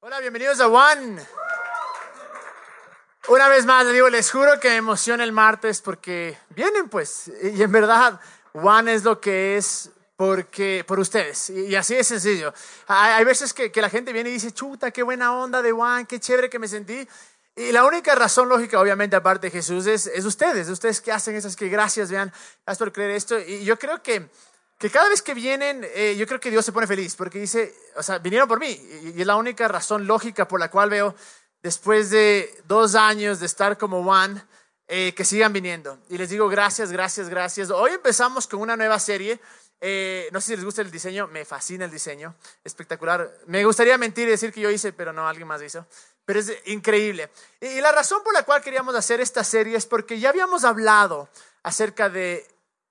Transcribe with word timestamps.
Hola, 0.00 0.20
bienvenidos 0.20 0.60
a 0.60 0.68
One. 0.68 1.20
Una 3.26 3.48
vez 3.48 3.66
más, 3.66 3.84
les 3.84 3.94
digo, 3.94 4.08
les 4.08 4.30
juro 4.30 4.60
que 4.60 4.68
me 4.68 4.76
emociona 4.76 5.24
el 5.24 5.32
martes 5.32 5.80
porque 5.80 6.38
vienen 6.50 6.88
pues, 6.88 7.32
y 7.42 7.60
en 7.60 7.72
verdad, 7.72 8.20
One 8.52 8.94
es 8.94 9.02
lo 9.02 9.20
que 9.20 9.56
es 9.56 9.90
porque, 10.14 10.84
por 10.86 11.00
ustedes, 11.00 11.50
y, 11.50 11.74
así 11.74 11.96
de 11.96 12.04
sencillo. 12.04 12.54
Hay, 12.86 13.24
veces 13.24 13.52
que, 13.52 13.72
la 13.74 13.90
gente 13.90 14.12
viene 14.12 14.30
y 14.30 14.34
dice, 14.34 14.52
chuta, 14.52 14.92
qué 14.92 15.02
buena 15.02 15.34
onda 15.34 15.62
de 15.62 15.72
One, 15.72 16.06
qué 16.06 16.20
chévere 16.20 16.48
que 16.48 16.60
me 16.60 16.68
sentí. 16.68 17.08
Y 17.56 17.72
la 17.72 17.84
única 17.84 18.14
razón 18.14 18.48
lógica, 18.48 18.78
obviamente, 18.78 19.16
aparte 19.16 19.48
de 19.48 19.50
Jesús, 19.50 19.88
es, 19.88 20.06
es 20.06 20.24
ustedes, 20.24 20.68
ustedes 20.68 21.00
que 21.00 21.10
hacen 21.10 21.34
esas 21.34 21.56
que 21.56 21.68
gracias, 21.68 22.08
vean, 22.08 22.32
gracias 22.64 22.78
por 22.78 22.92
creer 22.92 23.10
esto. 23.10 23.36
Y 23.36 23.64
yo 23.64 23.76
creo 23.76 24.00
que 24.00 24.30
que 24.78 24.90
cada 24.90 25.08
vez 25.08 25.22
que 25.22 25.34
vienen, 25.34 25.84
eh, 25.92 26.14
yo 26.16 26.26
creo 26.26 26.38
que 26.38 26.50
Dios 26.50 26.64
se 26.64 26.72
pone 26.72 26.86
feliz, 26.86 27.16
porque 27.16 27.40
dice, 27.40 27.74
o 27.96 28.02
sea, 28.02 28.18
vinieron 28.18 28.48
por 28.48 28.60
mí, 28.60 28.80
y, 29.02 29.20
es 29.20 29.26
la 29.26 29.36
única 29.36 29.66
razón 29.66 30.06
lógica 30.06 30.46
por 30.46 30.60
la 30.60 30.70
cual 30.70 30.88
veo, 30.88 31.16
después 31.62 32.10
de 32.10 32.62
dos 32.66 32.94
años 32.94 33.40
de 33.40 33.46
estar 33.46 33.76
como 33.76 34.04
Juan, 34.04 34.48
eh, 34.86 35.12
que 35.14 35.24
sigan 35.24 35.52
viniendo. 35.52 35.98
Y 36.08 36.16
les 36.16 36.30
digo 36.30 36.48
gracias, 36.48 36.92
gracias, 36.92 37.28
gracias. 37.28 37.70
Hoy 37.70 37.90
empezamos 37.90 38.46
con 38.46 38.60
una 38.60 38.76
nueva 38.76 38.98
serie. 38.98 39.38
Eh, 39.80 40.28
no 40.32 40.40
sé 40.40 40.46
si 40.46 40.56
les 40.56 40.64
gusta 40.64 40.80
el 40.80 40.90
diseño, 40.90 41.26
me 41.26 41.44
fascina 41.44 41.84
el 41.84 41.90
diseño, 41.90 42.34
espectacular. 42.64 43.30
Me 43.46 43.64
gustaría 43.64 43.98
mentir 43.98 44.28
y 44.28 44.30
decir 44.30 44.52
que 44.52 44.60
yo 44.60 44.70
hice, 44.70 44.92
pero 44.92 45.12
no, 45.12 45.28
alguien 45.28 45.46
más 45.46 45.60
hizo. 45.60 45.84
Pero 46.24 46.40
es 46.40 46.52
increíble. 46.66 47.30
y 47.60 47.80
la 47.80 47.92
razón 47.92 48.22
por 48.22 48.32
la 48.32 48.44
cual 48.44 48.62
queríamos 48.62 48.94
hacer 48.94 49.20
esta 49.20 49.44
serie 49.44 49.76
es 49.76 49.86
porque 49.86 50.20
ya 50.20 50.30
habíamos 50.30 50.64
hablado 50.64 51.28
acerca 51.62 52.08
de 52.08 52.46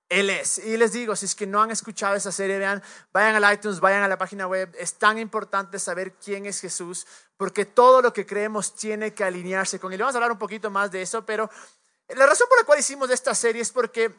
él 0.09 0.29
es. 0.29 0.57
Y 0.59 0.77
les 0.77 0.91
digo, 0.93 1.15
si 1.15 1.25
es 1.25 1.35
que 1.35 1.47
no 1.47 1.61
han 1.61 1.71
escuchado 1.71 2.15
esa 2.15 2.31
serie, 2.31 2.57
vean, 2.57 2.81
vayan 3.11 3.43
al 3.43 3.53
iTunes, 3.53 3.79
vayan 3.79 4.03
a 4.03 4.07
la 4.07 4.17
página 4.17 4.47
web. 4.47 4.73
Es 4.77 4.93
tan 4.95 5.17
importante 5.17 5.79
saber 5.79 6.13
quién 6.13 6.45
es 6.45 6.61
Jesús, 6.61 7.05
porque 7.35 7.65
todo 7.65 8.01
lo 8.01 8.13
que 8.13 8.25
creemos 8.25 8.73
tiene 8.75 9.13
que 9.13 9.23
alinearse 9.23 9.79
con 9.79 9.91
él. 9.93 9.99
Vamos 9.99 10.15
a 10.15 10.17
hablar 10.17 10.31
un 10.31 10.39
poquito 10.39 10.69
más 10.71 10.91
de 10.91 11.01
eso, 11.01 11.25
pero 11.25 11.49
la 12.09 12.25
razón 12.25 12.47
por 12.47 12.57
la 12.57 12.65
cual 12.65 12.79
hicimos 12.79 13.09
esta 13.09 13.35
serie 13.35 13.61
es 13.61 13.71
porque 13.71 14.13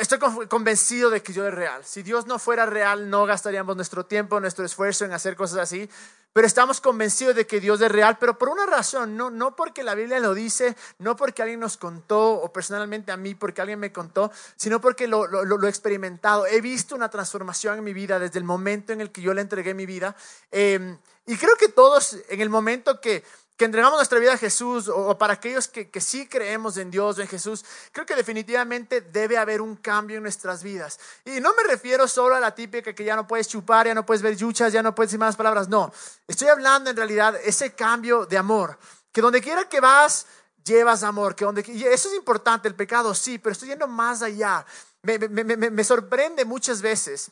estoy 0.00 0.18
convencido 0.48 1.10
de 1.10 1.22
que 1.22 1.32
Dios 1.32 1.46
es 1.46 1.54
real. 1.54 1.84
Si 1.84 2.02
Dios 2.02 2.26
no 2.26 2.38
fuera 2.38 2.66
real, 2.66 3.08
no 3.08 3.24
gastaríamos 3.24 3.76
nuestro 3.76 4.04
tiempo, 4.04 4.40
nuestro 4.40 4.64
esfuerzo 4.64 5.04
en 5.04 5.12
hacer 5.12 5.36
cosas 5.36 5.58
así. 5.58 5.88
Pero 6.36 6.46
estamos 6.46 6.82
convencidos 6.82 7.34
de 7.34 7.46
que 7.46 7.60
Dios 7.60 7.80
es 7.80 7.90
real, 7.90 8.18
pero 8.20 8.36
por 8.36 8.50
una 8.50 8.66
razón, 8.66 9.16
no, 9.16 9.30
no 9.30 9.56
porque 9.56 9.82
la 9.82 9.94
Biblia 9.94 10.20
lo 10.20 10.34
dice, 10.34 10.76
no 10.98 11.16
porque 11.16 11.40
alguien 11.40 11.60
nos 11.60 11.78
contó, 11.78 12.32
o 12.32 12.52
personalmente 12.52 13.10
a 13.10 13.16
mí 13.16 13.34
porque 13.34 13.62
alguien 13.62 13.78
me 13.78 13.90
contó, 13.90 14.30
sino 14.54 14.78
porque 14.78 15.06
lo, 15.06 15.26
lo, 15.26 15.66
he 15.66 15.70
experimentado. 15.70 16.46
He 16.46 16.60
visto 16.60 16.94
una 16.94 17.08
transformación 17.08 17.78
en 17.78 17.84
mi 17.84 17.94
vida 17.94 18.18
desde 18.18 18.38
el 18.38 18.44
momento 18.44 18.92
en 18.92 19.00
el 19.00 19.12
que 19.12 19.22
yo 19.22 19.32
le 19.32 19.40
entregué 19.40 19.72
mi 19.72 19.86
vida. 19.86 20.14
Em, 20.50 20.98
y 21.24 21.38
creo 21.38 21.56
que 21.56 21.70
todos, 21.70 22.18
en 22.28 22.42
el 22.42 22.50
momento 22.50 23.00
que 23.00 23.24
que 23.56 23.64
entregamos 23.64 23.98
nuestra 23.98 24.18
vida 24.18 24.34
a 24.34 24.38
Jesús 24.38 24.88
o, 24.88 25.16
para 25.16 25.34
aquellos 25.34 25.66
que, 25.66 25.88
que, 25.88 26.00
sí 26.00 26.26
creemos 26.26 26.76
en 26.76 26.90
Dios 26.90 27.18
o 27.18 27.22
en 27.22 27.28
Jesús, 27.28 27.64
creo 27.90 28.04
que 28.04 28.14
definitivamente 28.14 29.00
debe 29.00 29.38
haber 29.38 29.62
un 29.62 29.76
cambio 29.76 30.18
en 30.18 30.22
nuestras 30.22 30.62
vidas. 30.62 31.00
Y 31.24 31.40
no 31.40 31.54
me 31.54 31.62
refiero 31.62 32.06
solo 32.06 32.34
a 32.34 32.40
la 32.40 32.54
típica 32.54 32.92
que 32.94 33.04
ya 33.04 33.16
no 33.16 33.26
puedes 33.26 33.48
chupar, 33.48 33.86
ya 33.86 33.94
no 33.94 34.04
puedes 34.04 34.20
ver 34.20 34.36
yuchas, 34.36 34.72
ya 34.72 34.82
no 34.82 34.94
puedes 34.94 35.10
decir 35.10 35.20
más 35.20 35.36
palabras. 35.36 35.68
No, 35.68 35.90
estoy 36.28 36.48
hablando 36.48 36.90
en 36.90 36.96
realidad 36.96 37.34
ese 37.42 37.72
cambio 37.74 38.26
de 38.26 38.36
amor, 38.36 38.78
que 39.10 39.22
donde 39.22 39.40
quiera 39.40 39.66
que 39.68 39.80
vas, 39.80 40.26
llevas 40.62 41.02
amor, 41.02 41.34
que 41.34 41.46
donde, 41.46 41.64
y 41.66 41.84
eso 41.84 42.08
es 42.08 42.14
importante, 42.14 42.68
el 42.68 42.74
pecado 42.74 43.14
sí, 43.14 43.38
pero 43.38 43.52
estoy 43.52 43.68
yendo 43.68 43.88
más 43.88 44.20
allá. 44.20 44.66
Me, 45.00 45.18
me, 45.18 45.44
me, 45.44 45.56
me 45.70 45.84
sorprende 45.84 46.44
muchas 46.44 46.82
veces 46.82 47.30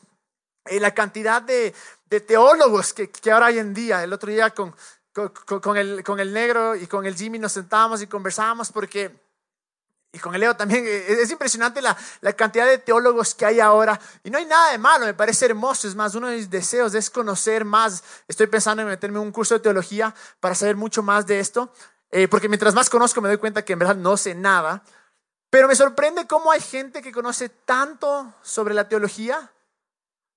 eh, 0.65 0.81
la 0.81 0.95
cantidad 0.95 1.43
de, 1.43 1.75
de 2.07 2.21
teólogos 2.21 2.95
que, 2.95 3.11
que 3.11 3.31
ahora 3.31 3.47
hay 3.47 3.59
en 3.59 3.75
día. 3.75 4.03
El 4.03 4.13
otro 4.13 4.31
día 4.31 4.51
con 4.51 4.75
con, 5.15 5.77
el, 5.77 6.03
con 6.03 6.19
el 6.19 6.33
negro 6.33 6.75
y 6.75 6.87
con 6.89 7.07
el 7.07 7.15
Jimmy 7.15 7.39
nos 7.39 7.53
sentábamos 7.53 8.03
y 8.03 8.09
conversábamos 8.09 8.73
porque, 8.73 9.17
y 10.13 10.19
con 10.19 10.35
el 10.35 10.41
Leo 10.41 10.57
también, 10.57 10.85
es 10.89 11.31
impresionante 11.31 11.81
la, 11.81 11.97
la, 12.21 12.33
cantidad 12.33 12.67
de 12.67 12.79
teólogos 12.79 13.35
que 13.35 13.47
hay 13.47 13.61
ahora. 13.61 13.99
Y 14.25 14.31
no 14.31 14.39
hay 14.39 14.45
nada 14.45 14.73
de 14.73 14.79
malo, 14.79 15.07
me 15.07 15.15
parece 15.15 15.47
hermoso. 15.47 15.87
Es 15.87 15.95
más, 15.95 16.17
uno 16.17 16.27
de 16.27 16.37
mis 16.37 16.51
deseos 16.51 16.95
es 16.95 17.11
conocer 17.11 17.65
más. 17.65 18.03
Estoy 18.27 18.49
pensando 18.49 18.83
en 18.83 18.89
meterme 18.89 19.19
en 19.19 19.27
un 19.27 19.33
curso 19.33 19.55
de 19.55 19.61
teología 19.61 20.13
para 20.41 20.57
saber 20.57 20.75
mucho 20.75 21.03
más 21.03 21.27
de 21.27 21.39
esto, 21.39 21.73
eh, 22.11 22.27
porque 22.27 22.49
mientras 22.49 22.75
más 22.75 22.91
conozco 22.91 23.21
me 23.21 23.29
doy 23.29 23.39
cuenta 23.39 23.65
que 23.65 23.75
en 23.75 23.79
verdad 23.79 23.97
no 23.97 24.17
sé 24.17 24.35
nada. 24.35 24.83
Pero 25.49 25.69
me 25.69 25.77
sorprende 25.77 26.27
cómo 26.27 26.51
hay 26.51 26.61
gente 26.61 27.01
que 27.01 27.13
conoce 27.13 27.49
tanto 27.49 28.35
sobre 28.43 28.75
la 28.75 28.89
teología 28.89 29.53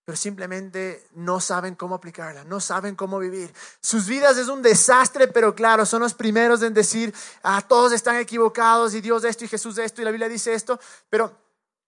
pero 0.08 0.16
simplemente 0.16 1.06
no 1.16 1.42
saben 1.42 1.76
cómo 1.76 1.94
aplicarla, 1.94 2.46
no 2.46 2.62
saben 2.62 2.96
cómo 2.96 3.20
vivir. 3.20 3.54
Sus 3.82 4.08
vidas 4.08 4.38
es 4.38 4.48
un 4.48 4.62
desastre, 4.62 5.28
pero 5.28 5.54
claro, 5.54 5.86
son 5.86 6.02
los 6.02 6.14
primeros 6.14 6.62
en 6.64 6.74
decir, 6.74 7.14
ah, 7.44 7.62
todos 7.68 7.92
están 7.92 8.16
equivocados 8.16 8.94
y 8.94 9.02
Dios 9.02 9.26
esto 9.26 9.44
y 9.44 9.50
Jesús 9.50 9.78
esto 9.78 10.02
y 10.02 10.06
la 10.06 10.12
Biblia 10.12 10.30
dice 10.30 10.54
esto, 10.54 10.80
pero 11.10 11.36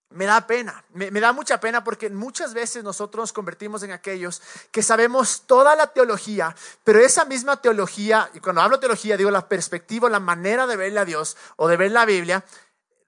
me 0.10 0.26
da 0.26 0.46
pena, 0.46 0.84
me, 0.92 1.10
me, 1.12 1.22
da 1.22 1.32
mucha 1.32 1.62
pena 1.62 1.82
porque 1.82 2.10
muchas 2.10 2.54
veces 2.54 2.84
nosotros 2.84 3.22
nos 3.22 3.32
convertimos 3.32 3.84
en 3.84 3.94
aquellos 3.94 4.42
que 4.70 4.84
sabemos 4.84 5.44
toda 5.46 5.74
la 5.78 5.88
teología, 5.88 6.54
pero 6.84 7.00
esa 7.00 7.24
misma 7.24 7.62
teología, 7.62 8.30
y 8.34 8.42
cuando 8.42 8.60
hablo 8.62 8.82
teología 8.82 9.16
digo 9.16 9.32
la 9.32 9.48
perspectiva, 9.48 10.10
la 10.10 10.20
manera 10.20 10.68
de 10.68 10.76
verle 10.76 11.00
a 11.00 11.06
Dios 11.06 11.38
o 11.56 11.70
de 11.70 11.78
ver 11.78 11.92
la 11.92 12.04
Biblia, 12.04 12.44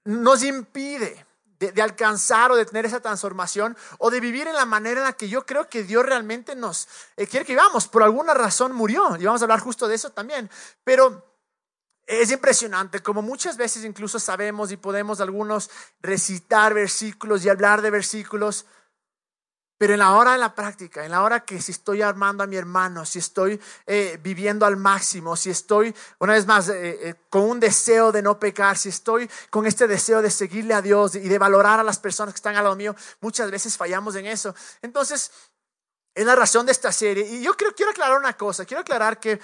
nos 0.05 0.41
impide 0.41 1.25
de, 1.69 1.81
alcanzar 1.81 2.51
o 2.51 2.55
de 2.55 2.65
tener 2.65 2.85
esa 2.85 2.99
transformación 2.99 3.77
o 3.99 4.09
de 4.09 4.19
vivir 4.19 4.47
en 4.47 4.55
la 4.55 4.65
manera 4.65 5.01
en 5.01 5.05
la 5.05 5.13
que 5.13 5.29
yo 5.29 5.45
creo 5.45 5.69
que 5.69 5.83
Dios 5.83 6.03
realmente 6.03 6.55
nos 6.55 6.87
eh, 7.15 7.27
quiere 7.27 7.45
que 7.45 7.53
vivamos. 7.53 7.87
Por 7.87 8.01
alguna 8.01 8.33
razón 8.33 8.71
murió 8.71 9.15
y 9.19 9.25
vamos 9.25 9.41
a 9.41 9.45
hablar 9.45 9.59
justo 9.59 9.87
de 9.87 9.95
eso 9.95 10.09
también. 10.09 10.49
Pero 10.83 11.23
es 12.07 12.31
impresionante 12.31 13.01
como 13.01 13.21
muchas 13.21 13.57
veces 13.57 13.85
incluso 13.85 14.19
sabemos 14.19 14.71
y 14.71 14.77
podemos 14.77 15.21
algunos 15.21 15.69
recitar 16.01 16.73
versículos 16.73 17.45
y 17.45 17.49
hablar 17.49 17.83
de 17.83 17.91
versículos 17.91 18.65
pero 19.81 19.93
en 19.93 19.99
la 19.99 20.13
hora 20.13 20.33
de 20.33 20.37
la 20.37 20.53
práctica, 20.53 21.03
en 21.03 21.09
la 21.09 21.23
hora 21.23 21.43
que 21.43 21.59
si 21.59 21.71
estoy 21.71 22.03
armando 22.03 22.43
a 22.43 22.45
mi 22.45 22.55
hermano, 22.55 23.03
si 23.03 23.17
estoy 23.17 23.59
eh, 23.87 24.19
viviendo 24.21 24.67
al 24.67 24.77
máximo, 24.77 25.35
si 25.35 25.49
estoy, 25.49 25.91
una 26.19 26.33
vez 26.33 26.45
más, 26.45 26.69
eh, 26.69 26.99
eh, 27.01 27.15
con 27.31 27.41
un 27.49 27.59
deseo 27.59 28.11
de 28.11 28.21
no 28.21 28.37
pecar, 28.37 28.77
si 28.77 28.89
estoy 28.89 29.27
con 29.49 29.65
este 29.65 29.87
deseo 29.87 30.21
de 30.21 30.29
seguirle 30.29 30.75
a 30.75 30.83
Dios 30.83 31.15
y 31.15 31.27
de 31.27 31.39
valorar 31.39 31.79
a 31.79 31.83
las 31.83 31.97
personas 31.97 32.35
que 32.35 32.37
están 32.37 32.55
al 32.55 32.65
lado 32.65 32.75
mío, 32.75 32.95
muchas 33.21 33.49
veces 33.49 33.75
fallamos 33.75 34.15
en 34.15 34.27
eso. 34.27 34.53
Entonces, 34.83 35.31
es 36.13 36.25
la 36.27 36.35
razón 36.35 36.67
de 36.67 36.73
esta 36.73 36.91
serie. 36.91 37.25
Y 37.25 37.41
yo 37.41 37.55
quiero, 37.55 37.73
quiero 37.73 37.89
aclarar 37.89 38.19
una 38.19 38.37
cosa, 38.37 38.65
quiero 38.65 38.81
aclarar 38.81 39.19
que 39.19 39.39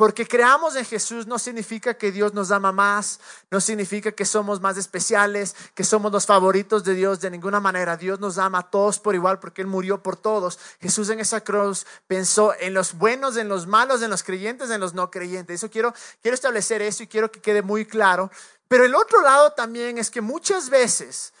porque 0.00 0.26
creamos 0.26 0.76
en 0.76 0.86
Jesús 0.86 1.26
no 1.26 1.38
significa 1.38 1.92
que 1.92 2.10
Dios 2.10 2.32
nos 2.32 2.50
ama 2.52 2.72
más, 2.72 3.20
no 3.50 3.60
significa 3.60 4.10
que 4.10 4.24
somos 4.24 4.58
más 4.58 4.78
especiales, 4.78 5.54
que 5.74 5.84
somos 5.84 6.10
los 6.10 6.24
favoritos 6.24 6.84
de 6.84 6.94
Dios 6.94 7.20
de 7.20 7.30
ninguna 7.30 7.60
manera. 7.60 7.98
Dios 7.98 8.18
nos 8.18 8.38
ama 8.38 8.60
a 8.60 8.70
todos 8.70 8.98
por 8.98 9.14
igual 9.14 9.38
porque 9.40 9.60
Él 9.60 9.66
murió 9.66 10.02
por 10.02 10.16
todos. 10.16 10.58
Jesús 10.80 11.10
en 11.10 11.20
esa 11.20 11.42
cruz 11.42 11.86
pensó 12.06 12.54
en 12.60 12.72
los 12.72 12.94
buenos, 12.94 13.36
en 13.36 13.50
los 13.50 13.66
malos, 13.66 14.00
en 14.00 14.08
los 14.08 14.22
creyentes, 14.22 14.70
en 14.70 14.80
los 14.80 14.94
no 14.94 15.10
creyentes. 15.10 15.56
Eso 15.56 15.70
quiero, 15.70 15.92
quiero 16.22 16.34
establecer 16.34 16.80
eso 16.80 17.02
y 17.02 17.06
quiero 17.06 17.30
que 17.30 17.42
quede 17.42 17.60
muy 17.60 17.84
claro. 17.84 18.30
Pero 18.68 18.86
el 18.86 18.94
otro 18.94 19.20
lado 19.20 19.52
también 19.52 19.98
es 19.98 20.10
que 20.10 20.22
muchas 20.22 20.70
veces, 20.70 21.34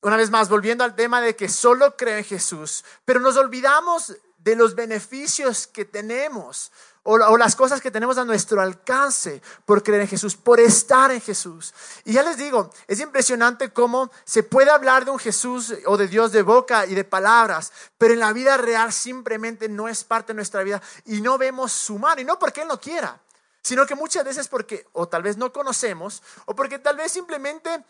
una 0.00 0.16
vez 0.16 0.30
más, 0.30 0.48
volviendo 0.48 0.84
al 0.84 0.94
tema 0.94 1.20
de 1.20 1.34
que 1.34 1.48
solo 1.48 1.96
creo 1.96 2.18
en 2.18 2.24
Jesús, 2.24 2.84
pero 3.04 3.18
nos 3.18 3.36
olvidamos 3.36 4.14
de 4.38 4.54
los 4.54 4.76
beneficios 4.76 5.66
que 5.66 5.84
tenemos 5.84 6.70
o, 7.10 7.38
las 7.38 7.56
cosas 7.56 7.80
que 7.80 7.90
tenemos 7.90 8.18
a 8.18 8.24
nuestro 8.26 8.60
alcance 8.60 9.40
por 9.64 9.82
creer 9.82 10.02
en 10.02 10.08
Jesús, 10.08 10.36
por 10.36 10.60
estar 10.60 11.10
en 11.10 11.22
Jesús. 11.22 11.72
Y 12.04 12.12
ya 12.12 12.22
les 12.22 12.36
digo, 12.36 12.70
es 12.86 13.00
impresionante 13.00 13.72
cómo 13.72 14.10
se 14.24 14.42
puede 14.42 14.70
hablar 14.70 15.06
de 15.06 15.10
un 15.10 15.18
Jesús 15.18 15.72
o 15.86 15.96
de 15.96 16.06
Dios 16.06 16.32
de 16.32 16.42
boca 16.42 16.84
y 16.84 16.94
de 16.94 17.04
palabras, 17.04 17.72
pero 17.96 18.12
en 18.12 18.20
la 18.20 18.34
vida 18.34 18.58
real 18.58 18.92
simplemente 18.92 19.70
no 19.70 19.88
es 19.88 20.04
parte 20.04 20.32
de 20.32 20.36
nuestra 20.36 20.62
vida 20.62 20.82
y 21.06 21.22
no 21.22 21.38
vemos 21.38 21.72
su 21.72 21.98
mano, 21.98 22.20
y 22.20 22.24
no 22.24 22.38
porque 22.38 22.60
Él 22.60 22.68
no 22.68 22.78
quiera, 22.78 23.18
sino 23.62 23.86
que 23.86 23.94
muchas 23.94 24.24
veces 24.24 24.46
porque 24.46 24.86
o 24.92 25.08
tal 25.08 25.22
vez 25.22 25.38
no 25.38 25.50
conocemos 25.50 26.22
o 26.44 26.54
porque 26.54 26.78
tal 26.78 26.96
vez 26.98 27.10
simplemente 27.10 27.84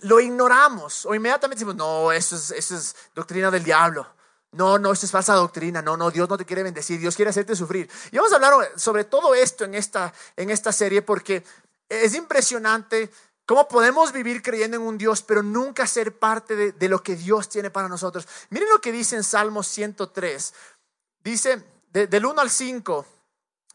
lo 0.00 0.20
ignoramos 0.20 1.06
o 1.06 1.14
inmediatamente 1.14 1.60
decimos, 1.60 1.76
no, 1.76 2.12
eso 2.12 2.36
es, 2.36 2.50
eso 2.50 2.76
es 2.76 2.94
doctrina 3.14 3.50
del 3.50 3.64
diablo. 3.64 4.06
No, 4.54 4.78
no, 4.78 4.92
esto 4.92 5.06
es 5.06 5.12
falsa 5.12 5.34
doctrina. 5.34 5.82
No, 5.82 5.96
no, 5.96 6.10
Dios 6.10 6.28
no 6.28 6.36
te 6.36 6.44
quiere 6.44 6.62
bendecir. 6.62 7.00
Dios 7.00 7.16
quiere 7.16 7.30
hacerte 7.30 7.56
sufrir. 7.56 7.90
Y 8.10 8.16
vamos 8.16 8.32
a 8.32 8.36
hablar 8.36 8.54
sobre 8.76 9.04
todo 9.04 9.34
esto 9.34 9.64
en 9.64 9.74
esta, 9.74 10.12
en 10.36 10.50
esta 10.50 10.72
serie 10.72 11.02
porque 11.02 11.44
es 11.88 12.14
impresionante 12.14 13.10
cómo 13.46 13.68
podemos 13.68 14.12
vivir 14.12 14.42
creyendo 14.42 14.76
en 14.76 14.84
un 14.84 14.98
Dios, 14.98 15.22
pero 15.22 15.42
nunca 15.42 15.86
ser 15.86 16.18
parte 16.18 16.72
de, 16.72 16.88
lo 16.88 17.02
que 17.02 17.16
Dios 17.16 17.48
tiene 17.48 17.70
para 17.70 17.88
nosotros. 17.88 18.26
Miren 18.50 18.68
lo 18.70 18.80
que 18.80 18.92
dice 18.92 19.16
en 19.16 19.24
Salmo 19.24 19.62
103. 19.62 20.54
Dice, 21.22 21.62
del 21.90 22.24
1 22.24 22.40
al 22.40 22.50
5, 22.50 23.06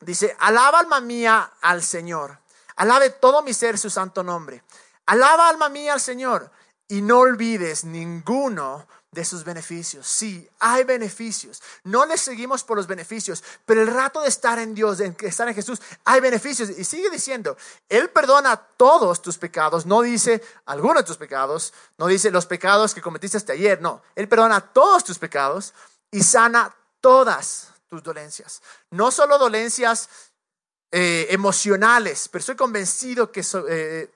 dice, 0.01 0.35
alaba 0.39 0.79
alma 0.79 1.01
mía 1.01 1.53
al 1.61 1.83
Señor. 1.83 2.39
Alabe 2.75 3.09
todo 3.09 3.41
mi 3.41 3.53
ser 3.53 3.77
su 3.77 3.89
santo 3.89 4.23
nombre. 4.23 4.63
Alaba 5.05 5.49
alma 5.49 5.69
mía 5.69 5.93
al 5.93 6.01
Señor 6.01 6.51
y 6.87 7.01
no 7.01 7.19
olvides 7.19 7.83
ninguno 7.83 8.87
de 9.11 9.25
sus 9.25 9.43
beneficios. 9.43 10.05
Sí, 10.05 10.47
hay 10.59 10.83
beneficios. 10.83 11.61
No 11.83 12.05
le 12.05 12.17
seguimos 12.17 12.63
por 12.63 12.77
los 12.77 12.87
beneficios, 12.87 13.43
pero 13.65 13.81
el 13.81 13.87
rato 13.87 14.21
de 14.21 14.29
estar 14.29 14.59
en 14.59 14.75
Dios, 14.75 14.99
de 14.99 15.15
estar 15.21 15.47
en 15.47 15.55
Jesús, 15.55 15.81
hay 16.05 16.19
beneficios. 16.19 16.69
Y 16.69 16.83
sigue 16.83 17.09
diciendo, 17.09 17.57
Él 17.87 18.09
perdona 18.09 18.55
todos 18.55 19.21
tus 19.21 19.37
pecados, 19.37 19.85
no 19.85 20.01
dice 20.01 20.43
algunos 20.65 20.97
de 20.97 21.07
tus 21.07 21.17
pecados, 21.17 21.73
no 21.97 22.07
dice 22.07 22.29
los 22.29 22.45
pecados 22.45 22.93
que 22.93 23.01
cometiste 23.01 23.37
hasta 23.37 23.53
ayer, 23.53 23.81
no. 23.81 24.03
Él 24.15 24.27
perdona 24.27 24.61
todos 24.61 25.03
tus 25.03 25.17
pecados 25.17 25.73
y 26.11 26.21
sana 26.21 26.75
todas 27.01 27.69
tus 27.87 28.03
dolencias. 28.03 28.61
No 28.91 29.09
solo 29.09 29.39
dolencias 29.39 30.09
eh, 30.91 31.27
emocionales, 31.29 32.27
pero 32.29 32.39
estoy 32.39 32.55
convencido 32.55 33.31
que 33.31 33.41
son 33.41 33.65
eh, 33.69 34.11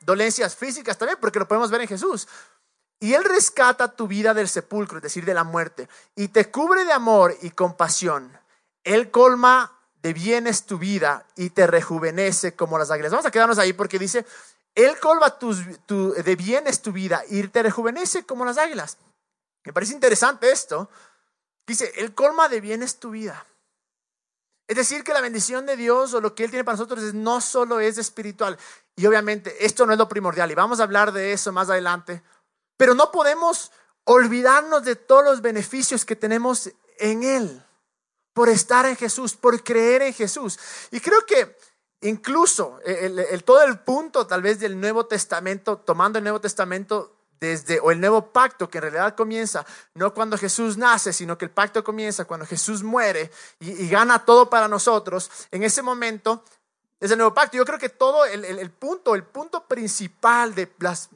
dolencias 0.00 0.56
físicas 0.56 0.96
también, 0.96 1.18
porque 1.20 1.38
lo 1.38 1.48
podemos 1.48 1.70
ver 1.70 1.82
en 1.82 1.88
Jesús. 1.88 2.26
Y 2.98 3.14
Él 3.14 3.24
rescata 3.24 3.88
tu 3.88 4.06
vida 4.06 4.32
del 4.32 4.48
sepulcro, 4.48 4.98
es 4.98 5.02
decir, 5.02 5.24
de 5.24 5.34
la 5.34 5.44
muerte, 5.44 5.88
y 6.14 6.28
te 6.28 6.50
cubre 6.50 6.84
de 6.84 6.92
amor 6.92 7.36
y 7.42 7.50
compasión. 7.50 8.32
Él 8.84 9.10
colma 9.10 9.72
de 10.02 10.12
bienes 10.12 10.64
tu 10.64 10.78
vida 10.78 11.26
y 11.34 11.50
te 11.50 11.66
rejuvenece 11.66 12.54
como 12.54 12.78
las 12.78 12.90
águilas. 12.90 13.10
Vamos 13.10 13.26
a 13.26 13.30
quedarnos 13.30 13.58
ahí 13.58 13.72
porque 13.72 13.98
dice, 13.98 14.24
Él 14.74 14.98
colma 15.00 15.38
tus, 15.38 15.64
de 15.88 16.36
bienes 16.36 16.80
tu 16.80 16.92
vida 16.92 17.22
y 17.28 17.42
te 17.48 17.62
rejuvenece 17.62 18.24
como 18.24 18.44
las 18.44 18.56
águilas. 18.56 18.98
Me 19.64 19.72
parece 19.72 19.92
interesante 19.92 20.50
esto. 20.50 20.88
Dice, 21.66 21.92
Él 21.96 22.14
colma 22.14 22.48
de 22.48 22.60
bienes 22.60 23.00
tu 23.00 23.10
vida. 23.10 23.44
Es 24.68 24.76
decir, 24.76 25.04
que 25.04 25.12
la 25.12 25.20
bendición 25.20 25.66
de 25.66 25.76
Dios 25.76 26.14
o 26.14 26.20
lo 26.20 26.34
que 26.34 26.44
Él 26.44 26.50
tiene 26.50 26.64
para 26.64 26.76
nosotros 26.76 27.12
no 27.14 27.40
solo 27.40 27.80
es 27.80 27.98
espiritual. 27.98 28.56
Y 28.94 29.06
obviamente 29.06 29.66
esto 29.66 29.86
no 29.86 29.92
es 29.92 29.98
lo 29.98 30.08
primordial 30.08 30.50
y 30.50 30.54
vamos 30.54 30.80
a 30.80 30.84
hablar 30.84 31.12
de 31.12 31.32
eso 31.32 31.52
más 31.52 31.68
adelante. 31.68 32.22
Pero 32.76 32.94
no 32.94 33.10
podemos 33.10 33.72
olvidarnos 34.04 34.84
de 34.84 34.96
todos 34.96 35.24
los 35.24 35.42
beneficios 35.42 36.04
que 36.04 36.16
tenemos 36.16 36.70
en 36.98 37.22
Él, 37.22 37.62
por 38.32 38.48
estar 38.48 38.86
en 38.86 38.96
Jesús, 38.96 39.34
por 39.34 39.62
creer 39.62 40.02
en 40.02 40.14
Jesús. 40.14 40.58
Y 40.90 41.00
creo 41.00 41.24
que 41.26 41.56
incluso 42.02 42.78
el, 42.84 43.42
todo 43.44 43.62
el 43.62 43.78
punto 43.80 44.26
tal 44.26 44.42
vez 44.42 44.60
del 44.60 44.78
Nuevo 44.78 45.06
Testamento, 45.06 45.78
tomando 45.78 46.18
el 46.18 46.24
Nuevo 46.24 46.40
Testamento 46.40 47.16
desde, 47.40 47.80
o 47.80 47.90
el 47.90 48.00
nuevo 48.00 48.32
pacto 48.32 48.68
que 48.68 48.78
en 48.78 48.82
realidad 48.82 49.14
comienza 49.14 49.66
no 49.94 50.14
cuando 50.14 50.38
Jesús 50.38 50.76
nace, 50.76 51.12
sino 51.12 51.36
que 51.36 51.44
el 51.44 51.50
pacto 51.50 51.84
comienza 51.84 52.24
cuando 52.24 52.46
Jesús 52.46 52.82
muere 52.82 53.30
y, 53.60 53.88
gana 53.88 54.24
todo 54.24 54.48
para 54.48 54.68
nosotros, 54.68 55.30
en 55.50 55.62
ese 55.62 55.82
momento 55.82 56.44
es 56.98 57.10
el 57.10 57.18
nuevo 57.18 57.34
pacto. 57.34 57.56
Yo 57.56 57.64
creo 57.64 57.78
que 57.78 57.90
todo 57.90 58.24
el, 58.24 58.44
el 58.44 58.70
punto, 58.70 59.14
el 59.14 59.24
punto 59.24 59.66
principal 59.66 60.54
de 60.54 60.72
las 60.78 61.10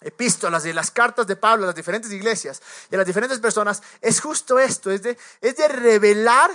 epístolas 0.00 0.64
y 0.66 0.72
las 0.72 0.90
cartas 0.90 1.26
de 1.26 1.36
Pablo 1.36 1.64
a 1.64 1.66
las 1.66 1.74
diferentes 1.74 2.10
iglesias 2.12 2.62
y 2.90 2.94
a 2.94 2.98
las 2.98 3.06
diferentes 3.06 3.38
personas 3.38 3.82
es 4.00 4.20
justo 4.20 4.58
esto, 4.58 4.90
es 4.90 5.02
de, 5.02 5.18
es 5.40 5.56
de 5.56 5.68
revelar 5.68 6.50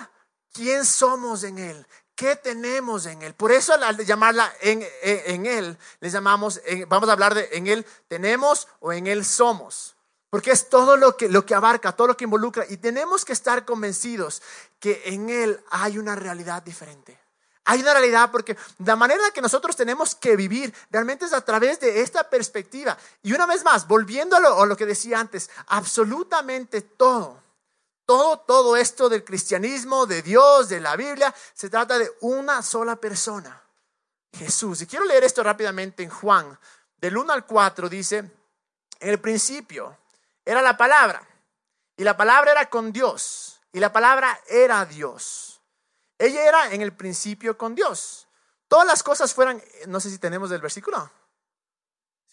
quién 0.51 0.85
somos 0.85 1.43
en 1.43 1.59
Él, 1.59 1.87
qué 2.15 2.35
tenemos 2.35 3.05
en 3.05 3.21
Él. 3.21 3.33
Por 3.33 3.51
eso 3.51 3.73
al 3.73 3.97
llamarla 4.05 4.51
en, 4.61 4.85
en, 5.01 5.45
Él, 5.45 5.77
les 5.99 6.13
llamamos, 6.13 6.61
vamos 6.87 7.09
a 7.09 7.13
hablar 7.13 7.35
de 7.35 7.49
en 7.53 7.67
Él 7.67 7.85
tenemos 8.07 8.67
o 8.79 8.93
en 8.93 9.07
Él 9.07 9.25
somos. 9.25 9.95
Porque 10.29 10.51
es 10.51 10.67
todo 10.67 10.97
lo 10.97 11.15
que, 11.15 11.29
lo 11.29 11.45
que 11.45 11.55
abarca, 11.55 11.93
todo 11.93 12.07
lo 12.07 12.17
que 12.17 12.25
involucra. 12.25 12.65
Y 12.67 12.77
tenemos 12.77 13.23
que 13.23 13.31
estar 13.31 13.63
convencidos 13.63 14.41
que 14.79 15.01
en 15.05 15.29
Él 15.29 15.63
hay 15.69 15.97
una 15.97 16.15
realidad 16.15 16.61
diferente. 16.61 17.24
Hay 17.65 17.81
una 17.81 17.93
realidad 17.93 18.29
porque 18.31 18.55
la 18.85 18.95
manera 18.95 19.31
que 19.31 19.41
nosotros 19.41 19.75
tenemos 19.75 20.13
que 20.13 20.35
vivir 20.35 20.73
realmente 20.91 21.25
es 21.25 21.33
a 21.33 21.41
través 21.41 21.79
de 21.79 22.01
esta 22.01 22.29
perspectiva. 22.29 22.95
Y 23.23 23.33
una 23.33 23.47
vez 23.47 23.63
más, 23.63 23.87
volviendo 23.87 24.35
a 24.35 24.65
lo, 24.65 24.77
que 24.77 24.85
decía 24.85 25.19
antes, 25.19 25.49
absolutamente 25.67 26.81
todo, 26.81 27.41
todo, 28.05 28.37
todo 28.37 28.77
esto 28.77 29.09
del 29.09 29.23
cristianismo, 29.23 30.05
de 30.05 30.21
Dios, 30.21 30.69
de 30.69 30.79
la 30.79 30.95
Biblia, 30.95 31.33
se 31.55 31.71
trata 31.71 31.97
de 31.97 32.11
una 32.21 32.61
sola 32.61 32.97
persona, 32.97 33.63
Jesús. 34.37 34.83
Y 34.83 34.87
quiero 34.87 35.05
leer 35.05 35.23
esto 35.23 35.41
rápidamente 35.41 36.03
en 36.03 36.11
Juan, 36.11 36.59
del 36.97 37.17
1 37.17 37.33
al 37.33 37.47
4, 37.47 37.89
dice, 37.89 38.17
en 38.99 39.09
el 39.09 39.19
principio 39.19 39.97
era 40.45 40.61
la 40.61 40.77
palabra, 40.77 41.27
y 41.97 42.03
la 42.03 42.15
palabra 42.15 42.51
era 42.51 42.69
con 42.69 42.91
Dios, 42.91 43.59
y 43.73 43.79
la 43.79 43.91
palabra 43.91 44.39
era 44.47 44.85
Dios. 44.85 45.54
Ella 46.17 46.47
era 46.47 46.71
en 46.73 46.81
el 46.81 46.93
principio 46.93 47.57
con 47.57 47.75
Dios. 47.75 48.27
Todas 48.67 48.87
las 48.87 49.03
cosas 49.03 49.33
fueran, 49.33 49.61
no 49.87 49.99
sé 49.99 50.09
si 50.09 50.17
tenemos 50.17 50.51
el 50.51 50.61
versículo. 50.61 51.09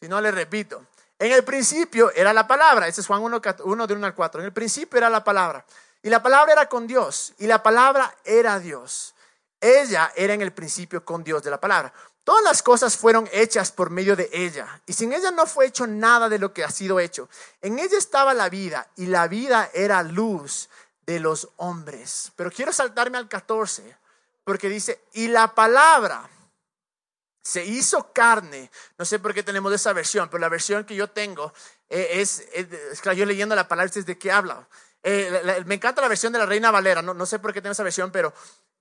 Si 0.01 0.09
no, 0.09 0.21
le 0.21 0.31
repito. 0.31 0.87
En 1.19 1.33
el 1.33 1.45
principio 1.45 2.11
era 2.13 2.33
la 2.33 2.47
palabra. 2.47 2.89
Ese 2.89 3.01
es 3.01 3.07
Juan 3.07 3.23
1, 3.23 3.41
1 3.65 3.87
de 3.87 3.95
1 3.95 4.07
al 4.07 4.15
4. 4.15 4.41
En 4.41 4.47
el 4.47 4.53
principio 4.53 4.99
era 4.99 5.11
la 5.11 5.23
palabra. 5.23 5.65
Y 6.03 6.11
la 6.11 6.23
palabra 6.23 6.53
era 6.53 6.69
con 6.69 6.87
Dios. 6.87 7.35
Y 7.39 7.47
la 7.47 7.63
palabra 7.63 8.15
era 8.25 8.59
Dios. 8.59 9.15
Ella 9.61 10.13
era 10.17 10.35
en 10.35 10.43
el 10.43 10.53
principio 10.53 11.05
con 11.05 11.23
Dios 11.23 11.43
de 11.43 11.51
la 11.51 11.61
palabra. 11.61 11.93
Todas 12.25 12.45
las 12.45 12.63
cosas 12.63 12.97
fueron 12.97 13.29
hechas 13.33 13.73
por 13.73 13.91
medio 13.91 14.15
de 14.15 14.31
ella, 14.33 14.81
y 14.87 14.93
sin 14.93 15.13
ella 15.13 15.33
no 15.33 15.45
fue 15.45 15.67
hecho 15.67 15.89
nada 15.89 16.29
de 16.29 16.39
lo 16.39 16.53
que 16.53 16.63
ha 16.63 16.71
sido 16.71 17.01
hecho. 17.01 17.29
En 17.61 17.81
ella 17.81 17.99
estaba 17.99 18.33
la 18.33 18.49
vida, 18.49 18.89
y 18.95 19.07
la 19.07 19.27
vida 19.27 19.71
era 19.75 20.05
luz 20.05 20.69
de 21.07 21.21
los 21.21 21.49
hombres. 21.57 22.33
Pero 22.37 22.51
quiero 22.51 22.73
saltarme 22.73 23.19
al 23.19 23.29
14, 23.29 23.97
porque 24.45 24.69
dice, 24.69 25.01
y 25.13 25.29
la 25.29 25.55
palabra 25.55 26.29
se 27.43 27.65
hizo 27.65 28.13
carne. 28.13 28.71
No 28.99 29.05
sé 29.05 29.19
por 29.19 29.35
qué 29.35 29.43
tenemos 29.43 29.73
esa 29.73 29.93
versión, 29.93 30.29
pero 30.29 30.41
la 30.41 30.49
versión 30.49 30.85
que 30.85 30.95
yo 30.95 31.11
tengo 31.11 31.53
eh, 31.89 32.09
es, 32.13 32.47
es, 32.53 33.01
que 33.01 33.17
yo 33.17 33.27
leyendo 33.27 33.55
la 33.55 33.69
palabra, 33.69 33.91
es 33.95 34.07
de 34.07 34.19
qué 34.19 34.31
habla. 34.31 34.69
Eh, 35.03 35.63
me 35.67 35.75
encanta 35.75 36.01
la 36.01 36.09
versión 36.09 36.33
de 36.33 36.39
la 36.39 36.47
Reina 36.47 36.71
Valera, 36.71 37.03
no, 37.03 37.13
no 37.13 37.27
sé 37.27 37.41
por 37.41 37.53
qué 37.53 37.61
tengo 37.61 37.73
esa 37.73 37.83
versión, 37.83 38.13
pero 38.13 38.33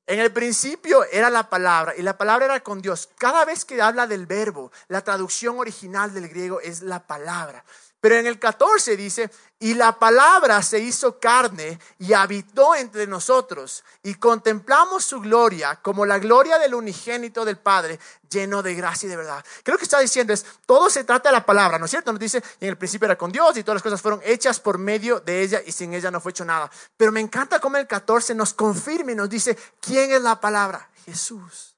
en 0.06 0.20
el 0.20 0.32
principio 0.32 1.04
era 1.12 1.30
la 1.30 1.50
palabra 1.50 1.96
y 1.96 2.02
la 2.02 2.18
palabra 2.18 2.46
era 2.46 2.60
con 2.62 2.82
Dios. 2.82 3.10
Cada 3.18 3.46
vez 3.46 3.66
que 3.66 3.82
habla 3.82 4.08
del 4.08 4.26
verbo, 4.26 4.72
la 4.88 5.04
traducción 5.04 5.58
original 5.60 6.14
del 6.14 6.28
griego 6.28 6.60
es 6.60 6.82
la 6.82 7.08
palabra. 7.08 7.64
Pero 8.02 8.16
en 8.16 8.26
el 8.26 8.40
14 8.40 8.98
dice, 8.98 9.30
y 9.60 9.76
la 9.76 10.00
palabra 10.00 10.64
se 10.64 10.80
hizo 10.80 11.20
carne 11.20 11.80
y 12.00 12.14
habitó 12.14 12.74
entre 12.74 13.06
nosotros, 13.06 13.84
y 14.02 14.16
contemplamos 14.16 15.06
su 15.06 15.22
gloria 15.22 15.76
como 15.84 16.04
la 16.08 16.18
gloria 16.18 16.58
del 16.58 16.74
unigénito 16.74 17.46
del 17.46 17.60
Padre, 17.60 18.00
lleno 18.28 18.64
de 18.64 18.74
gracia 18.74 19.06
y 19.06 19.10
de 19.12 19.18
verdad. 19.18 19.46
Creo 19.62 19.78
que 19.78 19.84
está 19.84 20.00
diciendo 20.00 20.34
es, 20.34 20.44
todo 20.66 20.90
se 20.90 21.04
trata 21.04 21.30
de 21.30 21.34
la 21.34 21.46
palabra, 21.46 21.78
¿no 21.78 21.86
es 21.86 21.92
cierto? 21.92 22.12
Nos 22.12 22.20
dice, 22.20 22.44
en 22.60 22.70
el 22.70 22.78
principio 22.78 23.06
era 23.06 23.20
con 23.20 23.32
Dios 23.32 23.56
y 23.56 23.64
todas 23.64 23.76
las 23.76 23.84
cosas 23.84 24.02
fueron 24.02 24.20
hechas 24.24 24.60
por 24.60 24.80
medio 24.80 25.20
de 25.20 25.44
ella 25.44 25.62
y 25.64 25.72
sin 25.72 25.94
ella 25.94 26.10
no 26.10 26.20
fue 26.20 26.32
hecho 26.32 26.44
nada. 26.44 26.72
Pero 26.98 27.12
me 27.12 27.20
encanta 27.20 27.60
cómo 27.60 27.78
el 27.78 27.86
14 27.86 28.34
nos 28.34 28.56
confirma 28.56 29.12
y 29.12 29.16
nos 29.16 29.30
dice, 29.30 29.56
¿quién 29.80 30.12
es 30.12 30.24
la 30.24 30.42
palabra? 30.42 30.90
Jesús. 31.06 31.71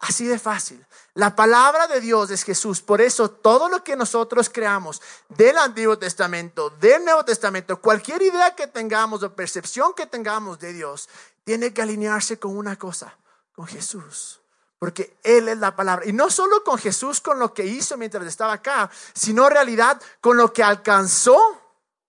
Así 0.00 0.26
de 0.26 0.38
fácil. 0.38 0.84
La 1.12 1.36
palabra 1.36 1.86
de 1.86 2.00
Dios 2.00 2.30
es 2.30 2.42
Jesús. 2.42 2.80
Por 2.80 3.02
eso 3.02 3.30
todo 3.30 3.68
lo 3.68 3.84
que 3.84 3.96
nosotros 3.96 4.48
creamos 4.48 5.02
del 5.28 5.58
Antiguo 5.58 5.98
Testamento, 5.98 6.70
del 6.70 7.04
Nuevo 7.04 7.24
Testamento, 7.24 7.80
cualquier 7.80 8.22
idea 8.22 8.54
que 8.54 8.66
tengamos 8.66 9.22
o 9.22 9.34
percepción 9.34 9.92
que 9.94 10.06
tengamos 10.06 10.58
de 10.58 10.72
Dios, 10.72 11.10
tiene 11.44 11.74
que 11.74 11.82
alinearse 11.82 12.38
con 12.38 12.56
una 12.56 12.76
cosa, 12.76 13.14
con 13.52 13.66
Jesús. 13.66 14.40
Porque 14.78 15.18
Él 15.22 15.48
es 15.48 15.58
la 15.58 15.76
palabra. 15.76 16.06
Y 16.06 16.14
no 16.14 16.30
solo 16.30 16.64
con 16.64 16.78
Jesús, 16.78 17.20
con 17.20 17.38
lo 17.38 17.52
que 17.52 17.66
hizo 17.66 17.98
mientras 17.98 18.26
estaba 18.26 18.54
acá, 18.54 18.90
sino 19.12 19.46
en 19.48 19.52
realidad 19.52 20.00
con 20.22 20.38
lo 20.38 20.50
que 20.54 20.62
alcanzó 20.62 21.38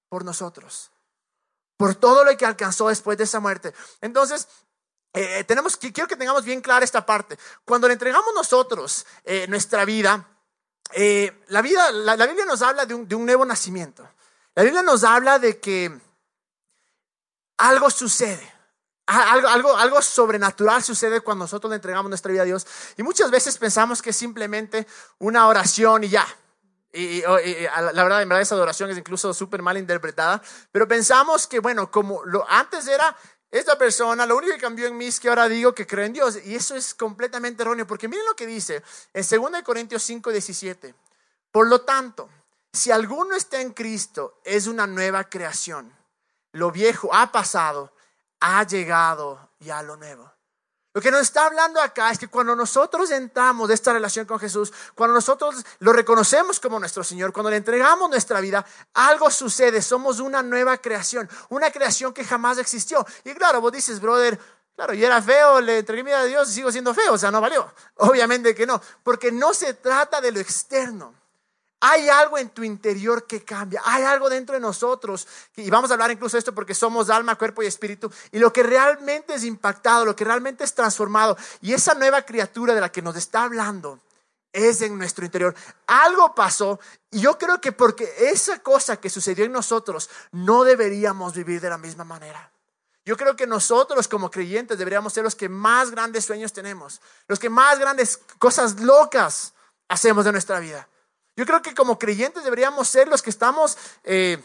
por 0.07 0.23
nosotros. 0.23 0.91
Por 1.75 1.95
todo 1.95 2.23
lo 2.23 2.37
que 2.37 2.45
alcanzó 2.45 2.87
después 2.87 3.17
de 3.17 3.25
esa 3.25 3.41
muerte. 3.41 3.73
Entonces, 3.99 4.47
eh, 5.13 5.43
tenemos 5.43 5.75
que, 5.75 5.91
quiero 5.91 6.07
que 6.07 6.15
tengamos 6.15 6.45
bien 6.45 6.61
clara 6.61 6.85
esta 6.85 7.05
parte. 7.05 7.37
Cuando 7.65 7.87
le 7.87 7.93
entregamos 7.93 8.33
nosotros 8.33 9.05
eh, 9.25 9.45
nuestra 9.49 9.83
vida, 9.83 10.25
eh, 10.93 11.43
la 11.47 11.61
vida, 11.61 11.91
la, 11.91 12.15
Biblia 12.25 12.45
nos 12.45 12.61
habla 12.61 12.85
de 12.85 12.93
un, 12.93 13.07
de 13.07 13.15
un 13.15 13.25
nuevo 13.25 13.45
nacimiento. 13.45 14.07
La 14.55 14.63
Biblia 14.63 14.83
nos 14.83 15.03
habla 15.03 15.39
de 15.39 15.59
que 15.59 15.99
algo 17.57 17.89
sucede. 17.89 18.49
Algo, 19.07 19.49
algo, 19.49 19.75
algo, 19.75 20.01
sobrenatural 20.01 20.81
sucede 20.81 21.19
cuando 21.19 21.43
nosotros 21.43 21.69
le 21.69 21.75
entregamos 21.75 22.09
nuestra 22.09 22.31
vida 22.31 22.43
a 22.43 22.45
Dios. 22.45 22.65
Y 22.95 23.03
muchas 23.03 23.29
veces 23.29 23.57
pensamos 23.57 24.01
que 24.01 24.11
es 24.11 24.15
simplemente 24.15 24.87
una 25.19 25.47
oración 25.47 26.05
y 26.05 26.09
ya. 26.09 26.25
Y, 26.93 27.21
la 27.21 28.03
verdad, 28.03 28.21
en 28.21 28.29
verdad, 28.29 28.41
esa 28.41 28.55
adoración 28.55 28.89
es 28.89 28.97
incluso 28.97 29.33
súper 29.33 29.61
mal 29.61 29.77
interpretada. 29.77 30.41
Pero 30.71 30.87
pensamos 30.87 31.47
que, 31.47 31.59
bueno, 31.59 31.91
como 31.91 32.23
lo 32.25 32.49
antes 32.49 32.87
era 32.87 33.17
esta 33.51 33.77
persona, 33.77 34.25
lo 34.25 34.37
único 34.37 34.53
que 34.53 34.61
cambió 34.61 34.87
en 34.87 34.95
mí 34.95 35.07
es 35.07 35.19
que 35.19 35.27
ahora 35.27 35.49
digo 35.49 35.75
que 35.75 35.85
creo 35.85 36.05
en 36.05 36.13
Dios. 36.13 36.39
Y 36.45 36.55
eso 36.55 36.75
es 36.75 36.95
completamente 36.95 37.63
erróneo, 37.63 37.85
porque 37.85 38.07
miren 38.07 38.25
lo 38.25 38.35
que 38.35 38.47
dice 38.47 38.81
en 39.13 39.41
2 39.41 39.61
Corintios 39.63 40.01
5, 40.03 40.31
17. 40.31 40.95
Por 41.51 41.67
lo 41.67 41.81
tanto, 41.81 42.29
si 42.71 42.91
alguno 42.91 43.35
está 43.35 43.59
en 43.59 43.73
Cristo, 43.73 44.39
es 44.45 44.67
una 44.67 44.87
nueva 44.87 45.25
creación. 45.25 45.93
Lo 46.53 46.71
viejo 46.71 47.13
ha 47.13 47.31
pasado, 47.33 47.91
ha 48.39 48.65
llegado 48.65 49.49
ya 49.59 49.83
lo 49.83 49.97
nuevo. 49.97 50.31
Lo 50.93 50.99
que 50.99 51.09
nos 51.09 51.21
está 51.21 51.45
hablando 51.45 51.81
acá 51.81 52.11
es 52.11 52.19
que 52.19 52.27
cuando 52.27 52.53
nosotros 52.53 53.11
entramos 53.11 53.69
de 53.69 53.75
esta 53.75 53.93
relación 53.93 54.25
con 54.25 54.39
Jesús, 54.39 54.73
cuando 54.93 55.13
nosotros 55.13 55.55
lo 55.79 55.93
reconocemos 55.93 56.59
como 56.59 56.79
nuestro 56.79 57.01
Señor, 57.01 57.31
cuando 57.31 57.49
le 57.49 57.55
entregamos 57.55 58.09
nuestra 58.09 58.41
vida, 58.41 58.65
algo 58.93 59.31
sucede, 59.31 59.81
somos 59.81 60.19
una 60.19 60.43
nueva 60.43 60.77
creación, 60.77 61.29
una 61.47 61.71
creación 61.71 62.13
que 62.13 62.25
jamás 62.25 62.57
existió. 62.57 63.05
Y 63.23 63.33
claro, 63.33 63.61
vos 63.61 63.71
dices, 63.71 64.01
brother, 64.01 64.37
claro, 64.75 64.93
yo 64.93 65.07
era 65.07 65.21
feo, 65.21 65.61
le 65.61 65.79
entregué 65.79 66.03
mi 66.03 66.09
vida 66.09 66.19
a 66.19 66.25
Dios 66.25 66.49
y 66.49 66.53
sigo 66.55 66.69
siendo 66.73 66.93
feo, 66.93 67.13
o 67.13 67.17
sea, 67.17 67.31
no 67.31 67.39
valió. 67.39 67.73
Obviamente 67.95 68.53
que 68.53 68.65
no, 68.65 68.81
porque 69.01 69.31
no 69.31 69.53
se 69.53 69.73
trata 69.75 70.19
de 70.19 70.33
lo 70.33 70.41
externo. 70.41 71.20
Hay 71.83 72.09
algo 72.09 72.37
en 72.37 72.49
tu 72.49 72.63
interior 72.63 73.25
que 73.25 73.43
cambia, 73.43 73.81
hay 73.83 74.03
algo 74.03 74.29
dentro 74.29 74.53
de 74.53 74.61
nosotros, 74.61 75.27
y 75.55 75.67
vamos 75.71 75.89
a 75.89 75.95
hablar 75.95 76.11
incluso 76.11 76.37
de 76.37 76.39
esto 76.39 76.53
porque 76.53 76.75
somos 76.75 77.09
alma, 77.09 77.35
cuerpo 77.35 77.63
y 77.63 77.65
espíritu, 77.65 78.11
y 78.31 78.37
lo 78.37 78.53
que 78.53 78.61
realmente 78.61 79.33
es 79.33 79.43
impactado, 79.43 80.05
lo 80.05 80.15
que 80.15 80.23
realmente 80.23 80.63
es 80.63 80.75
transformado, 80.75 81.35
y 81.59 81.73
esa 81.73 81.95
nueva 81.95 82.21
criatura 82.21 82.75
de 82.75 82.81
la 82.81 82.91
que 82.91 83.01
nos 83.01 83.15
está 83.15 83.43
hablando 83.43 83.99
es 84.53 84.81
en 84.81 84.95
nuestro 84.95 85.25
interior. 85.25 85.55
Algo 85.87 86.35
pasó, 86.35 86.79
y 87.09 87.21
yo 87.21 87.39
creo 87.39 87.59
que 87.59 87.71
porque 87.71 88.13
esa 88.19 88.59
cosa 88.59 88.97
que 88.97 89.09
sucedió 89.09 89.45
en 89.45 89.51
nosotros, 89.51 90.09
no 90.31 90.63
deberíamos 90.63 91.33
vivir 91.33 91.61
de 91.61 91.69
la 91.69 91.79
misma 91.79 92.03
manera. 92.03 92.51
Yo 93.03 93.17
creo 93.17 93.35
que 93.35 93.47
nosotros 93.47 94.07
como 94.07 94.29
creyentes 94.29 94.77
deberíamos 94.77 95.13
ser 95.13 95.23
los 95.23 95.35
que 95.35 95.49
más 95.49 95.89
grandes 95.89 96.25
sueños 96.25 96.53
tenemos, 96.53 97.01
los 97.27 97.39
que 97.39 97.49
más 97.49 97.79
grandes 97.79 98.19
cosas 98.37 98.79
locas 98.79 99.53
hacemos 99.87 100.25
de 100.25 100.31
nuestra 100.31 100.59
vida. 100.59 100.87
Yo 101.35 101.45
creo 101.45 101.61
que 101.61 101.73
como 101.73 101.97
creyentes 101.97 102.43
deberíamos 102.43 102.87
ser 102.87 103.07
los 103.07 103.21
que 103.21 103.29
estamos 103.29 103.77
eh, 104.03 104.41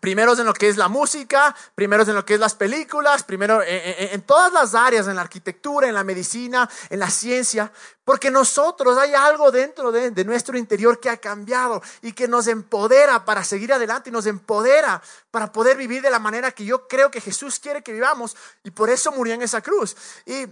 primeros 0.00 0.38
en 0.38 0.46
lo 0.46 0.54
que 0.54 0.68
es 0.68 0.76
la 0.76 0.88
música, 0.88 1.54
primeros 1.74 2.08
en 2.08 2.14
lo 2.14 2.24
que 2.24 2.34
es 2.34 2.40
las 2.40 2.54
películas, 2.54 3.24
primero 3.24 3.62
en, 3.64 4.22
todas 4.22 4.52
las 4.52 4.74
áreas, 4.74 5.08
en 5.08 5.16
la 5.16 5.22
arquitectura, 5.22 5.88
en 5.88 5.94
la 5.94 6.04
medicina, 6.04 6.68
en 6.90 7.00
la 7.00 7.10
ciencia, 7.10 7.72
porque 8.04 8.30
nosotros 8.30 8.96
hay 8.98 9.14
algo 9.14 9.50
dentro 9.50 9.90
de, 9.90 10.10
de 10.10 10.24
nuestro 10.24 10.56
interior 10.56 11.00
que 11.00 11.10
ha 11.10 11.16
cambiado 11.16 11.82
y 12.02 12.12
que 12.12 12.28
nos 12.28 12.46
empodera 12.46 13.24
para 13.24 13.44
seguir 13.44 13.72
adelante 13.72 14.10
y 14.10 14.12
nos 14.12 14.26
empodera 14.26 15.02
para 15.30 15.52
poder 15.52 15.76
vivir 15.76 16.02
de 16.02 16.10
la 16.10 16.18
manera 16.18 16.52
que 16.52 16.64
yo 16.64 16.86
creo 16.86 17.10
que 17.10 17.20
Jesús 17.20 17.58
quiere 17.58 17.82
que 17.82 17.92
vivamos 17.92 18.36
y 18.62 18.70
por 18.70 18.90
eso 18.90 19.12
murió 19.12 19.34
en 19.34 19.42
esa 19.42 19.60
cruz. 19.60 19.96
Y 20.26 20.46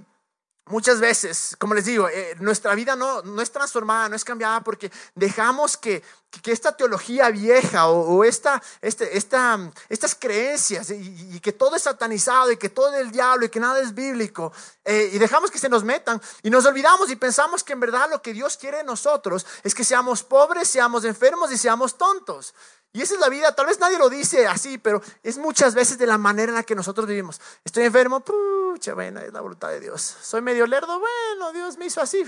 Muchas 0.68 0.98
veces, 0.98 1.56
como 1.60 1.74
les 1.74 1.84
digo, 1.84 2.08
eh, 2.08 2.34
nuestra 2.40 2.74
vida 2.74 2.96
no, 2.96 3.22
no, 3.22 3.40
es 3.40 3.52
transformada, 3.52 4.08
no 4.08 4.16
es 4.16 4.24
cambiada 4.24 4.64
porque 4.64 4.90
dejamos 5.14 5.76
que, 5.76 6.02
que 6.42 6.50
esta 6.50 6.76
teología 6.76 7.30
vieja 7.30 7.86
o, 7.86 8.24
esta, 8.24 8.60
este, 8.80 9.16
esta, 9.16 9.60
estas 9.88 10.16
creencias 10.16 10.90
y, 10.90 11.38
que 11.38 11.52
todo 11.52 11.76
es 11.76 11.82
satanizado 11.82 12.50
y 12.50 12.56
que 12.56 12.68
todo 12.68 12.88
es 12.88 12.94
del 12.94 13.12
diablo 13.12 13.46
y 13.46 13.48
que 13.48 13.60
nada 13.60 13.80
es 13.80 13.94
bíblico 13.94 14.52
eh, 14.84 15.10
y 15.12 15.18
dejamos 15.18 15.52
que 15.52 15.60
se 15.60 15.68
nos 15.68 15.84
metan 15.84 16.20
y 16.42 16.50
nos 16.50 16.66
olvidamos 16.66 17.10
y 17.10 17.16
pensamos 17.16 17.62
que 17.62 17.74
en 17.74 17.78
verdad 17.78 18.10
lo 18.10 18.20
que 18.20 18.32
Dios 18.32 18.56
quiere 18.56 18.78
de 18.78 18.84
nosotros 18.84 19.46
es 19.62 19.72
que 19.72 19.84
seamos 19.84 20.24
pobres, 20.24 20.66
seamos 20.66 21.04
enfermos 21.04 21.52
y 21.52 21.58
seamos 21.58 21.96
tontos. 21.96 22.54
Y 22.92 23.02
esa 23.02 23.14
es 23.14 23.20
la 23.20 23.28
vida, 23.28 23.54
tal 23.54 23.66
vez 23.66 23.78
nadie 23.78 23.98
lo 23.98 24.08
dice 24.08 24.46
así, 24.46 24.78
pero 24.78 25.02
es 25.22 25.36
muchas 25.36 25.74
veces 25.74 25.98
de 25.98 26.06
la 26.06 26.16
manera 26.16 26.50
en 26.50 26.56
la 26.56 26.62
que 26.62 26.74
nosotros 26.74 27.06
vivimos. 27.06 27.40
Estoy 27.62 27.84
enfermo, 27.84 28.20
pucha, 28.20 28.94
bueno, 28.94 29.20
es 29.20 29.32
la 29.32 29.42
voluntad 29.42 29.68
de 29.68 29.80
Dios. 29.80 30.16
Soy 30.22 30.40
medio 30.40 30.66
lerdo, 30.66 30.98
bueno, 30.98 31.52
Dios 31.52 31.76
me 31.76 31.86
hizo 31.86 32.00
así. 32.00 32.24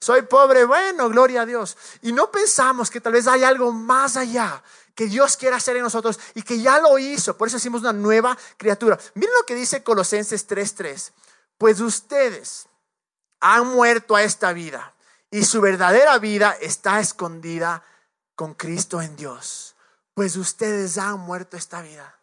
Soy 0.00 0.22
pobre, 0.22 0.64
bueno, 0.64 1.08
gloria 1.10 1.42
a 1.42 1.46
Dios. 1.46 1.76
Y 2.02 2.12
no 2.12 2.30
pensamos 2.30 2.90
que 2.90 3.00
tal 3.00 3.12
vez 3.12 3.28
hay 3.28 3.44
algo 3.44 3.70
más 3.70 4.16
allá 4.16 4.62
que 4.96 5.06
Dios 5.06 5.36
quiera 5.36 5.56
hacer 5.56 5.76
en 5.76 5.82
nosotros 5.82 6.18
y 6.34 6.42
que 6.42 6.60
ya 6.60 6.80
lo 6.80 6.98
hizo. 6.98 7.36
Por 7.36 7.48
eso 7.48 7.58
hicimos 7.58 7.82
una 7.82 7.92
nueva 7.92 8.36
criatura. 8.56 8.98
Miren 9.14 9.34
lo 9.34 9.46
que 9.46 9.54
dice 9.54 9.82
Colosenses 9.82 10.46
3:3. 10.48 11.12
Pues 11.56 11.80
ustedes 11.80 12.66
han 13.40 13.66
muerto 13.68 14.16
a 14.16 14.22
esta 14.22 14.52
vida 14.52 14.94
y 15.30 15.44
su 15.44 15.60
verdadera 15.60 16.18
vida 16.18 16.56
está 16.60 16.98
escondida 16.98 17.84
con 18.34 18.54
Cristo 18.54 19.00
en 19.02 19.14
Dios 19.16 19.76
pues 20.20 20.36
ustedes 20.36 20.98
han 20.98 21.18
muerto 21.20 21.56
esta 21.56 21.80
vida. 21.80 22.14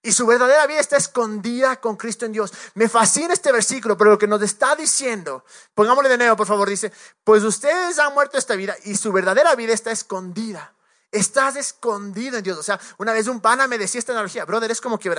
Y 0.00 0.12
su 0.12 0.24
verdadera 0.24 0.66
vida 0.66 0.80
está 0.80 0.96
escondida 0.96 1.78
con 1.78 1.94
Cristo 1.94 2.24
en 2.24 2.32
Dios. 2.32 2.50
Me 2.72 2.88
fascina 2.88 3.34
este 3.34 3.52
versículo, 3.52 3.98
pero 3.98 4.12
lo 4.12 4.18
que 4.18 4.26
nos 4.26 4.40
está 4.40 4.74
diciendo, 4.74 5.44
pongámosle 5.74 6.08
de 6.08 6.16
nuevo, 6.16 6.36
por 6.38 6.46
favor, 6.46 6.70
dice, 6.70 6.90
pues 7.22 7.44
ustedes 7.44 7.98
han 7.98 8.14
muerto 8.14 8.38
esta 8.38 8.54
vida 8.54 8.74
y 8.84 8.96
su 8.96 9.12
verdadera 9.12 9.54
vida 9.56 9.74
está 9.74 9.90
escondida. 9.90 10.72
Estás 11.12 11.56
escondido 11.56 12.38
en 12.38 12.44
Dios. 12.44 12.56
O 12.56 12.62
sea, 12.62 12.80
una 12.96 13.12
vez 13.12 13.28
un 13.28 13.42
pana 13.42 13.68
me 13.68 13.76
decía 13.76 13.98
esta 13.98 14.12
analogía, 14.12 14.46
brother, 14.46 14.70
es 14.70 14.80
como 14.80 14.98
que. 14.98 15.14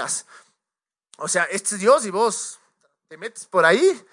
O 1.18 1.28
sea, 1.28 1.44
este 1.44 1.76
es 1.76 1.82
Dios 1.82 2.08
y 2.08 2.10
vos 2.10 2.58
te 3.08 3.18
metes 3.18 3.46
por 3.46 3.66
ahí 3.66 4.04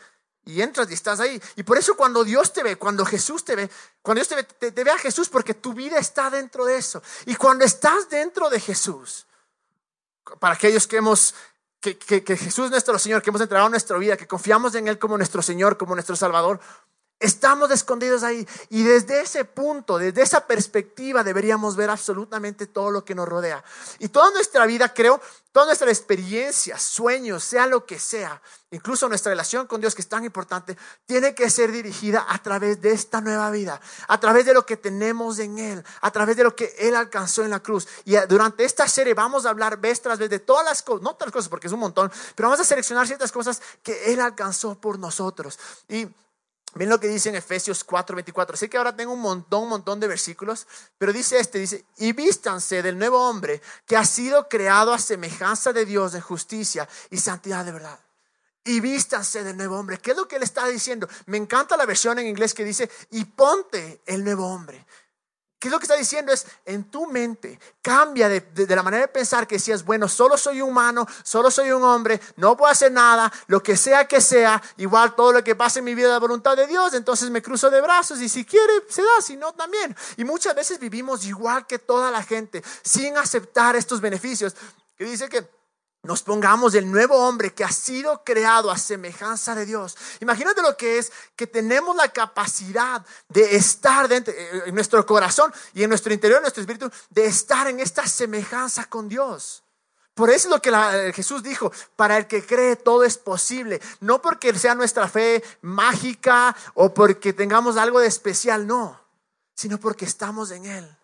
y 0.45 0.61
entras 0.61 0.91
y 0.91 0.95
estás 0.95 1.21
ahí. 1.21 1.41
Y 1.57 1.63
por 1.63 1.79
eso 1.79 1.97
cuando 1.97 2.25
Dios 2.25 2.53
te 2.53 2.63
ve, 2.63 2.77
cuando 2.77 3.05
Jesús 3.05 3.45
te 3.45 3.57
ve, 3.57 3.71
cuando 4.01 4.21
Dios 4.21 4.29
te 4.29 4.37
ve, 4.37 4.71
te, 4.71 4.85
ve 4.85 4.91
a 4.91 4.99
Jesús 4.99 5.29
porque 5.29 5.55
tu 5.55 5.73
vida 5.73 5.99
está 5.99 6.31
dentro 6.31 6.65
de 6.65 6.77
eso. 6.77 7.03
Y 7.27 7.37
cuando 7.37 7.65
estás 7.65 8.09
dentro 8.09 8.51
de 8.51 8.61
Jesús, 8.61 9.27
para 10.39 10.55
aquellos 10.55 10.87
que 10.87 10.97
hemos, 10.97 11.35
que, 11.81 11.97
que, 11.99 12.37
Jesús 12.37 12.71
nuestro 12.71 12.99
Señor, 12.99 13.23
que 13.23 13.31
hemos 13.31 13.41
entregado 13.41 13.69
nuestra 13.69 13.97
vida, 13.99 14.17
que 14.17 14.27
confiamos 14.27 14.75
en 14.75 14.89
Él 14.89 14.99
como 14.99 15.17
nuestro 15.17 15.43
Señor, 15.43 15.77
como 15.77 15.95
nuestro 15.95 16.17
Salvador, 16.17 16.61
Estamos 17.23 17.71
escondidos 17.71 18.25
ahí. 18.25 18.45
Y 18.69 18.83
desde 18.83 19.21
ese 19.21 19.45
punto, 19.45 19.97
desde 19.97 20.23
esa 20.23 20.45
perspectiva, 20.45 21.23
deberíamos 21.23 21.76
ver 21.76 21.88
absolutamente 21.88 22.67
todo 22.67 22.91
lo 22.91 23.05
que 23.05 23.14
nos 23.14 23.29
rodea. 23.29 23.62
Y 24.00 24.09
toda 24.09 24.33
nuestra 24.33 24.67
vida, 24.67 24.93
creo, 24.93 25.21
toda 25.52 25.67
nuestra 25.67 25.88
experiencia, 25.88 26.76
sueños, 26.79 27.45
sea 27.45 27.69
lo 27.69 27.87
que 27.87 28.00
sea, 28.00 28.43
incluso 28.73 29.09
nuestra 29.09 29.31
relación 29.31 29.69
con 29.69 29.81
Dios, 29.81 29.95
que 29.95 30.02
es 30.02 30.09
tan 30.09 30.25
importante, 30.25 30.76
tiene 31.07 31.33
que 31.33 31.49
ser 31.49 31.71
dirigida 31.71 32.26
a 32.29 32.43
través 32.43 32.81
de 32.81 32.91
esta 32.91 33.21
nueva 33.21 33.50
vida, 33.50 33.81
a 34.09 34.19
través 34.19 34.45
de 34.45 34.55
lo 34.55 34.67
que 34.67 34.76
tenemos 34.76 35.38
en 35.38 35.61
Él, 35.61 35.85
a 36.00 36.11
través 36.11 36.37
de 36.37 36.43
lo 36.43 36.57
que 36.57 36.75
Él 36.76 36.97
alcanzó 36.97 37.45
en 37.45 37.50
la 37.50 37.61
cruz. 37.61 37.87
Y 38.05 38.17
durante 38.29 38.64
esta 38.64 38.88
serie 38.88 39.14
vamos 39.14 39.47
a 39.47 39.50
hablar 39.50 39.76
vez 39.76 40.02
tras 40.02 40.19
vez 40.19 40.29
de 40.29 40.41
todas 40.41 40.64
las 40.64 40.83
cosas, 40.83 41.02
no 41.02 41.12
todas 41.12 41.29
las 41.29 41.35
cosas 41.35 41.49
porque 41.49 41.69
es 41.69 41.73
un 41.73 41.81
montón, 41.81 42.11
pero 42.35 42.49
vamos 42.49 42.61
a 42.61 42.64
seleccionar 42.64 43.07
ciertas 43.07 43.31
cosas 43.31 43.62
que 43.85 44.12
Él 44.12 44.21
alcanzó 44.21 44.75
por 44.75 44.99
nosotros. 44.99 45.61
Y 45.88 46.09
Ven 46.75 46.88
lo 46.88 46.99
que 46.99 47.09
dice 47.09 47.29
en 47.29 47.35
Efesios 47.35 47.85
4:24. 47.85 48.57
Sé 48.57 48.71
que 48.71 48.79
ahora 48.79 48.97
tengo 48.97 49.12
un 49.12 49.21
montón, 49.21 49.64
un 49.64 49.69
montón 49.69 50.00
de 50.00 50.09
versículos, 50.09 50.67
pero 50.97 51.12
dice 51.12 51.38
este, 51.38 51.59
dice, 51.59 51.85
y 51.99 52.12
vístanse 52.12 52.83
del 52.83 52.99
nuevo 52.99 53.29
hombre 53.29 53.61
que 53.87 53.97
ha 53.97 54.05
sido 54.05 54.49
creado 54.49 54.95
a 54.95 54.99
semejanza 54.99 55.73
de 55.73 55.85
Dios 55.85 56.14
en 56.14 56.23
justicia 56.23 56.88
y 57.11 57.19
santidad 57.19 57.64
de 57.64 57.73
verdad. 57.73 57.99
Y 58.64 58.81
vístanse 58.81 59.43
del 59.43 59.57
nuevo 59.57 59.76
hombre. 59.79 59.99
¿Qué 59.99 60.12
es 60.12 60.17
lo 60.17 60.29
que 60.29 60.37
él 60.37 60.45
está 60.45 60.67
diciendo? 60.67 61.09
Me 61.26 61.37
encanta 61.37 61.76
la 61.76 61.85
versión 61.85 62.19
en 62.19 62.29
inglés 62.29 62.55
que 62.55 62.64
dice, 62.64 62.88
y 63.11 63.25
ponte 63.25 64.00
el 64.07 64.25
nuevo 64.25 64.47
hombre. 64.47 64.87
¿Qué 65.62 65.69
es 65.69 65.73
lo 65.73 65.78
que 65.78 65.85
está 65.85 65.95
diciendo? 65.95 66.33
Es 66.33 66.45
en 66.66 66.90
tu 66.90 67.07
mente, 67.07 67.57
cambia 67.81 68.28
de, 68.28 68.66
la 68.66 68.83
manera 68.83 69.02
de 69.02 69.12
pensar 69.12 69.47
que 69.47 69.54
decías, 69.54 69.85
bueno, 69.85 70.09
solo 70.09 70.37
soy 70.37 70.61
humano, 70.61 71.07
solo 71.23 71.52
soy 71.52 71.71
un 71.71 71.85
hombre, 71.85 72.21
no 72.35 72.57
puedo 72.57 72.69
hacer 72.69 72.90
nada, 72.90 73.33
lo 73.47 73.62
que 73.62 73.76
sea 73.76 74.09
que 74.09 74.21
sea, 74.21 74.61
igual 74.78 75.14
todo 75.14 75.31
lo 75.31 75.45
que 75.45 75.54
pase 75.54 75.78
en 75.78 75.85
mi 75.85 75.95
vida 75.95 76.09
es 76.09 76.12
la 76.14 76.19
voluntad 76.19 76.57
de 76.57 76.66
Dios, 76.66 76.95
entonces 76.95 77.31
me 77.31 77.40
cruzo 77.40 77.71
de 77.71 77.81
brazos 77.81 78.21
y 78.21 78.28
si 78.28 78.45
quiere 78.45 78.73
se 78.88 79.02
da, 79.02 79.23
si 79.23 79.37
no 79.37 79.52
también. 79.52 79.97
Y 80.16 80.25
muchas 80.25 80.57
veces 80.57 80.81
vivimos 80.81 81.25
igual 81.26 81.64
que 81.64 81.78
toda 81.78 82.11
la 82.11 82.25
gente, 82.25 82.61
sin 82.83 83.16
aceptar 83.16 83.76
estos 83.76 84.00
beneficios. 84.00 84.57
Que 84.99 85.04
dice 85.04 85.28
que 85.28 85.49
nos 86.03 86.23
pongamos 86.23 86.75
el 86.75 86.91
nuevo 86.91 87.17
hombre 87.17 87.55
que 87.55 87.63
ha 87.63 87.71
sido 87.71 88.25
creado 88.25 88.71
a 88.71 88.79
semejanza 88.79 89.55
de 89.55 89.65
Dios. 89.65 89.97
Imagínate 90.21 90.61
lo 90.61 90.77
que 90.77 90.99
es 90.99 91.13
que 91.37 91.47
tenemos 91.47 91.95
la 91.95 92.09
capacidad 92.09 93.05
de 93.29 93.55
estar 93.55 94.09
dentro, 94.09 94.35
eh, 94.35 94.63
en 94.67 94.75
nuestro 94.75 95.07
corazón 95.07 95.53
y 95.75 95.85
en 95.85 95.89
nuestro 95.89 96.13
interior, 96.13 96.39
en 96.39 96.43
nuestro 96.43 96.61
espíritu, 96.61 96.91
de 97.11 97.27
estar 97.27 97.69
en 97.69 97.79
esta 97.79 98.07
semejanza 98.07 98.87
con 98.87 99.09
Dios. 99.09 99.63
Por 100.15 100.29
eso 100.29 100.49
es 100.49 100.51
lo 100.51 100.61
que 100.61 100.71
eh, 100.71 101.13
Jesús 101.15 101.43
dijo, 101.43 101.73
para 101.95 102.19
el 102.19 102.27
que 102.27 102.45
cree 102.45 102.77
todo 102.77 103.05
es 103.05 103.17
posible, 103.17 103.81
no 104.01 104.21
porque 104.21 104.59
sea 104.59 104.75
nuestra 104.75 105.09
fe 105.09 105.43
mágica 105.63 106.55
o 106.75 106.93
porque 106.93 107.33
tengamos 107.33 107.77
algo 107.77 108.01
de 108.01 108.09
especial, 108.09 108.67
no, 108.67 109.01
sino 109.55 109.79
porque 109.79 110.05
estamos 110.05 110.51
en 110.51 110.67
Él. 110.67 110.99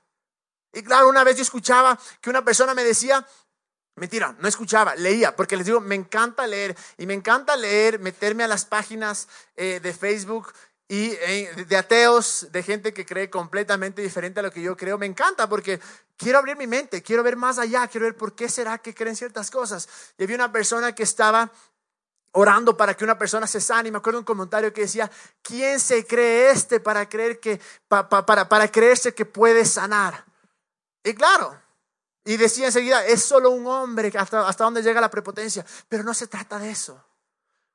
Y 0.72 0.82
claro, 0.82 1.08
una 1.08 1.24
vez 1.24 1.36
yo 1.36 1.42
escuchaba 1.42 1.98
que 2.20 2.28
una 2.28 2.44
persona 2.44 2.74
me 2.74 2.84
decía, 2.84 3.26
Mentira, 3.98 4.34
no 4.38 4.48
escuchaba, 4.48 4.94
leía, 4.94 5.36
porque 5.36 5.56
les 5.56 5.66
digo, 5.66 5.80
me 5.80 5.94
encanta 5.94 6.46
leer 6.46 6.76
y 6.96 7.06
me 7.06 7.14
encanta 7.14 7.56
leer, 7.56 7.98
meterme 7.98 8.44
a 8.44 8.48
las 8.48 8.64
páginas 8.64 9.28
eh, 9.56 9.80
de 9.82 9.92
Facebook 9.92 10.52
y 10.88 11.10
eh, 11.20 11.66
de 11.68 11.76
ateos, 11.76 12.48
de 12.50 12.62
gente 12.62 12.94
que 12.94 13.04
cree 13.04 13.28
completamente 13.28 14.00
diferente 14.00 14.40
a 14.40 14.42
lo 14.42 14.50
que 14.50 14.62
yo 14.62 14.76
creo. 14.76 14.96
Me 14.96 15.04
encanta 15.04 15.48
porque 15.48 15.80
quiero 16.16 16.38
abrir 16.38 16.56
mi 16.56 16.66
mente, 16.66 17.02
quiero 17.02 17.22
ver 17.22 17.36
más 17.36 17.58
allá, 17.58 17.86
quiero 17.88 18.06
ver 18.06 18.16
por 18.16 18.34
qué 18.34 18.48
será 18.48 18.78
que 18.78 18.94
creen 18.94 19.14
ciertas 19.14 19.50
cosas. 19.50 19.88
Y 20.16 20.24
había 20.24 20.36
una 20.36 20.50
persona 20.50 20.94
que 20.94 21.02
estaba 21.02 21.52
orando 22.32 22.76
para 22.76 22.94
que 22.94 23.04
una 23.04 23.18
persona 23.18 23.46
se 23.46 23.60
sane. 23.60 23.90
Y 23.90 23.92
me 23.92 23.98
acuerdo 23.98 24.18
un 24.18 24.24
comentario 24.24 24.72
que 24.72 24.82
decía, 24.82 25.10
¿quién 25.42 25.78
se 25.78 26.06
cree 26.06 26.50
este 26.50 26.80
para 26.80 27.06
creer 27.06 27.38
que, 27.38 27.60
para, 27.88 28.24
para 28.24 28.68
creerse 28.68 29.12
que 29.12 29.26
puede 29.26 29.66
sanar? 29.66 30.24
Y 31.04 31.12
claro, 31.12 31.60
y 32.28 32.36
decía 32.36 32.66
enseguida, 32.66 33.06
es 33.06 33.22
solo 33.22 33.48
un 33.48 33.66
hombre 33.66 34.12
hasta, 34.14 34.46
hasta 34.46 34.62
donde 34.62 34.82
llega 34.82 35.00
la 35.00 35.08
prepotencia. 35.08 35.64
Pero 35.88 36.02
no 36.02 36.12
se 36.12 36.26
trata 36.26 36.58
de 36.58 36.70
eso. 36.70 37.02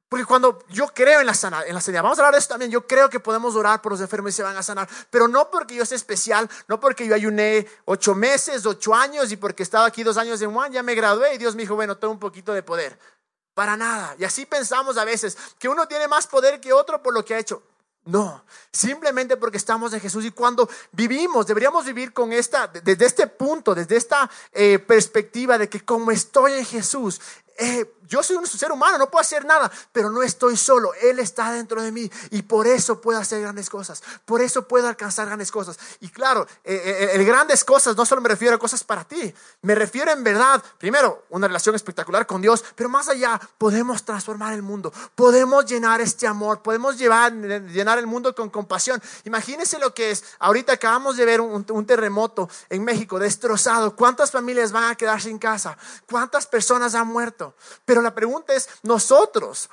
Porque 0.07 0.25
cuando 0.25 0.63
yo 0.69 0.85
creo 0.89 1.21
en 1.21 1.25
la, 1.25 1.33
sana, 1.33 1.63
en 1.65 1.73
la 1.73 1.81
sanidad, 1.81 2.03
vamos 2.03 2.19
a 2.19 2.21
hablar 2.21 2.33
de 2.33 2.39
eso 2.39 2.49
también, 2.49 2.69
yo 2.69 2.85
creo 2.85 3.09
que 3.09 3.19
podemos 3.19 3.55
orar 3.55 3.81
por 3.81 3.93
los 3.93 3.99
enfermos 3.99 4.29
y 4.29 4.35
se 4.35 4.43
van 4.43 4.55
a 4.55 4.61
sanar, 4.61 4.87
pero 5.09 5.27
no 5.27 5.49
porque 5.49 5.73
yo 5.73 5.87
sea 5.87 5.95
especial, 5.95 6.47
no 6.67 6.79
porque 6.79 7.07
yo 7.07 7.15
ayuné 7.15 7.65
ocho 7.85 8.13
meses, 8.13 8.63
ocho 8.67 8.93
años 8.93 9.31
y 9.31 9.37
porque 9.37 9.63
estaba 9.63 9.87
aquí 9.87 10.03
dos 10.03 10.17
años 10.17 10.39
en 10.43 10.53
Juan, 10.53 10.71
ya 10.71 10.83
me 10.83 10.93
gradué 10.93 11.33
y 11.33 11.39
Dios 11.39 11.55
me 11.55 11.63
dijo, 11.63 11.73
bueno, 11.73 11.97
tengo 11.97 12.13
un 12.13 12.19
poquito 12.19 12.53
de 12.53 12.61
poder. 12.61 12.99
Para 13.55 13.75
nada. 13.75 14.15
Y 14.19 14.23
así 14.23 14.45
pensamos 14.45 14.97
a 14.97 15.03
veces, 15.03 15.35
que 15.57 15.67
uno 15.67 15.87
tiene 15.87 16.07
más 16.07 16.27
poder 16.27 16.61
que 16.61 16.73
otro 16.73 17.01
por 17.01 17.11
lo 17.11 17.25
que 17.25 17.33
ha 17.33 17.39
hecho. 17.39 17.63
No, 18.05 18.43
simplemente 18.71 19.37
porque 19.37 19.57
estamos 19.57 19.93
en 19.93 20.01
Jesús 20.01 20.25
y 20.25 20.31
cuando 20.31 20.69
vivimos, 20.91 21.47
deberíamos 21.47 21.85
vivir 21.85 22.11
con 22.11 22.33
esta, 22.33 22.67
desde 22.67 23.05
este 23.05 23.27
punto, 23.27 23.73
desde 23.73 23.95
esta 23.95 24.29
eh, 24.51 24.77
perspectiva 24.79 25.57
de 25.57 25.69
que 25.69 25.85
como 25.85 26.11
estoy 26.11 26.53
en 26.53 26.65
Jesús, 26.65 27.21
eh, 27.57 27.85
yo 28.07 28.21
soy 28.21 28.35
un 28.35 28.45
ser 28.45 28.71
humano, 28.71 28.97
no 28.97 29.09
puedo 29.09 29.21
hacer 29.21 29.45
nada, 29.45 29.71
pero 29.91 30.09
no 30.09 30.21
estoy 30.21 30.55
solo. 30.55 30.93
Él 31.01 31.19
está 31.19 31.51
dentro 31.51 31.81
de 31.81 31.91
mí 31.91 32.09
y 32.29 32.43
por 32.43 32.67
eso 32.67 33.01
puedo 33.01 33.19
hacer 33.19 33.41
grandes 33.41 33.69
cosas. 33.69 34.03
Por 34.25 34.41
eso 34.41 34.67
puedo 34.67 34.87
alcanzar 34.87 35.25
grandes 35.25 35.51
cosas. 35.51 35.79
Y 35.99 36.09
claro, 36.09 36.45
eh, 36.63 36.81
eh, 36.85 37.09
el 37.13 37.25
grandes 37.25 37.63
cosas 37.63 37.95
no 37.95 38.05
solo 38.05 38.21
me 38.21 38.29
refiero 38.29 38.55
a 38.55 38.59
cosas 38.59 38.83
para 38.83 39.03
ti, 39.03 39.33
me 39.61 39.73
refiero 39.73 40.11
en 40.11 40.23
verdad, 40.23 40.63
primero, 40.77 41.25
una 41.29 41.47
relación 41.47 41.73
espectacular 41.73 42.27
con 42.27 42.41
Dios, 42.41 42.63
pero 42.75 42.87
más 42.87 43.09
allá, 43.09 43.39
podemos 43.57 44.03
transformar 44.03 44.53
el 44.53 44.61
mundo, 44.61 44.93
podemos 45.15 45.65
llenar 45.65 45.99
este 45.99 46.27
amor, 46.27 46.61
podemos 46.61 46.97
llevar, 46.97 47.33
llenar 47.33 47.97
el 47.97 48.05
mundo 48.05 48.35
con 48.35 48.51
compasión. 48.51 49.01
Imagínense 49.23 49.79
lo 49.79 49.93
que 49.93 50.11
es. 50.11 50.23
Ahorita 50.37 50.73
acabamos 50.73 51.17
de 51.17 51.25
ver 51.25 51.41
un, 51.41 51.63
terremoto 51.85 52.47
en 52.69 52.83
México 52.83 53.17
destrozado. 53.17 53.95
¿Cuántas 53.95 54.29
familias 54.29 54.71
van 54.71 54.91
a 54.91 54.95
quedar 54.95 55.19
sin 55.19 55.39
casa? 55.39 55.77
¿Cuántas 56.07 56.45
personas 56.45 56.93
han 56.93 57.07
muerto? 57.07 57.42
Pero 57.85 58.01
la 58.01 58.13
pregunta 58.13 58.53
es, 58.53 58.69
nosotros 58.83 59.69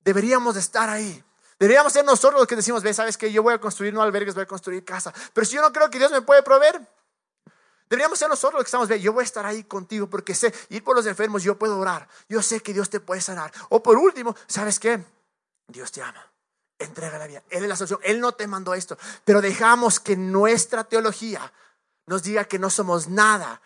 deberíamos 0.00 0.56
estar 0.56 0.88
ahí. 0.88 1.22
Deberíamos 1.58 1.92
ser 1.92 2.04
nosotros 2.04 2.40
los 2.40 2.46
que 2.46 2.56
decimos, 2.56 2.82
ve, 2.82 2.92
sabes 2.92 3.16
que 3.16 3.32
yo 3.32 3.42
voy 3.42 3.54
a 3.54 3.60
construir 3.60 3.94
no 3.94 4.02
albergues, 4.02 4.34
voy 4.34 4.44
a 4.44 4.46
construir 4.46 4.84
casa. 4.84 5.12
Pero 5.32 5.44
si 5.46 5.56
yo 5.56 5.62
no 5.62 5.72
creo 5.72 5.90
que 5.90 5.98
Dios 5.98 6.10
me 6.10 6.20
puede 6.20 6.42
proveer, 6.42 6.86
deberíamos 7.88 8.18
ser 8.18 8.28
nosotros 8.28 8.54
los 8.54 8.64
que 8.64 8.68
estamos, 8.68 8.88
ve, 8.88 9.00
yo 9.00 9.12
voy 9.12 9.22
a 9.22 9.24
estar 9.24 9.46
ahí 9.46 9.64
contigo 9.64 10.08
porque 10.08 10.34
sé, 10.34 10.52
ir 10.68 10.84
por 10.84 10.94
los 10.94 11.06
enfermos, 11.06 11.42
yo 11.42 11.58
puedo 11.58 11.78
orar. 11.78 12.08
Yo 12.28 12.42
sé 12.42 12.60
que 12.60 12.74
Dios 12.74 12.90
te 12.90 13.00
puede 13.00 13.20
sanar. 13.20 13.52
O 13.70 13.82
por 13.82 13.96
último, 13.96 14.36
¿sabes 14.46 14.78
qué? 14.78 15.02
Dios 15.68 15.90
te 15.92 16.02
ama. 16.02 16.30
Entrega 16.78 17.16
la 17.16 17.26
vida. 17.26 17.42
Él 17.48 17.62
es 17.62 17.68
la 17.68 17.76
solución. 17.76 18.00
Él 18.02 18.20
no 18.20 18.32
te 18.32 18.46
mandó 18.46 18.74
esto. 18.74 18.98
Pero 19.24 19.40
dejamos 19.40 19.98
que 19.98 20.14
nuestra 20.14 20.84
teología 20.84 21.52
nos 22.06 22.22
diga 22.22 22.44
que 22.44 22.58
no 22.58 22.68
somos 22.68 23.08
nada 23.08 23.62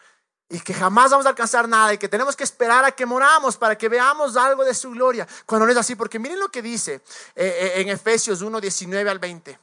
y 0.52 0.60
que 0.60 0.74
jamás 0.74 1.12
vamos 1.12 1.26
a 1.26 1.30
alcanzar 1.30 1.68
nada 1.68 1.94
y 1.94 1.98
que 1.98 2.08
tenemos 2.08 2.34
que 2.34 2.42
esperar 2.42 2.84
a 2.84 2.90
que 2.90 3.06
moramos 3.06 3.56
para 3.56 3.78
que 3.78 3.88
veamos 3.88 4.36
algo 4.36 4.64
de 4.64 4.74
su 4.74 4.90
gloria, 4.90 5.26
cuando 5.46 5.64
no 5.64 5.72
es 5.72 5.78
así, 5.78 5.94
porque 5.94 6.18
miren 6.18 6.40
lo 6.40 6.50
que 6.50 6.60
dice 6.60 6.94
eh, 6.94 7.02
eh, 7.36 7.72
en 7.76 7.88
Efesios 7.88 8.42
1, 8.42 8.60
19 8.60 9.10
al 9.10 9.20
20. 9.20 9.58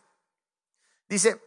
Dice, 1.10 1.41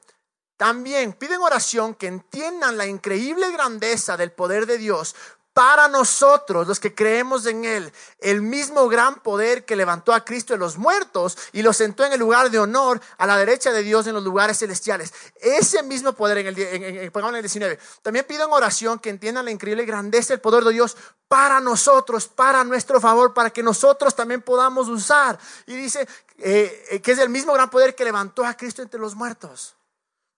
también 0.58 1.14
piden 1.14 1.40
oración 1.40 1.94
que 1.94 2.06
entiendan 2.06 2.76
la 2.76 2.84
increíble 2.84 3.50
grandeza 3.50 4.18
del 4.18 4.30
poder 4.30 4.66
de 4.66 4.76
Dios 4.76 5.16
para 5.52 5.88
nosotros, 5.88 6.68
los 6.68 6.78
que 6.78 6.94
creemos 6.94 7.44
en 7.46 7.64
Él, 7.64 7.92
el 8.20 8.40
mismo 8.40 8.88
gran 8.88 9.16
poder 9.16 9.64
que 9.64 9.74
levantó 9.74 10.12
a 10.12 10.24
Cristo 10.24 10.52
de 10.52 10.58
los 10.58 10.78
muertos 10.78 11.36
y 11.52 11.62
lo 11.62 11.72
sentó 11.72 12.04
en 12.04 12.12
el 12.12 12.20
lugar 12.20 12.50
de 12.50 12.58
honor 12.58 13.00
a 13.18 13.26
la 13.26 13.36
derecha 13.36 13.72
de 13.72 13.82
Dios 13.82 14.06
en 14.06 14.14
los 14.14 14.22
lugares 14.22 14.58
celestiales. 14.58 15.12
Ese 15.40 15.82
mismo 15.82 16.12
poder 16.12 16.38
en 16.38 16.46
el, 16.46 16.58
en, 16.58 16.84
en, 16.84 17.34
el 17.34 17.42
19. 17.42 17.78
También 18.02 18.24
pido 18.26 18.44
en 18.44 18.52
oración 18.52 18.98
que 19.00 19.10
entiendan 19.10 19.44
la 19.44 19.50
increíble 19.50 19.84
grandeza 19.84 20.32
del 20.32 20.40
poder 20.40 20.62
de 20.62 20.72
Dios 20.72 20.96
para 21.26 21.60
nosotros, 21.60 22.28
para 22.28 22.62
nuestro 22.64 23.00
favor, 23.00 23.34
para 23.34 23.50
que 23.50 23.62
nosotros 23.62 24.14
también 24.14 24.42
podamos 24.42 24.88
usar. 24.88 25.38
Y 25.66 25.74
dice 25.74 26.06
eh, 26.38 27.00
que 27.02 27.12
es 27.12 27.18
el 27.18 27.28
mismo 27.28 27.52
gran 27.52 27.70
poder 27.70 27.94
que 27.94 28.04
levantó 28.04 28.44
a 28.44 28.54
Cristo 28.54 28.82
entre 28.82 29.00
los 29.00 29.16
muertos. 29.16 29.74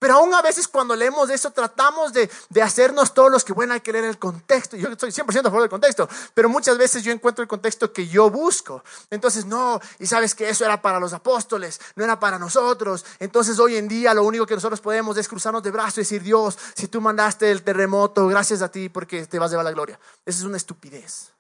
Pero 0.03 0.15
aún 0.15 0.35
a 0.35 0.43
veces 0.43 0.67
cuando 0.67 0.97
leemos 0.97 1.31
eso 1.31 1.53
tratamos 1.53 2.13
de, 2.13 2.29
hacernos 2.61 3.15
todos 3.15 3.31
los 3.31 3.45
que, 3.45 3.53
bueno, 3.53 3.73
hay 3.75 3.83
que 3.83 3.93
leer 3.93 4.07
el 4.07 4.19
contexto. 4.19 4.77
Yo 4.77 4.89
estoy 4.89 5.13
100% 5.13 5.39
a 5.39 5.43
favor 5.45 5.61
del 5.61 5.71
contexto, 5.71 6.09
pero 6.35 6.49
muchas 6.49 6.77
veces 6.77 7.05
yo 7.05 7.13
encuentro 7.13 7.41
el 7.41 7.47
contexto 7.47 7.93
que 7.93 8.09
yo 8.09 8.29
busco. 8.29 8.83
Entonces, 9.11 9.45
no, 9.45 9.81
y 10.01 10.07
sabes 10.07 10.35
que 10.35 10.49
eso 10.49 10.65
era 10.65 10.83
para 10.83 10.99
los 10.99 11.13
apóstoles, 11.13 11.81
no 11.95 12.03
era 12.03 12.19
para 12.19 12.37
nosotros. 12.37 13.05
Entonces, 13.21 13.61
hoy 13.61 13.77
en 13.77 13.87
día 13.87 14.13
lo 14.13 14.25
único 14.25 14.45
que 14.45 14.57
nosotros 14.57 14.81
podemos 14.81 15.17
es 15.19 15.29
cruzarnos 15.29 15.63
de 15.63 15.71
brazos 15.71 15.99
y 15.99 16.01
decir, 16.01 16.23
Dios, 16.25 16.59
si 16.75 16.89
tú 16.89 17.01
mandaste 17.01 17.53
el 17.53 17.63
terremoto, 17.63 18.27
gracias 18.27 18.61
a 18.61 18.73
ti 18.73 18.89
porque 18.89 19.25
te 19.27 19.39
vas 19.39 19.51
a 19.51 19.53
llevar 19.53 19.67
la 19.67 19.71
gloria. 19.71 20.01
Esa 20.27 20.41
es 20.41 20.45
una 20.45 20.57
estupidez. 20.57 21.31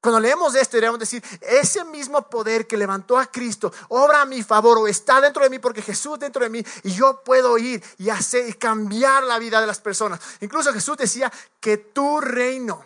Cuando 0.00 0.18
leemos 0.18 0.54
esto, 0.54 0.76
deberíamos 0.76 0.98
decir, 0.98 1.22
ese 1.42 1.84
mismo 1.84 2.22
poder 2.28 2.66
que 2.66 2.76
levantó 2.76 3.18
a 3.18 3.26
Cristo 3.26 3.70
obra 3.88 4.22
a 4.22 4.24
mi 4.24 4.42
favor 4.42 4.78
o 4.78 4.88
está 4.88 5.20
dentro 5.20 5.42
de 5.42 5.50
mí 5.50 5.58
porque 5.58 5.82
Jesús 5.82 6.18
dentro 6.18 6.42
de 6.42 6.48
mí 6.48 6.64
y 6.84 6.92
yo 6.92 7.22
puedo 7.22 7.58
ir 7.58 7.82
y 7.98 8.08
hacer 8.08 8.48
y 8.48 8.54
cambiar 8.54 9.24
la 9.24 9.38
vida 9.38 9.60
de 9.60 9.66
las 9.66 9.78
personas. 9.78 10.18
Incluso 10.40 10.72
Jesús 10.72 10.96
decía 10.96 11.30
que 11.60 11.76
tu 11.76 12.20
reino 12.20 12.84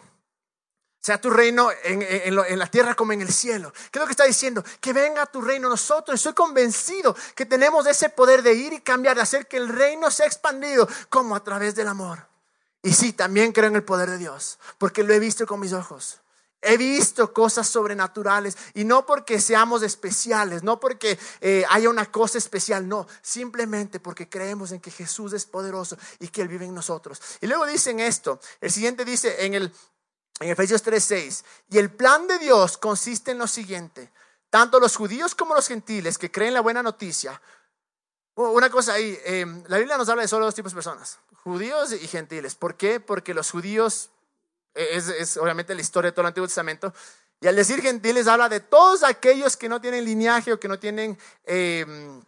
sea 1.05 1.21
tu 1.21 1.29
reino 1.29 1.69
en, 1.83 2.01
en, 2.01 2.59
la 2.59 2.67
tierra 2.67 2.95
como 2.95 3.13
en 3.13 3.21
el 3.21 3.31
cielo. 3.31 3.71
¿Qué 3.91 3.99
es 3.99 4.01
lo 4.01 4.07
que 4.07 4.13
está 4.13 4.25
diciendo? 4.25 4.65
Que 4.81 4.95
venga 4.95 5.27
tu 5.27 5.43
reino. 5.43 5.69
Nosotros, 5.69 6.15
estoy 6.15 6.33
convencido 6.33 7.15
que 7.35 7.45
tenemos 7.45 7.87
ese 7.87 8.09
poder 8.09 8.43
de 8.43 8.55
ir 8.55 8.73
y 8.73 8.81
cambiar, 8.81 9.15
de 9.15 9.21
hacer 9.21 9.47
que 9.47 9.59
el 9.59 9.69
reino 9.69 10.11
sea 10.11 10.25
expandido 10.25 10.89
como 11.11 11.37
a 11.37 11.45
través 11.45 11.75
del 11.75 11.89
amor. 11.89 12.27
Y 12.83 12.95
sí, 12.95 13.13
también 13.13 13.53
creo 13.53 13.67
en 13.67 13.77
el 13.77 13.85
poder 13.85 14.09
de 14.09 14.17
Dios, 14.17 14.59
porque 14.79 15.03
lo 15.03 15.13
he 15.13 15.19
visto 15.19 15.47
con 15.47 15.61
mis 15.61 15.75
ojos. 15.75 16.23
He 16.65 16.77
visto 16.77 17.33
cosas 17.33 17.69
sobrenaturales 17.69 18.57
y 18.73 18.85
no 18.85 19.05
porque 19.05 19.39
seamos 19.39 19.83
especiales, 19.83 20.63
no 20.63 20.81
porque 20.81 21.19
eh, 21.41 21.65
haya 21.69 21.91
una 21.91 22.11
cosa 22.11 22.39
especial, 22.39 22.89
no, 22.89 23.07
simplemente 23.21 24.01
porque 24.01 24.29
creemos 24.29 24.73
en 24.73 24.81
que 24.81 24.91
Jesús 24.91 25.33
es 25.35 25.45
poderoso 25.45 25.99
y 26.19 26.29
que 26.29 26.43
Él 26.43 26.49
vive 26.49 26.65
en 26.65 26.75
nosotros. 26.75 27.21
Y 27.41 27.47
luego 27.47 27.67
dicen 27.67 28.01
esto, 28.01 28.41
el 28.61 28.71
siguiente 28.71 29.05
dice 29.05 29.45
en, 29.45 29.55
el, 29.55 29.73
en 30.41 30.49
Efesios 30.49 30.83
3:6, 30.85 31.45
y 31.69 31.79
el 31.79 31.91
plan 31.91 32.27
de 32.27 32.39
Dios 32.39 32.79
consiste 32.79 33.33
en 33.33 33.39
lo 33.39 33.47
siguiente, 33.47 34.11
tanto 34.49 34.81
los 34.81 34.97
judíos 34.97 35.35
como 35.35 35.55
los 35.55 35.69
gentiles 35.69 36.17
que 36.17 36.31
creen 36.31 36.55
la 36.55 36.63
buena 36.63 36.83
noticia, 36.83 37.41
una 38.37 38.69
cosa 38.69 38.95
ahí, 38.95 39.19
eh, 39.25 39.47
la 39.69 39.79
Biblia 39.79 39.97
nos 39.97 40.09
habla 40.09 40.23
de 40.23 40.29
solo 40.29 40.47
dos 40.47 40.55
tipos 40.55 40.73
de 40.73 40.77
personas, 40.77 41.19
judíos 41.45 41.93
y 41.93 42.09
gentiles. 42.09 42.55
¿Por 42.55 42.77
qué? 42.77 42.99
Porque 42.99 43.35
los 43.35 43.51
judíos 43.51 44.11
es, 44.75 45.37
obviamente 45.37 45.75
la 45.75 45.81
historia 45.81 46.11
de 46.11 46.13
todo 46.13 46.23
el 46.23 46.29
Antiguo 46.29 46.47
Testamento. 46.47 46.93
Y 47.41 47.47
al 47.47 47.57
decir 47.57 47.81
gentiles 47.83 48.27
habla 48.27 48.49
de 48.49 48.61
todos 48.61 49.03
aquellos 49.03 49.57
que 49.57 49.69
no 49.69 49.81
tienen 49.81 50.05
linaje 50.05 50.53
o 50.53 50.61
que 50.61 50.69
no 50.69 50.79
tienen 50.79 51.19
em, 51.45 52.23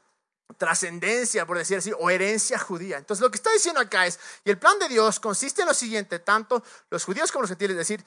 trascendencia, 0.58 1.46
por 1.46 1.58
decir 1.58 1.78
así, 1.78 1.92
o 1.98 2.10
herencia 2.10 2.58
judía. 2.58 2.98
Entonces 2.98 3.22
lo 3.22 3.30
que 3.30 3.36
está 3.36 3.50
diciendo 3.50 3.80
acá 3.80 4.06
es, 4.06 4.18
y 4.44 4.50
el 4.50 4.58
plan 4.58 4.78
de 4.78 4.88
Dios 4.88 5.20
consiste 5.20 5.62
en 5.62 5.68
lo 5.68 5.74
siguiente, 5.74 6.18
tanto 6.18 6.62
los 6.90 7.04
judíos 7.04 7.32
como 7.32 7.42
los 7.42 7.50
gentiles, 7.50 7.72
es 7.72 7.88
decir, 7.88 8.04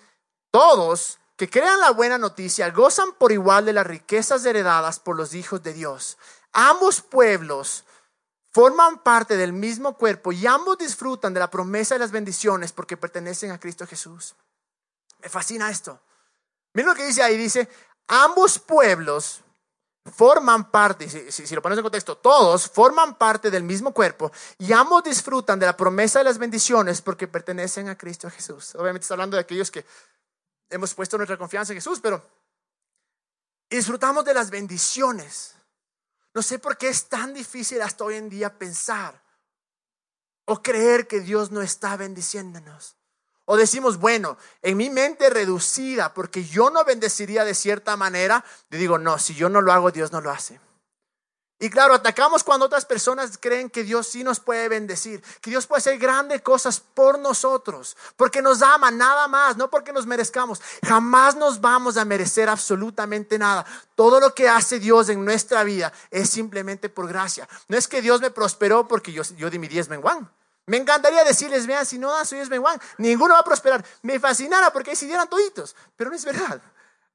todos 0.51 1.19
que 1.35 1.49
crean 1.49 1.79
la 1.79 1.91
buena 1.91 2.17
noticia 2.17 2.69
gozan 2.69 3.13
por 3.13 3.31
igual 3.31 3.65
de 3.65 3.73
las 3.73 3.87
riquezas 3.87 4.45
heredadas 4.45 4.99
por 4.99 5.15
los 5.15 5.33
hijos 5.33 5.63
de 5.63 5.73
Dios. 5.73 6.17
Ambos 6.51 7.01
pueblos 7.01 7.85
forman 8.51 9.03
parte 9.03 9.37
del 9.37 9.53
mismo 9.53 9.97
cuerpo 9.97 10.31
y 10.31 10.45
ambos 10.47 10.77
disfrutan 10.77 11.33
de 11.33 11.39
la 11.39 11.51
promesa 11.51 11.95
de 11.95 11.99
las 11.99 12.11
bendiciones 12.11 12.71
porque 12.71 12.97
pertenecen 12.97 13.51
a 13.51 13.59
Cristo 13.59 13.85
Jesús. 13.85 14.35
Me 15.21 15.29
fascina 15.29 15.69
esto. 15.69 15.99
Miren 16.73 16.89
lo 16.89 16.95
que 16.95 17.05
dice 17.05 17.23
ahí, 17.23 17.37
dice, 17.37 17.67
ambos 18.07 18.59
pueblos 18.59 19.41
forman 20.05 20.71
parte, 20.71 21.09
si, 21.09 21.31
si, 21.31 21.55
lo 21.55 21.61
pones 21.61 21.77
en 21.77 21.83
contexto, 21.83 22.17
todos 22.17 22.67
forman 22.69 23.15
parte 23.17 23.51
del 23.51 23.63
mismo 23.63 23.93
cuerpo 23.93 24.31
y 24.57 24.73
ambos 24.73 25.03
disfrutan 25.03 25.59
de 25.59 25.65
la 25.65 25.77
promesa 25.77 26.19
de 26.19 26.25
las 26.25 26.37
bendiciones 26.37 27.01
porque 27.01 27.27
pertenecen 27.27 27.89
a 27.89 27.97
Cristo 27.97 28.29
Jesús. 28.29 28.75
Obviamente 28.75 29.03
está 29.03 29.13
hablando 29.13 29.35
de 29.35 29.41
aquellos 29.41 29.69
que 29.69 29.85
hemos 30.69 30.93
puesto 30.93 31.17
nuestra 31.17 31.37
confianza 31.37 31.73
en 31.73 31.77
Jesús, 31.77 31.99
pero 32.01 32.23
disfrutamos 33.69 34.25
de 34.25 34.33
las 34.33 34.49
bendiciones. 34.49 35.55
No 36.33 36.41
sé 36.41 36.59
por 36.59 36.77
qué 36.77 36.89
es 36.89 37.09
tan 37.09 37.33
difícil 37.33 37.81
hasta 37.81 38.03
hoy 38.03 38.15
en 38.15 38.29
día 38.29 38.57
pensar 38.57 39.21
o 40.45 40.61
creer 40.61 41.07
que 41.07 41.19
Dios 41.19 41.51
no 41.51 41.61
está 41.61 41.95
bendiciéndonos. 41.95 42.97
O 43.45 43.57
decimos, 43.57 43.97
bueno, 43.97 44.37
en 44.61 44.77
mi 44.77 44.89
mente 44.89 45.29
reducida, 45.29 46.13
porque 46.13 46.43
yo 46.43 46.69
no 46.69 46.83
bendeciría 46.85 47.45
de 47.45 47.55
cierta 47.55 47.97
manera, 47.97 48.45
yo 48.69 48.77
digo, 48.77 48.97
no, 48.99 49.17
si 49.17 49.33
yo 49.33 49.49
no 49.49 49.61
lo 49.61 49.71
hago, 49.71 49.91
Dios 49.91 50.11
no 50.11 50.21
lo 50.21 50.29
hace. 50.29 50.59
Y 51.61 51.69
claro, 51.69 51.93
atacamos 51.93 52.45
cuando 52.45 52.67
otras 52.67 52.85
personas 52.85 53.37
creen 53.37 53.69
que 53.69 53.83
Dios 53.83 54.07
sí 54.07 54.23
nos 54.23 54.39
puede 54.39 54.69
bendecir, 54.69 55.21
que 55.41 55.49
Dios 55.49 55.67
puede 55.67 55.79
hacer 55.79 55.97
grandes 55.97 56.41
cosas 56.41 56.79
por 56.79 57.19
nosotros, 57.19 57.97
porque 58.15 58.41
nos 58.41 58.61
ama 58.61 58.91
nada 58.91 59.27
más, 59.27 59.57
no 59.57 59.69
porque 59.69 59.91
nos 59.91 60.05
merezcamos. 60.05 60.61
Jamás 60.87 61.35
nos 61.35 61.59
vamos 61.59 61.97
a 61.97 62.05
merecer 62.05 62.47
absolutamente 62.47 63.37
nada. 63.37 63.65
Todo 63.95 64.21
lo 64.21 64.33
que 64.33 64.47
hace 64.47 64.79
Dios 64.79 65.09
en 65.09 65.25
nuestra 65.25 65.65
vida 65.65 65.91
es 66.11 66.29
simplemente 66.29 66.87
por 66.87 67.09
gracia. 67.09 67.47
No 67.67 67.77
es 67.77 67.89
que 67.89 68.01
Dios 68.01 68.21
me 68.21 68.31
prosperó 68.31 68.87
porque 68.87 69.11
yo, 69.11 69.23
di 69.49 69.59
mi 69.59 69.67
diezmo 69.67 69.95
en 69.95 70.01
Juan. 70.01 70.31
Me 70.65 70.77
encantaría 70.77 71.25
decirles, 71.25 71.67
vean, 71.67 71.85
si 71.85 71.97
no 71.97 72.11
dan 72.11 72.25
su 72.25 72.35
diezmo 72.35 72.55
en 72.55 72.61
Juan, 72.61 72.79
ninguno 72.99 73.33
va 73.33 73.41
a 73.41 73.43
prosperar. 73.43 73.83
Me 74.03 74.17
fascinara 74.17 74.71
porque 74.71 74.95
si 74.95 75.07
dieran 75.07 75.27
toditos, 75.27 75.75
pero 75.97 76.09
no 76.09 76.15
es 76.15 76.23
verdad. 76.23 76.61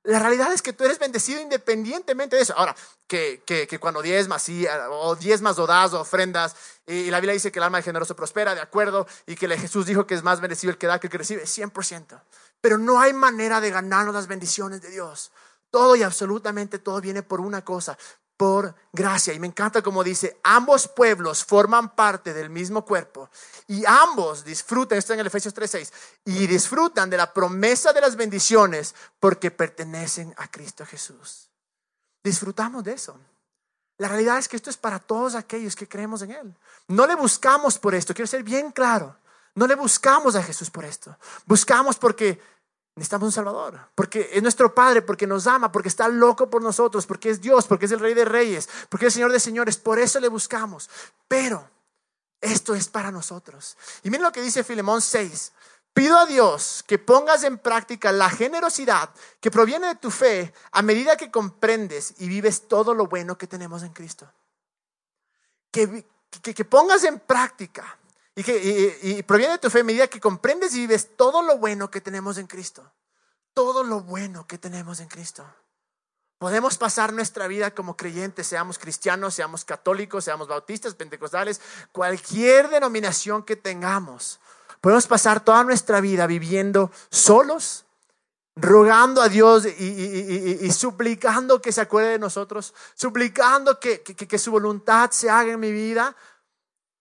La 0.04 0.18
realidad 0.18 0.52
es 0.52 0.60
que 0.60 0.74
tú 0.74 0.84
eres 0.84 0.98
bendecido 0.98 1.40
independientemente 1.40 2.36
de 2.36 2.42
eso. 2.42 2.54
Ahora, 2.56 2.76
que, 3.06 3.42
que, 3.46 3.66
que 3.66 3.78
cuando 3.78 4.02
diezmas, 4.02 4.42
sí, 4.42 4.66
o 4.90 5.16
diezmas 5.16 5.58
o 5.58 5.66
das 5.66 5.94
o 5.94 6.00
ofrendas, 6.00 6.54
y 6.86 7.10
la 7.10 7.20
Biblia 7.20 7.32
dice 7.32 7.50
que 7.50 7.58
el 7.58 7.62
alma 7.62 7.78
de 7.78 7.84
generoso 7.84 8.14
prospera, 8.14 8.54
de 8.54 8.60
acuerdo, 8.60 9.06
y 9.26 9.34
que 9.34 9.48
Jesús 9.56 9.86
dijo 9.86 10.06
que 10.06 10.14
es 10.14 10.22
más 10.22 10.42
bendecido 10.42 10.70
el 10.70 10.78
que 10.78 10.86
da 10.86 11.00
que 11.00 11.06
el 11.06 11.10
que 11.10 11.18
recibe, 11.18 11.44
100%. 11.44 12.20
Pero 12.60 12.76
no 12.76 13.00
hay 13.00 13.14
manera 13.14 13.62
de 13.62 13.70
ganarnos 13.70 14.14
las 14.14 14.26
bendiciones 14.26 14.82
de 14.82 14.90
Dios. 14.90 15.32
Todo 15.70 15.96
y 15.96 16.02
absolutamente 16.02 16.78
todo 16.78 17.00
viene 17.00 17.22
por 17.22 17.40
una 17.40 17.64
cosa, 17.64 17.96
por 18.36 18.74
gracia. 18.92 19.32
Y 19.32 19.40
me 19.40 19.46
encanta 19.46 19.82
como 19.82 20.02
dice, 20.04 20.38
ambos 20.42 20.88
pueblos 20.88 21.44
forman 21.44 21.94
parte 21.94 22.34
del 22.34 22.50
mismo 22.50 22.84
cuerpo 22.84 23.30
y 23.66 23.84
ambos 23.86 24.44
disfrutan, 24.44 24.98
esto 24.98 25.12
en 25.12 25.20
el 25.20 25.26
Efesios 25.26 25.54
3:6, 25.54 25.92
y 26.24 26.46
disfrutan 26.46 27.10
de 27.10 27.16
la 27.16 27.32
promesa 27.32 27.92
de 27.92 28.00
las 28.00 28.16
bendiciones 28.16 28.94
porque 29.20 29.50
pertenecen 29.50 30.34
a 30.36 30.48
Cristo 30.48 30.84
Jesús. 30.84 31.48
Disfrutamos 32.22 32.84
de 32.84 32.92
eso. 32.92 33.18
La 33.98 34.08
realidad 34.08 34.38
es 34.38 34.48
que 34.48 34.56
esto 34.56 34.70
es 34.70 34.76
para 34.76 34.98
todos 34.98 35.34
aquellos 35.34 35.76
que 35.76 35.88
creemos 35.88 36.22
en 36.22 36.32
Él. 36.32 36.54
No 36.88 37.06
le 37.06 37.14
buscamos 37.14 37.78
por 37.78 37.94
esto, 37.94 38.12
quiero 38.14 38.26
ser 38.26 38.42
bien 38.42 38.72
claro. 38.72 39.16
No 39.54 39.68
le 39.68 39.76
buscamos 39.76 40.34
a 40.34 40.42
Jesús 40.42 40.68
por 40.68 40.84
esto. 40.84 41.16
Buscamos 41.46 41.96
porque 41.96 42.40
necesitamos 42.96 43.26
un 43.26 43.32
Salvador, 43.32 43.80
porque 43.94 44.30
es 44.32 44.42
nuestro 44.42 44.74
Padre, 44.74 45.02
porque 45.02 45.26
nos 45.26 45.46
ama, 45.46 45.72
porque 45.72 45.88
está 45.88 46.08
loco 46.08 46.48
por 46.48 46.62
nosotros, 46.62 47.06
porque 47.06 47.30
es 47.30 47.40
Dios, 47.40 47.66
porque 47.66 47.86
es 47.86 47.92
el 47.92 48.00
Rey 48.00 48.14
de 48.14 48.24
Reyes, 48.24 48.68
porque 48.88 49.06
es 49.06 49.12
el 49.12 49.14
Señor 49.14 49.32
de 49.32 49.40
Señores. 49.40 49.76
Por 49.76 49.98
eso 49.98 50.20
le 50.20 50.28
buscamos. 50.28 50.88
Pero 51.26 51.68
esto 52.40 52.74
es 52.74 52.88
para 52.88 53.10
nosotros. 53.10 53.76
Y 54.02 54.10
miren 54.10 54.24
lo 54.24 54.32
que 54.32 54.42
dice 54.42 54.62
Filemón 54.62 55.00
6. 55.00 55.52
Pido 55.94 56.18
a 56.18 56.26
Dios 56.26 56.84
que 56.86 56.98
pongas 56.98 57.44
en 57.44 57.56
práctica 57.56 58.10
la 58.10 58.28
generosidad 58.28 59.10
que 59.40 59.50
proviene 59.50 59.86
de 59.86 59.94
tu 59.94 60.10
fe 60.10 60.52
a 60.72 60.82
medida 60.82 61.16
que 61.16 61.30
comprendes 61.30 62.14
y 62.18 62.26
vives 62.26 62.66
todo 62.66 62.94
lo 62.94 63.06
bueno 63.06 63.38
que 63.38 63.46
tenemos 63.46 63.84
en 63.84 63.92
Cristo. 63.92 64.30
Que, 65.70 66.04
que, 66.42 66.64
pongas 66.64 67.04
en 67.04 67.20
práctica 67.20 67.96
y 68.36 68.42
que 68.42 68.98
y 69.02 69.22
proviene 69.22 69.52
de 69.52 69.58
tu 69.58 69.70
fe 69.70 69.80
a 69.80 69.84
medida 69.84 70.08
que 70.08 70.20
comprendes 70.20 70.74
y 70.74 70.80
vives 70.80 71.16
todo 71.16 71.42
lo 71.42 71.58
bueno 71.58 71.90
que 71.90 72.00
tenemos 72.00 72.38
en 72.38 72.46
Cristo. 72.46 72.92
Todo 73.54 73.84
lo 73.84 74.00
bueno 74.00 74.46
que 74.46 74.58
tenemos 74.58 74.98
en 75.00 75.08
Cristo. 75.08 75.46
Podemos 76.38 76.76
pasar 76.76 77.12
nuestra 77.12 77.46
vida 77.46 77.70
como 77.70 77.96
creyentes, 77.96 78.46
seamos 78.46 78.78
cristianos, 78.78 79.34
seamos 79.34 79.64
católicos, 79.64 80.24
seamos 80.24 80.48
bautistas, 80.48 80.94
pentecostales, 80.94 81.60
cualquier 81.92 82.68
denominación 82.68 83.44
que 83.44 83.56
tengamos. 83.56 84.40
Podemos 84.80 85.06
pasar 85.06 85.42
toda 85.42 85.64
nuestra 85.64 86.02
vida 86.02 86.26
viviendo 86.26 86.90
solos, 87.08 87.86
rogando 88.56 89.22
a 89.22 89.30
Dios 89.30 89.64
y, 89.64 90.70
suplicando 90.72 91.62
que 91.62 91.72
se 91.72 91.80
acuerde 91.80 92.10
de 92.10 92.18
nosotros, 92.18 92.74
suplicando 92.94 93.80
que, 93.80 94.02
que 94.02 94.38
su 94.38 94.50
voluntad 94.50 95.10
se 95.12 95.30
haga 95.30 95.52
en 95.52 95.60
mi 95.60 95.72
vida. 95.72 96.14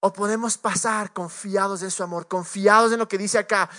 O 0.06 0.12
podemos 0.12 0.58
pasar 0.58 1.14
confiados 1.14 1.82
en 1.82 1.90
su 1.90 2.04
amor, 2.04 2.28
confiados 2.28 2.92
en 2.92 3.00
lo 3.00 3.08
que 3.08 3.18
dice 3.18 3.38
acá, 3.38 3.70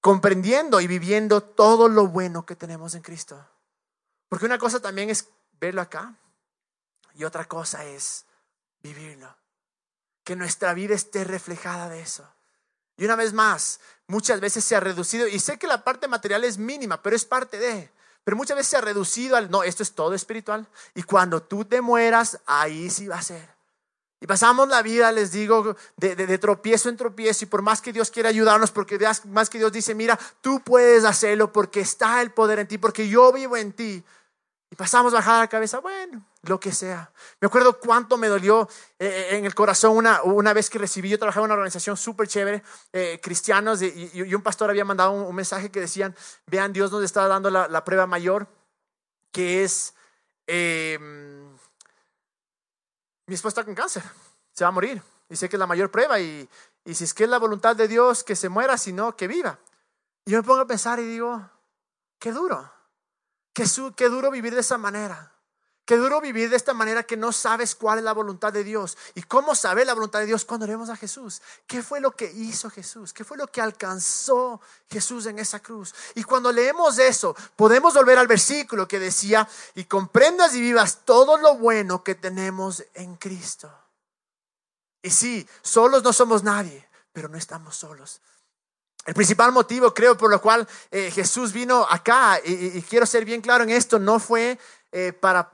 comprendiendo 0.00 0.80
y 0.80 0.86
viviendo 0.86 1.42
todo 1.42 1.86
lo 1.86 2.06
bueno 2.06 2.46
que 2.46 2.56
tenemos 2.56 2.94
en 2.94 3.02
Cristo. 3.02 3.46
Porque 4.30 4.46
una 4.46 4.56
cosa 4.56 4.80
también 4.80 5.10
es 5.10 5.28
verlo 5.60 5.82
acá 5.82 6.14
y 7.12 7.24
otra 7.24 7.44
cosa 7.44 7.84
es 7.84 8.24
vivirlo. 8.82 9.36
Que 10.24 10.34
nuestra 10.34 10.72
vida 10.72 10.94
esté 10.94 11.24
reflejada 11.24 11.90
de 11.90 12.00
eso. 12.00 12.26
Y 12.96 13.04
una 13.04 13.16
vez 13.16 13.34
más, 13.34 13.80
muchas 14.06 14.40
veces 14.40 14.64
se 14.64 14.76
ha 14.76 14.80
reducido, 14.80 15.28
y 15.28 15.38
sé 15.40 15.58
que 15.58 15.66
la 15.66 15.84
parte 15.84 16.08
material 16.08 16.42
es 16.44 16.56
mínima, 16.56 17.02
pero 17.02 17.14
es 17.14 17.26
parte 17.26 17.58
de, 17.58 17.92
pero 18.24 18.34
muchas 18.34 18.56
veces 18.56 18.70
se 18.70 18.76
ha 18.78 18.80
reducido 18.80 19.36
al, 19.36 19.50
no, 19.50 19.62
esto 19.62 19.82
es 19.82 19.94
todo 19.94 20.14
espiritual. 20.14 20.66
Y 20.94 21.02
cuando 21.02 21.42
tú 21.42 21.66
te 21.66 21.82
mueras, 21.82 22.40
ahí 22.46 22.88
sí 22.88 23.08
va 23.08 23.16
a 23.16 23.22
ser. 23.22 23.49
Y 24.20 24.26
pasamos 24.26 24.68
la 24.68 24.82
vida, 24.82 25.10
les 25.12 25.32
digo, 25.32 25.76
de, 25.96 26.14
de, 26.14 26.38
tropiezo 26.38 26.90
en 26.90 26.96
tropiezo. 26.96 27.44
Y 27.44 27.48
por 27.48 27.62
más 27.62 27.80
que 27.80 27.92
Dios 27.92 28.10
quiera 28.10 28.28
ayudarnos, 28.28 28.70
porque 28.70 28.98
más 29.28 29.48
que 29.48 29.58
Dios 29.58 29.72
dice, 29.72 29.94
mira, 29.94 30.18
tú 30.42 30.60
puedes 30.60 31.04
hacerlo 31.04 31.52
porque 31.52 31.80
está 31.80 32.20
el 32.20 32.30
poder 32.30 32.58
en 32.58 32.68
ti, 32.68 32.76
porque 32.76 33.08
yo 33.08 33.32
vivo 33.32 33.56
en 33.56 33.72
ti. 33.72 34.04
Y 34.72 34.76
pasamos 34.76 35.12
bajada 35.12 35.40
la 35.40 35.48
cabeza, 35.48 35.80
bueno, 35.80 36.24
lo 36.42 36.60
que 36.60 36.70
sea. 36.70 37.10
Me 37.40 37.46
acuerdo 37.46 37.80
cuánto 37.80 38.16
me 38.16 38.28
dolió 38.28 38.68
eh, 39.00 39.28
eh, 39.32 39.36
en 39.36 39.44
el 39.44 39.52
corazón 39.52 39.96
una, 39.96 40.22
una 40.22 40.52
vez 40.52 40.70
que 40.70 40.78
recibí, 40.78 41.08
yo 41.08 41.18
trabajaba 41.18 41.44
en 41.44 41.48
una 41.48 41.54
organización 41.54 41.96
súper 41.96 42.28
chévere, 42.28 42.62
eh, 42.92 43.18
cristianos, 43.20 43.82
y, 43.82 44.32
un 44.32 44.42
pastor 44.42 44.70
había 44.70 44.84
mandado 44.84 45.10
un, 45.10 45.34
mensaje 45.34 45.70
que 45.70 45.80
decían, 45.80 46.14
vean, 46.46 46.72
Dios 46.72 46.92
nos 46.92 47.02
está 47.02 47.26
dando 47.26 47.50
la, 47.50 47.84
prueba 47.84 48.06
mayor, 48.06 48.46
que 49.32 49.64
es, 49.64 49.92
em, 50.46 51.56
mi 53.30 53.36
esposa 53.36 53.60
está 53.60 53.64
con 53.64 53.76
cáncer, 53.76 54.02
se 54.52 54.64
va 54.64 54.68
a 54.68 54.72
morir, 54.72 55.00
y 55.28 55.36
sé 55.36 55.48
que 55.48 55.54
es 55.54 55.60
la 55.60 55.68
mayor 55.68 55.88
prueba, 55.88 56.18
y, 56.18 56.48
y 56.84 56.94
si 56.94 57.04
es 57.04 57.14
que 57.14 57.22
es 57.22 57.30
la 57.30 57.38
voluntad 57.38 57.76
de 57.76 57.86
Dios 57.86 58.24
que 58.24 58.34
se 58.34 58.48
muera, 58.48 58.76
sino 58.76 59.16
que 59.16 59.28
viva. 59.28 59.60
Y 60.24 60.32
yo 60.32 60.38
me 60.38 60.42
pongo 60.42 60.62
a 60.62 60.66
pensar 60.66 60.98
y 60.98 61.04
digo, 61.04 61.48
qué 62.18 62.32
duro. 62.32 62.72
Qué, 63.52 64.08
duro 64.08 64.32
vivir 64.32 64.52
de 64.52 64.62
esa 64.62 64.78
manera. 64.78 65.32
Qué 65.90 65.96
duro 65.96 66.20
vivir 66.20 66.48
de 66.48 66.54
esta 66.54 66.72
manera 66.72 67.02
que 67.02 67.16
no 67.16 67.32
sabes 67.32 67.74
cuál 67.74 67.98
es 67.98 68.04
la 68.04 68.12
voluntad 68.12 68.52
de 68.52 68.62
Dios. 68.62 68.96
¿Y 69.16 69.24
cómo 69.24 69.56
saber 69.56 69.88
la 69.88 69.94
voluntad 69.94 70.20
de 70.20 70.26
Dios 70.26 70.44
cuando 70.44 70.64
vemos 70.64 70.88
a 70.88 70.94
Jesús? 70.94 71.42
¿Qué 71.66 71.82
fue 71.82 72.00
lo 72.00 72.12
que 72.12 72.30
hizo 72.30 72.70
Jesús? 72.70 73.12
¿Qué 73.12 73.24
fue 73.24 73.36
lo 73.36 73.48
que 73.48 73.60
alcanzó 73.60 74.60
Jesús 74.88 75.26
en 75.26 75.40
esa 75.40 75.58
cruz? 75.58 75.92
Y 76.14 76.22
cuando 76.22 76.52
leemos 76.52 76.96
eso, 77.00 77.34
podemos 77.56 77.92
volver 77.94 78.18
al 78.18 78.28
versículo 78.28 78.86
que 78.86 79.00
decía, 79.00 79.48
y 79.74 79.82
comprendas 79.82 80.54
y 80.54 80.60
vivas 80.60 81.00
todo 81.04 81.38
lo 81.38 81.56
bueno 81.56 82.04
que 82.04 82.14
tenemos 82.14 82.84
en 82.94 83.16
Cristo. 83.16 83.68
Y 85.02 85.10
sí, 85.10 85.44
solos 85.60 86.04
no 86.04 86.12
somos 86.12 86.44
nadie, 86.44 86.88
pero 87.12 87.28
no 87.28 87.36
estamos 87.36 87.74
solos. 87.74 88.20
El 89.06 89.14
principal 89.14 89.50
motivo, 89.50 89.94
creo, 89.94 90.16
por 90.16 90.30
lo 90.30 90.40
cual 90.42 90.68
eh, 90.90 91.10
Jesús 91.10 91.52
vino 91.52 91.86
acá, 91.88 92.38
y, 92.44 92.82
quiero 92.82 93.06
ser 93.06 93.24
bien 93.24 93.40
claro 93.40 93.64
en 93.64 93.70
esto, 93.70 93.98
no 93.98 94.20
fue 94.20 94.58
eh, 94.92 95.12
para, 95.12 95.52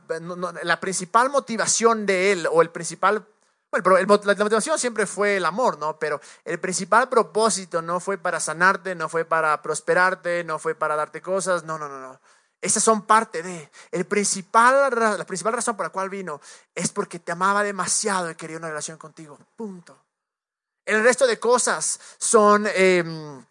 la 0.62 0.80
principal 0.80 1.30
motivación 1.30 2.06
de 2.06 2.32
Él, 2.32 2.48
o 2.50 2.62
el 2.62 2.70
principal, 2.70 3.26
bueno, 3.70 3.98
la 3.98 4.34
motivación 4.34 4.78
siempre 4.78 5.06
fue 5.06 5.36
el 5.36 5.44
amor, 5.44 5.78
¿no? 5.78 5.98
Pero 5.98 6.20
el 6.44 6.58
principal 6.58 7.08
propósito 7.08 7.82
no 7.82 8.00
fue 8.00 8.16
para 8.16 8.40
sanarte, 8.40 8.94
no 8.94 9.08
fue 9.08 9.24
para 9.24 9.60
prosperarte, 9.60 10.44
no 10.44 10.58
fue 10.58 10.74
para 10.74 10.96
darte 10.96 11.20
cosas, 11.20 11.64
no, 11.64 11.78
no, 11.78 11.88
no, 11.88 12.00
no. 12.00 12.20
Esas 12.60 12.82
son 12.82 13.02
parte 13.02 13.42
de. 13.42 13.70
El 13.92 14.06
principal, 14.06 14.90
la 14.98 15.26
principal 15.26 15.52
razón 15.52 15.76
por 15.76 15.86
la 15.86 15.90
cual 15.90 16.08
vino 16.08 16.40
es 16.74 16.90
porque 16.90 17.18
te 17.18 17.32
amaba 17.32 17.62
demasiado 17.62 18.30
y 18.30 18.34
quería 18.34 18.56
una 18.56 18.68
relación 18.68 18.96
contigo. 18.96 19.38
Punto. 19.54 19.96
El 20.84 21.02
resto 21.02 21.26
de 21.26 21.38
cosas 21.38 22.00
son... 22.18 22.66
Em, 22.74 23.44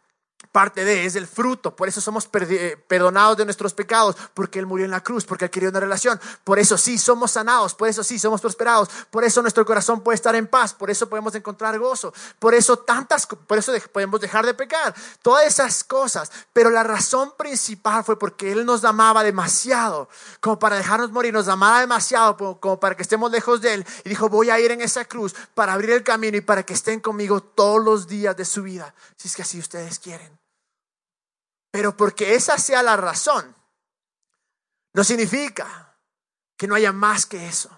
parte 0.55 0.85
de, 0.85 1.05
es 1.05 1.17
el 1.17 1.27
fruto. 1.27 1.75
Por 1.75 1.89
eso 1.89 1.99
somos 1.99 2.29
eh, 2.31 2.77
perdonados 2.87 3.35
de 3.35 3.43
nuestros 3.43 3.73
pecados, 3.73 4.15
porque 4.33 4.57
Él 4.57 4.65
murió 4.65 4.85
en 4.85 4.91
la 4.91 5.03
cruz, 5.03 5.25
porque 5.25 5.51
Él 5.53 5.67
una 5.67 5.81
relación. 5.81 6.17
Por 6.45 6.59
eso 6.59 6.77
sí 6.77 6.97
somos 6.97 7.31
sanados, 7.31 7.73
por 7.73 7.89
eso 7.89 8.05
sí 8.05 8.17
somos 8.17 8.39
prosperados, 8.39 8.87
por 9.09 9.25
eso 9.25 9.41
nuestro 9.41 9.65
corazón 9.65 9.99
puede 9.99 10.15
estar 10.15 10.33
en 10.33 10.47
paz, 10.47 10.73
por 10.73 10.89
eso 10.89 11.09
podemos 11.09 11.35
encontrar 11.35 11.77
gozo, 11.77 12.13
por 12.39 12.53
eso 12.53 12.77
tantas, 12.77 13.25
por 13.25 13.57
eso 13.57 13.73
podemos 13.91 14.21
dejar 14.21 14.45
de 14.45 14.53
pecar, 14.53 14.95
todas 15.21 15.45
esas 15.45 15.83
cosas. 15.83 16.31
Pero 16.53 16.69
la 16.69 16.83
razón 16.83 17.33
principal 17.37 18.05
fue 18.05 18.17
porque 18.17 18.53
Él 18.53 18.65
nos 18.65 18.85
amaba 18.85 19.23
demasiado, 19.23 20.07
como 20.39 20.57
para 20.57 20.77
dejarnos 20.77 21.11
morir, 21.11 21.33
nos 21.33 21.49
amaba 21.49 21.81
demasiado, 21.81 22.37
como 22.61 22.79
para 22.79 22.95
que 22.95 23.01
estemos 23.01 23.29
lejos 23.29 23.59
de 23.59 23.73
Él. 23.73 23.85
Y 24.05 24.09
dijo, 24.09 24.29
voy 24.29 24.51
a 24.51 24.57
ir 24.61 24.71
en 24.71 24.79
esa 24.79 25.03
cruz 25.03 25.35
para 25.53 25.73
abrir 25.73 25.89
el 25.89 26.03
camino 26.03 26.37
y 26.37 26.41
para 26.41 26.63
que 26.63 26.75
estén 26.75 27.01
conmigo 27.01 27.43
todos 27.43 27.83
los 27.83 28.07
días 28.07 28.37
de 28.37 28.45
su 28.45 28.63
vida, 28.63 28.95
si 29.17 29.27
es 29.27 29.35
que 29.35 29.41
así 29.41 29.59
ustedes 29.59 29.99
quieren. 29.99 30.44
Pero 31.75 31.97
porque 31.97 32.35
esa 32.35 32.57
sea 32.57 32.81
la 32.81 32.95
razón, 32.95 33.53
no 34.93 35.03
significa 35.03 35.93
que 36.55 36.67
no 36.67 36.75
haya 36.75 36.93
más 36.93 37.25
que 37.25 37.49
eso. 37.49 37.69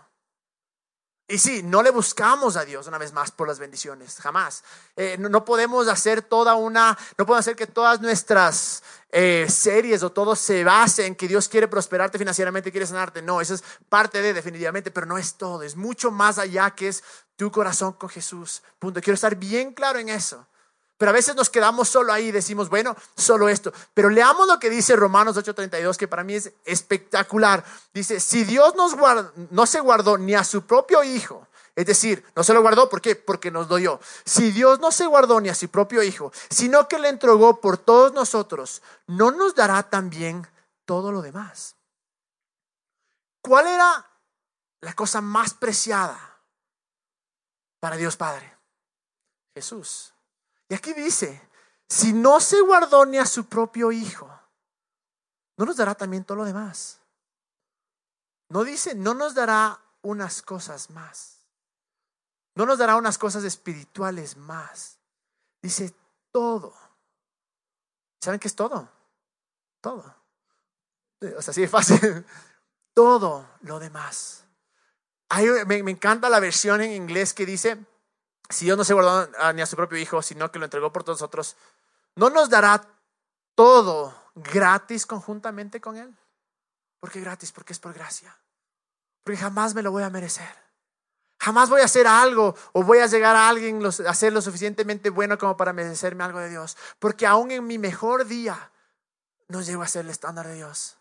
Y 1.28 1.40
sí, 1.40 1.64
no 1.64 1.82
le 1.82 1.90
buscamos 1.90 2.58
a 2.58 2.64
Dios 2.64 2.86
una 2.86 3.00
vez 3.00 3.12
más 3.12 3.32
por 3.32 3.48
las 3.48 3.58
bendiciones, 3.58 4.18
jamás. 4.18 4.64
Eh, 4.96 5.18
no, 5.18 5.44
podemos 5.44 5.88
hacer 5.88 6.22
toda 6.22 6.54
una, 6.54 6.96
no 7.18 7.26
podemos 7.26 7.40
hacer 7.40 7.56
que 7.56 7.66
todas 7.66 8.00
nuestras 8.00 8.84
eh, 9.10 9.48
series 9.50 10.04
o 10.04 10.12
todo 10.12 10.36
se 10.36 10.64
base 10.64 11.08
en 11.08 11.16
que 11.16 11.28
Dios 11.28 11.50
quiere 11.50 11.68
prosperarte 11.68 12.20
financieramente, 12.20 12.72
quiere 12.72 12.86
sanarte. 12.86 13.24
No, 13.24 13.42
eso 13.42 13.56
es 13.56 13.64
parte 13.90 14.22
de 14.22 14.32
definitivamente, 14.32 14.92
pero 14.92 15.08
no 15.08 15.18
es 15.18 15.34
todo. 15.40 15.64
Es 15.64 15.76
mucho 15.76 16.12
más 16.12 16.38
allá 16.38 16.70
que 16.70 16.90
es 16.90 17.04
tu 17.36 17.52
corazón 17.52 17.94
con 17.94 18.10
Jesús. 18.10 18.62
Punto. 18.78 19.02
Quiero 19.02 19.16
estar 19.16 19.36
bien 19.38 19.74
claro 19.74 19.98
en 19.98 20.10
eso. 20.10 20.46
Pero 20.98 21.12
a 21.12 21.14
veces 21.14 21.36
nos 21.36 21.50
quedamos 21.50 21.90
solo 21.90 22.12
ahí 22.12 22.28
y 22.28 22.32
decimos, 22.32 22.70
bueno, 22.70 22.96
solo 23.16 23.50
esto. 23.50 23.72
Pero 23.94 24.10
leamos 24.10 24.48
lo 24.48 24.60
que 24.60 24.70
dice 24.70 24.96
Romanos 24.96 25.38
8:32, 25.38 25.98
que 25.98 26.08
para 26.08 26.24
mí 26.24 26.36
es 26.36 26.52
espectacular. 26.66 27.64
Dice, 27.94 28.20
si 28.20 28.44
Dios 28.44 28.76
nos 28.76 28.96
no 29.52 29.66
se 29.66 29.80
guardó 29.80 30.18
ni 30.18 30.34
a 30.34 30.44
su 30.44 30.64
propio 30.64 31.04
Hijo, 31.04 31.48
es 31.76 31.86
decir, 31.86 32.26
no 32.36 32.44
se 32.44 32.54
lo 32.54 32.62
guardó, 32.62 32.90
¿por 32.90 33.02
qué? 33.02 33.16
Porque 33.16 33.52
nos 33.52 33.70
lo 33.70 33.76
dio. 33.76 34.00
Si 34.26 34.52
Dios 34.52 34.80
no 34.80 34.92
se 34.92 35.06
guardó 35.06 35.40
ni 35.40 35.50
a 35.50 35.56
su 35.56 35.70
propio 35.70 36.02
Hijo, 36.02 36.32
sino 36.50 36.88
que 36.88 36.98
le 36.98 37.10
entregó 37.10 37.62
por 37.62 37.78
todos 37.78 38.14
nosotros, 38.14 38.82
¿no 39.06 39.30
nos 39.30 39.54
dará 39.54 39.84
también 39.84 40.48
todo 40.88 41.12
lo 41.12 41.22
demás. 41.22 41.76
¿Cuál 43.42 43.68
era 43.68 44.10
la 44.82 44.94
cosa 44.96 45.22
más 45.22 45.54
preciada 45.54 46.42
para 47.80 47.98
Dios 47.98 48.16
Padre? 48.16 48.58
Jesús. 49.54 50.14
Y 50.70 50.76
aquí 50.76 50.94
dice, 50.94 51.42
si 51.88 52.14
no 52.14 52.40
se 52.40 52.62
guardó 52.62 53.06
ni 53.06 53.18
a 53.18 53.26
su 53.26 53.46
propio 53.46 53.92
Hijo, 53.92 54.30
¿no 55.58 55.66
nos 55.66 55.78
dará 55.78 55.96
también 55.96 56.24
todo 56.24 56.38
lo 56.38 56.46
demás? 56.46 57.00
No 58.50 58.64
dice, 58.64 58.96
no 58.96 59.14
nos 59.14 59.34
dará 59.34 59.80
unas 60.02 60.42
cosas 60.42 60.90
más. 60.90 61.38
No 62.56 62.66
nos 62.66 62.78
dará 62.78 62.96
unas 62.96 63.18
cosas 63.18 63.44
espirituales 63.44 64.36
más. 64.38 64.98
Dice 65.62 65.94
todo. 66.32 66.74
¿Saben 68.22 68.40
qué 68.40 68.48
es 68.48 68.56
todo? 68.56 68.90
Todo. 69.82 70.16
O 71.38 71.42
sea, 71.42 71.52
así 71.52 71.64
es 71.64 71.72
fácil. 71.72 72.26
Todo 72.94 73.48
lo 73.62 73.78
demás. 73.78 74.44
me, 75.68 75.84
me, 75.84 75.92
encanta 75.92 76.30
la 76.30 76.40
versión 76.40 76.82
en 76.82 76.94
inglés 76.94 77.36
que 77.36 77.46
dice, 77.46 77.78
si 78.50 78.66
Dios 78.66 78.78
no 78.78 78.84
se 78.84 78.94
guardó 78.94 79.30
ni 79.54 79.62
a 79.62 79.66
su 79.66 79.76
propio 79.76 79.98
Hijo, 79.98 80.22
sino 80.22 80.52
que 80.52 80.60
lo 80.60 80.66
entregó 80.66 80.92
por 80.92 81.04
todos 81.04 81.20
nosotros, 81.20 81.58
¿no 82.16 82.30
nos 82.30 82.50
dará 82.50 82.82
todo 83.56 84.16
gratis 84.36 85.06
conjuntamente 85.06 85.82
con 85.82 85.98
Él? 85.98 86.16
¿Por 87.00 87.12
qué 87.12 87.22
gratis? 87.22 87.52
Porque 87.52 87.74
es 87.74 87.80
por 87.80 87.94
gracia. 87.94 88.38
Porque 89.24 89.38
jamás 89.38 89.74
me 89.76 89.82
lo 89.82 89.92
voy 89.92 90.04
a 90.04 90.10
merecer. 90.10 90.68
Jamás 91.40 91.70
voy 91.70 91.82
a 91.82 91.86
hacer 91.86 92.08
algo 92.08 92.56
o 92.74 92.84
voy 92.84 93.00
a 93.00 93.08
llegar 93.08 93.36
a 93.36 93.48
alguien 93.48 93.82
a 93.86 94.14
ser 94.14 94.34
lo 94.34 94.42
suficientemente 94.42 95.10
bueno 95.10 95.38
como 95.38 95.56
para 95.56 95.74
merecerme 95.74 96.24
algo 96.24 96.40
de 96.40 96.50
Dios. 96.50 96.78
Porque 97.00 97.28
aún 97.28 97.52
en 97.52 97.68
mi 97.68 97.78
mejor 97.78 98.26
día 98.26 98.72
no 99.48 99.62
llego 99.62 99.84
a 99.84 99.88
ser 99.88 100.06
el 100.06 100.12
estándar 100.12 100.48
de 100.48 100.56
Dios. 100.56 100.98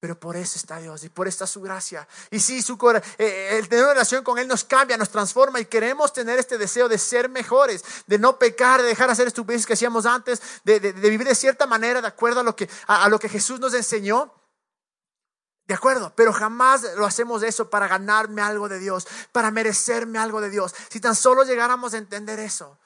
Pero 0.00 0.18
por 0.18 0.36
eso 0.36 0.58
está 0.58 0.78
Dios 0.78 1.02
y 1.02 1.08
por 1.08 1.26
esta 1.26 1.46
su 1.46 1.60
gracia. 1.60 2.06
Y 2.30 2.38
sí, 2.38 2.62
su, 2.62 2.78
eh, 3.18 3.58
el 3.58 3.68
tener 3.68 3.84
una 3.84 3.94
relación 3.94 4.22
con 4.22 4.38
Él 4.38 4.46
nos 4.46 4.62
cambia, 4.62 4.96
nos 4.96 5.10
transforma 5.10 5.58
y 5.58 5.64
queremos 5.64 6.12
tener 6.12 6.38
este 6.38 6.56
deseo 6.56 6.88
de 6.88 6.98
ser 6.98 7.28
mejores, 7.28 7.84
de 8.06 8.18
no 8.18 8.38
pecar, 8.38 8.80
de 8.80 8.86
dejar 8.86 9.08
de 9.08 9.14
hacer 9.14 9.26
estupideces 9.26 9.66
que 9.66 9.72
hacíamos 9.72 10.06
antes, 10.06 10.40
de, 10.62 10.78
vivir 10.92 11.26
de 11.26 11.34
cierta 11.34 11.66
manera 11.66 12.00
de 12.00 12.06
acuerdo 12.06 12.40
a 12.40 12.42
lo, 12.44 12.54
que, 12.54 12.70
a 12.86 13.08
lo 13.08 13.18
que 13.18 13.28
Jesús 13.28 13.58
nos 13.58 13.74
enseñó. 13.74 14.32
De 15.66 15.74
acuerdo, 15.74 16.12
pero 16.16 16.32
jamás 16.32 16.82
lo 16.96 17.04
hacemos 17.04 17.42
eso 17.42 17.68
para 17.68 17.88
ganarme 17.88 18.40
algo 18.40 18.70
de 18.70 18.78
Dios, 18.78 19.06
para 19.32 19.50
merecerme 19.50 20.18
algo 20.18 20.40
de 20.40 20.48
Dios. 20.48 20.74
Si 20.88 20.98
tan 20.98 21.14
solo 21.14 21.42
llegáramos 21.42 21.92
a 21.92 21.98
entender 21.98 22.38
eso, 22.38 22.78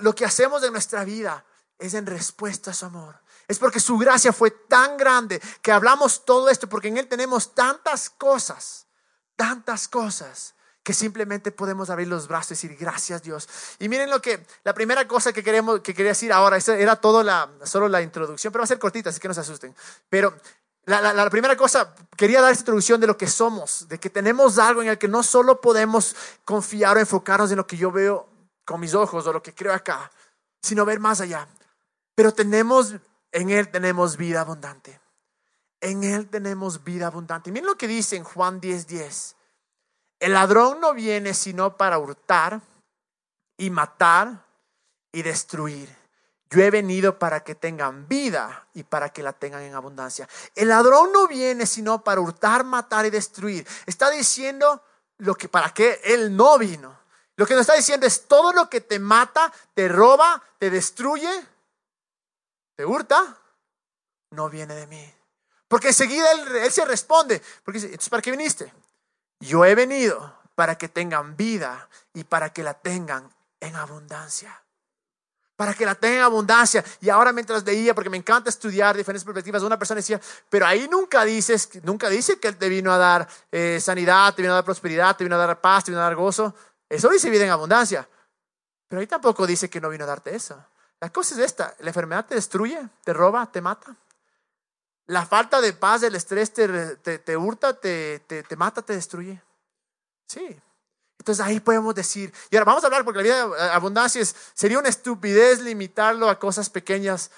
lo 0.00 0.14
que 0.14 0.24
hacemos 0.24 0.62
de 0.62 0.70
nuestra 0.72 1.04
vida 1.04 1.44
es 1.78 1.94
en 1.94 2.06
respuesta 2.06 2.72
a 2.72 2.74
su 2.74 2.86
amor. 2.86 3.20
Es 3.50 3.58
porque 3.58 3.80
su 3.80 3.98
gracia 3.98 4.32
fue 4.32 4.52
tan 4.52 4.96
grande 4.96 5.42
que 5.60 5.72
hablamos 5.72 6.24
todo 6.24 6.48
esto, 6.48 6.68
porque 6.68 6.86
en 6.86 6.98
Él 6.98 7.08
tenemos 7.08 7.52
tantas 7.52 8.08
cosas, 8.08 8.86
tantas 9.34 9.88
cosas, 9.88 10.54
que 10.84 10.94
simplemente 10.94 11.50
podemos 11.50 11.90
abrir 11.90 12.06
los 12.06 12.28
brazos 12.28 12.52
y 12.52 12.68
decir 12.68 12.80
gracias 12.80 13.24
Dios. 13.24 13.48
Y 13.80 13.88
miren 13.88 14.08
lo 14.08 14.22
que, 14.22 14.46
la 14.62 14.72
primera 14.72 15.08
cosa 15.08 15.32
que, 15.32 15.42
queremos, 15.42 15.80
que 15.80 15.94
quería 15.94 16.12
decir 16.12 16.32
ahora, 16.32 16.58
era 16.58 16.94
todo 16.94 17.24
la, 17.24 17.50
solo 17.64 17.88
la 17.88 18.00
introducción, 18.00 18.52
pero 18.52 18.60
va 18.60 18.66
a 18.66 18.68
ser 18.68 18.78
cortita, 18.78 19.10
así 19.10 19.18
que 19.18 19.26
no 19.26 19.34
se 19.34 19.40
asusten. 19.40 19.74
Pero 20.08 20.32
la, 20.84 21.28
primera 21.28 21.56
cosa, 21.56 21.92
quería 22.16 22.40
dar 22.40 22.52
esta 22.52 22.62
introducción 22.62 23.00
de 23.00 23.08
lo 23.08 23.18
que 23.18 23.26
somos, 23.26 23.88
de 23.88 23.98
que 23.98 24.10
tenemos 24.10 24.60
algo 24.60 24.80
en 24.80 24.90
el 24.90 24.98
que 24.98 25.08
no 25.08 25.24
solo 25.24 25.60
podemos 25.60 26.14
confiar 26.44 26.96
o 26.96 27.00
enfocarnos 27.00 27.50
en 27.50 27.56
lo 27.56 27.66
que 27.66 27.76
yo 27.76 27.90
veo 27.90 28.28
con 28.64 28.78
mis 28.78 28.94
ojos 28.94 29.26
o 29.26 29.32
lo 29.32 29.42
que 29.42 29.52
creo 29.52 29.74
acá, 29.74 30.08
sino 30.62 30.84
ver 30.84 31.00
más 31.00 31.20
allá. 31.20 31.48
Pero 32.14 32.32
tenemos, 32.32 32.94
en 33.32 33.50
Él 33.50 33.70
tenemos 33.70 34.16
vida 34.16 34.40
abundante. 34.40 35.00
En 35.80 36.04
Él 36.04 36.28
tenemos 36.28 36.84
vida 36.84 37.06
abundante. 37.06 37.50
Miren 37.50 37.66
lo 37.66 37.76
que 37.76 37.88
dice 37.88 38.16
en 38.16 38.24
Juan 38.24 38.60
10:10. 38.60 38.86
10. 38.86 39.36
El 40.20 40.34
ladrón 40.34 40.80
no 40.80 40.92
viene 40.92 41.32
sino 41.32 41.76
para 41.76 41.98
hurtar 41.98 42.60
y 43.56 43.70
matar 43.70 44.44
y 45.12 45.22
destruir. 45.22 45.88
Yo 46.50 46.60
he 46.62 46.70
venido 46.70 47.18
para 47.18 47.44
que 47.44 47.54
tengan 47.54 48.08
vida 48.08 48.66
y 48.74 48.82
para 48.82 49.10
que 49.10 49.22
la 49.22 49.32
tengan 49.32 49.62
en 49.62 49.74
abundancia. 49.74 50.28
El 50.54 50.68
ladrón 50.68 51.12
no 51.12 51.28
viene 51.28 51.64
sino 51.64 52.02
para 52.02 52.20
hurtar, 52.20 52.64
matar 52.64 53.06
y 53.06 53.10
destruir. 53.10 53.66
Está 53.86 54.10
diciendo 54.10 54.82
lo 55.18 55.34
que 55.36 55.48
para 55.48 55.72
qué 55.72 56.00
él 56.04 56.36
no 56.36 56.58
vino. 56.58 56.98
Lo 57.36 57.46
que 57.46 57.54
nos 57.54 57.62
está 57.62 57.74
diciendo 57.74 58.06
es 58.06 58.26
todo 58.26 58.52
lo 58.52 58.68
que 58.68 58.80
te 58.80 58.98
mata, 58.98 59.52
te 59.74 59.88
roba, 59.88 60.42
te 60.58 60.70
destruye, 60.70 61.30
hurta, 62.84 63.38
no 64.30 64.48
viene 64.50 64.74
de 64.74 64.86
mí. 64.86 65.14
Porque 65.68 65.88
enseguida 65.88 66.30
él, 66.32 66.56
él 66.56 66.72
se 66.72 66.84
responde, 66.84 67.40
porque 67.64 67.78
dice, 67.78 67.86
entonces 67.86 68.10
¿para 68.10 68.22
qué 68.22 68.30
viniste? 68.30 68.72
Yo 69.40 69.64
he 69.64 69.74
venido 69.74 70.38
para 70.54 70.76
que 70.76 70.88
tengan 70.88 71.36
vida 71.36 71.88
y 72.12 72.24
para 72.24 72.52
que 72.52 72.62
la 72.62 72.74
tengan 72.74 73.32
en 73.60 73.76
abundancia 73.76 74.62
para 75.60 75.74
que 75.74 75.84
la 75.84 75.94
tenga 75.94 76.16
en 76.16 76.22
abundancia. 76.22 76.82
Y 77.02 77.10
ahora 77.10 77.34
mientras 77.34 77.62
veía, 77.62 77.94
porque 77.94 78.08
me 78.08 78.16
encanta 78.16 78.48
estudiar 78.48 78.96
diferentes 78.96 79.26
perspectivas, 79.26 79.62
una 79.62 79.78
persona 79.78 79.96
decía, 79.96 80.18
pero 80.48 80.64
ahí 80.64 80.88
nunca 80.88 81.22
dices, 81.22 81.68
nunca 81.82 82.08
dice 82.08 82.40
que 82.40 82.48
Él 82.48 82.56
te 82.56 82.66
vino 82.70 82.90
a 82.90 82.96
dar 82.96 83.28
eh, 83.52 83.78
sanidad, 83.78 84.34
te 84.34 84.40
vino 84.40 84.54
a 84.54 84.56
dar 84.56 84.64
prosperidad, 84.64 85.14
te 85.14 85.22
vino 85.22 85.36
a 85.36 85.38
dar 85.38 85.60
paz, 85.60 85.84
te 85.84 85.90
vino 85.90 86.00
a 86.00 86.04
dar 86.04 86.14
gozo. 86.14 86.54
Eso 86.88 87.10
dice 87.10 87.28
vida 87.28 87.44
en 87.44 87.50
abundancia. 87.50 88.08
Pero 88.88 89.00
ahí 89.00 89.06
tampoco 89.06 89.46
dice 89.46 89.68
que 89.68 89.82
no 89.82 89.90
vino 89.90 90.04
a 90.04 90.06
darte 90.06 90.34
eso. 90.34 90.64
La 91.00 91.10
cosa 91.10 91.34
es 91.34 91.40
esta, 91.40 91.74
la 91.80 91.88
enfermedad 91.88 92.26
te 92.26 92.34
destruye, 92.34 92.78
te 93.04 93.12
roba, 93.12 93.50
te 93.50 93.60
mata. 93.60 93.96
La 95.06 95.24
falta 95.24 95.60
de 95.60 95.72
paz, 95.72 96.02
el 96.02 96.14
estrés 96.14 96.52
te, 96.52 96.96
te, 96.96 97.18
te 97.18 97.36
hurta, 97.36 97.74
te, 97.74 98.20
te, 98.20 98.56
mata, 98.56 98.82
te 98.82 98.92
destruye. 98.92 99.42
Sí, 100.26 100.60
entonces 101.18 101.44
ahí 101.44 101.58
podemos 101.58 101.94
decir, 101.94 102.32
y 102.50 102.56
ahora 102.56 102.66
vamos 102.66 102.84
a 102.84 102.86
hablar 102.86 103.04
porque 103.04 103.18
la 103.18 103.22
vida 103.24 103.48
de 103.48 103.62
abundancia 103.72 104.22
sería 104.54 104.78
una 104.78 104.88
estupidez 104.88 105.60
limitarlo 105.60 106.28
a 106.28 106.38
cosas 106.38 106.70
pequeñas 106.70 107.30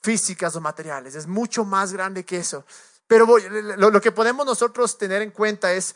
físicas 0.00 0.56
o 0.56 0.60
materiales, 0.60 1.14
es 1.14 1.26
mucho 1.26 1.64
más 1.64 1.92
grande 1.92 2.24
que 2.24 2.38
eso. 2.38 2.64
Pero 3.06 3.26
lo, 3.26 3.90
lo 3.90 4.00
que 4.00 4.12
podemos 4.12 4.46
nosotros 4.46 4.96
tener 4.98 5.20
en 5.22 5.30
cuenta 5.30 5.72
es 5.72 5.94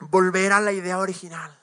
volver 0.00 0.52
a 0.52 0.60
la 0.60 0.72
idea 0.72 0.98
original. 0.98 1.56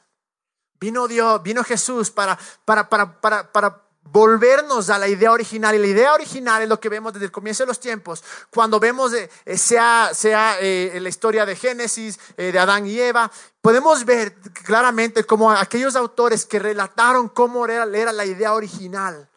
Vino 0.80 1.08
Dios, 1.08 1.41
vino 1.41 1.63
Jesús 1.63 2.12
para, 2.12 2.38
para, 2.63 2.88
para, 2.89 3.19
para, 3.19 3.52
para 3.52 3.87
volvernos 4.12 4.89
a 4.89 4.98
la 4.98 5.08
idea 5.08 5.32
original. 5.32 5.76
Y 5.76 5.80
la 5.80 5.88
idea 5.88 6.13
original 6.13 6.62
es 6.62 6.70
lo 6.70 6.80
que 6.80 6.89
vemos 6.89 7.13
desde 7.13 7.26
el 7.26 7.32
comienzo 7.32 7.63
de 7.63 7.67
los 7.67 7.80
tiempos, 7.80 8.24
cuando 8.50 8.80
vemos 8.80 9.13
eh, 9.13 9.30
sea, 9.58 10.12
sea 10.13 10.58
eh, 10.60 10.98
la 11.02 11.10
historia 11.10 11.46
de 11.46 11.56
Génesis, 11.56 12.20
eh, 12.38 12.52
de 12.52 12.60
Adán 12.60 12.88
y 12.88 13.00
Eva, 13.00 13.32
podemos 13.62 14.06
ver 14.06 14.36
claramente 14.65 15.24
como 15.24 15.52
aquellos 15.52 15.96
autores 15.96 16.46
que 16.46 16.60
relataron 16.60 17.30
cómo 17.30 17.65
era, 17.65 17.86
era 17.86 18.12
la 18.12 18.26
idea 18.26 18.54
original, 18.54 19.30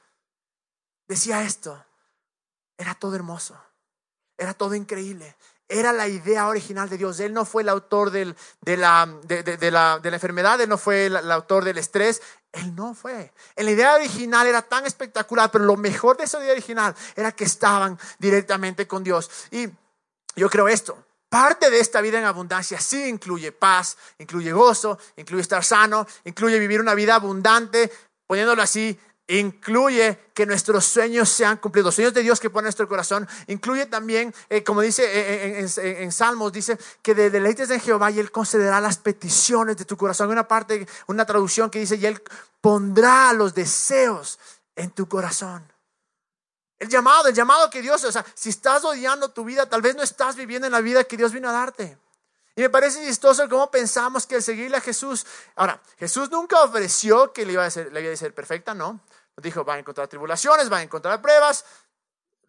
decía 1.08 1.42
esto, 1.42 1.84
era 2.76 2.94
todo 2.94 3.14
hermoso, 3.14 3.60
era 4.38 4.54
todo 4.54 4.74
increíble, 4.74 5.36
era 5.70 5.92
la 5.92 6.08
idea 6.08 6.48
original 6.48 6.88
de 6.88 6.98
Dios. 6.98 7.20
Él 7.20 7.32
no 7.32 7.44
fue 7.44 7.62
el 7.62 7.68
autor 7.68 8.10
de, 8.10 8.34
la, 8.64 9.08
de, 9.22 9.70
la, 9.70 10.00
enfermedad, 10.02 10.60
Él 10.60 10.68
no 10.68 10.76
fue 10.76 11.06
el, 11.06 11.30
autor 11.30 11.64
del 11.64 11.78
estrés, 11.78 12.20
Él 12.52 12.74
no 12.74 12.94
fue. 12.94 13.32
la 13.56 13.70
idea 13.70 13.94
original 13.94 14.46
era 14.46 14.62
tan 14.62 14.84
espectacular, 14.84 15.50
pero 15.50 15.64
lo 15.64 15.76
mejor 15.76 16.16
de 16.16 16.24
esa 16.24 16.40
idea 16.40 16.52
original 16.52 16.94
era 17.14 17.32
que 17.32 17.44
estaban 17.44 17.98
directamente 18.18 18.86
con 18.88 19.04
Dios. 19.04 19.30
Y 19.50 19.68
yo 20.34 20.50
creo 20.50 20.68
esto. 20.68 21.04
Parte 21.28 21.70
de 21.70 21.78
esta 21.78 22.00
vida 22.00 22.18
en 22.18 22.24
abundancia 22.24 22.80
sí 22.80 23.04
incluye 23.04 23.52
paz, 23.52 23.96
incluye 24.18 24.50
gozo, 24.50 24.98
incluye 25.16 25.42
estar 25.42 25.64
sano, 25.64 26.04
incluye 26.24 26.58
vivir 26.58 26.80
una 26.80 26.94
vida 26.94 27.14
abundante, 27.14 27.92
poniéndolo 28.26 28.62
así, 28.62 28.98
incluye 29.38 30.18
que 30.34 30.44
nuestros 30.44 30.84
sueños 30.84 31.28
sean 31.28 31.58
cumplidos, 31.58 31.86
los 31.86 31.94
sueños 31.94 32.14
de 32.14 32.22
Dios 32.22 32.40
que 32.40 32.50
pone 32.50 32.62
en 32.62 32.66
nuestro 32.66 32.88
corazón, 32.88 33.28
incluye 33.46 33.86
también, 33.86 34.34
eh, 34.48 34.64
como 34.64 34.80
dice 34.80 35.04
eh, 35.04 35.64
eh, 35.64 36.02
en, 36.02 36.12
Salmos, 36.12 36.52
dice 36.52 36.78
que 37.02 37.14
de 37.14 37.30
deleites 37.30 37.70
en 37.70 37.80
Jehová 37.80 38.10
y 38.10 38.18
Él 38.18 38.32
concederá 38.32 38.80
las 38.80 38.98
peticiones 38.98 39.76
de 39.76 39.84
tu 39.84 39.96
corazón. 39.96 40.28
Hay 40.28 40.32
una 40.32 40.48
parte, 40.48 40.86
una 41.06 41.24
traducción 41.24 41.70
que 41.70 41.78
dice, 41.78 41.96
y 41.96 42.06
Él 42.06 42.20
pondrá 42.60 43.32
los 43.32 43.54
deseos 43.54 44.38
en 44.74 44.90
tu 44.90 45.08
corazón. 45.08 45.70
El 46.78 46.88
llamado, 46.88 47.28
el 47.28 47.34
llamado 47.34 47.70
que 47.70 47.82
Dios, 47.82 48.02
o 48.04 48.10
sea, 48.10 48.24
si 48.34 48.48
estás 48.48 48.84
odiando 48.84 49.30
tu 49.30 49.44
vida, 49.44 49.68
tal 49.68 49.82
vez 49.82 49.94
no 49.94 50.02
estás 50.02 50.34
viviendo 50.34 50.66
en 50.66 50.72
la 50.72 50.80
vida 50.80 51.04
que 51.04 51.16
Dios 51.16 51.32
vino 51.32 51.48
a 51.48 51.52
darte. 51.52 51.98
Y 52.56 52.62
me 52.62 52.70
parece 52.70 53.04
chistoso 53.06 53.48
cómo 53.48 53.70
pensamos 53.70 54.26
que 54.26 54.36
el 54.36 54.42
seguirle 54.42 54.76
a 54.78 54.80
Jesús. 54.80 55.24
Ahora, 55.54 55.80
Jesús 55.98 56.30
nunca 56.30 56.60
ofreció 56.62 57.32
que 57.32 57.46
le 57.46 57.52
iba 57.52 57.64
a 57.64 57.70
ser, 57.70 57.92
le 57.92 58.02
iba 58.02 58.12
a 58.12 58.16
ser 58.16 58.34
perfecta, 58.34 58.74
¿no? 58.74 59.00
Dijo, 59.36 59.64
va 59.64 59.74
a 59.74 59.78
encontrar 59.78 60.08
tribulaciones, 60.08 60.70
va 60.70 60.78
a 60.78 60.82
encontrar 60.82 61.20
pruebas. 61.22 61.64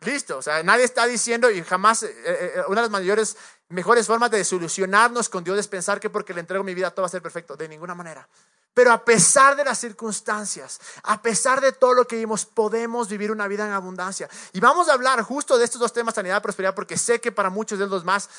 Listo, 0.03 0.39
o 0.39 0.41
sea, 0.41 0.63
nadie 0.63 0.83
está 0.83 1.05
diciendo 1.05 1.51
y 1.51 1.61
jamás, 1.61 2.01
eh, 2.01 2.07
eh, 2.25 2.53
eh, 2.55 2.61
una 2.67 2.81
de 2.81 2.85
las 2.85 2.89
mayores, 2.89 3.37
mejores 3.69 4.07
formas 4.07 4.31
de 4.31 4.43
solucionarnos 4.43 5.29
con 5.29 5.43
Dios 5.43 5.59
es 5.59 5.67
pensar 5.67 5.99
que 5.99 6.09
porque 6.09 6.33
le 6.33 6.39
entrego 6.39 6.63
mi 6.63 6.73
vida 6.73 6.89
todo 6.89 7.03
va 7.03 7.05
a 7.05 7.09
ser 7.09 7.21
perfecto. 7.21 7.55
De 7.55 7.69
ninguna 7.69 7.93
manera. 7.93 8.27
Pero 8.73 8.91
a 8.91 9.05
pesar 9.05 9.55
de 9.55 9.63
las 9.63 9.77
circunstancias, 9.77 10.79
a 11.03 11.21
pesar 11.21 11.61
de 11.61 11.71
todo 11.71 11.93
lo 11.93 12.07
que 12.07 12.15
vimos, 12.15 12.45
podemos 12.45 13.09
vivir 13.09 13.31
una 13.31 13.47
vida 13.47 13.67
en 13.67 13.73
abundancia. 13.73 14.27
Y 14.53 14.59
vamos 14.59 14.89
a 14.89 14.93
hablar 14.93 15.21
justo 15.21 15.57
de 15.57 15.65
estos 15.65 15.79
dos 15.79 15.93
temas, 15.93 16.15
sanidad 16.15 16.39
y 16.39 16.41
prosperidad, 16.41 16.73
porque 16.73 16.97
sé 16.97 17.21
que 17.21 17.31
para 17.31 17.51
muchos 17.51 17.77
de 17.77 17.85
los 17.85 18.03
más 18.03 18.29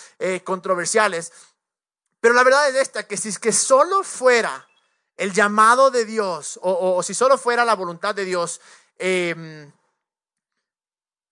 controversiales. 0.43 1.33
Pero 2.19 2.35
la 2.35 2.43
verdad 2.45 2.69
es 2.71 2.77
esta, 2.77 3.07
que 3.07 3.19
si 3.19 3.29
es 3.29 3.39
que 3.39 3.53
solo 3.53 4.03
fuera 4.03 4.67
el 5.23 5.33
llamado 5.33 5.91
de 5.91 6.05
Dios, 6.05 6.59
o, 6.63 7.01
si 7.03 7.15
solo 7.15 7.39
fuera 7.39 7.65
la 7.65 7.77
voluntad 7.77 8.13
de 8.13 8.25
Dios, 8.25 8.61
eh, 8.99 9.71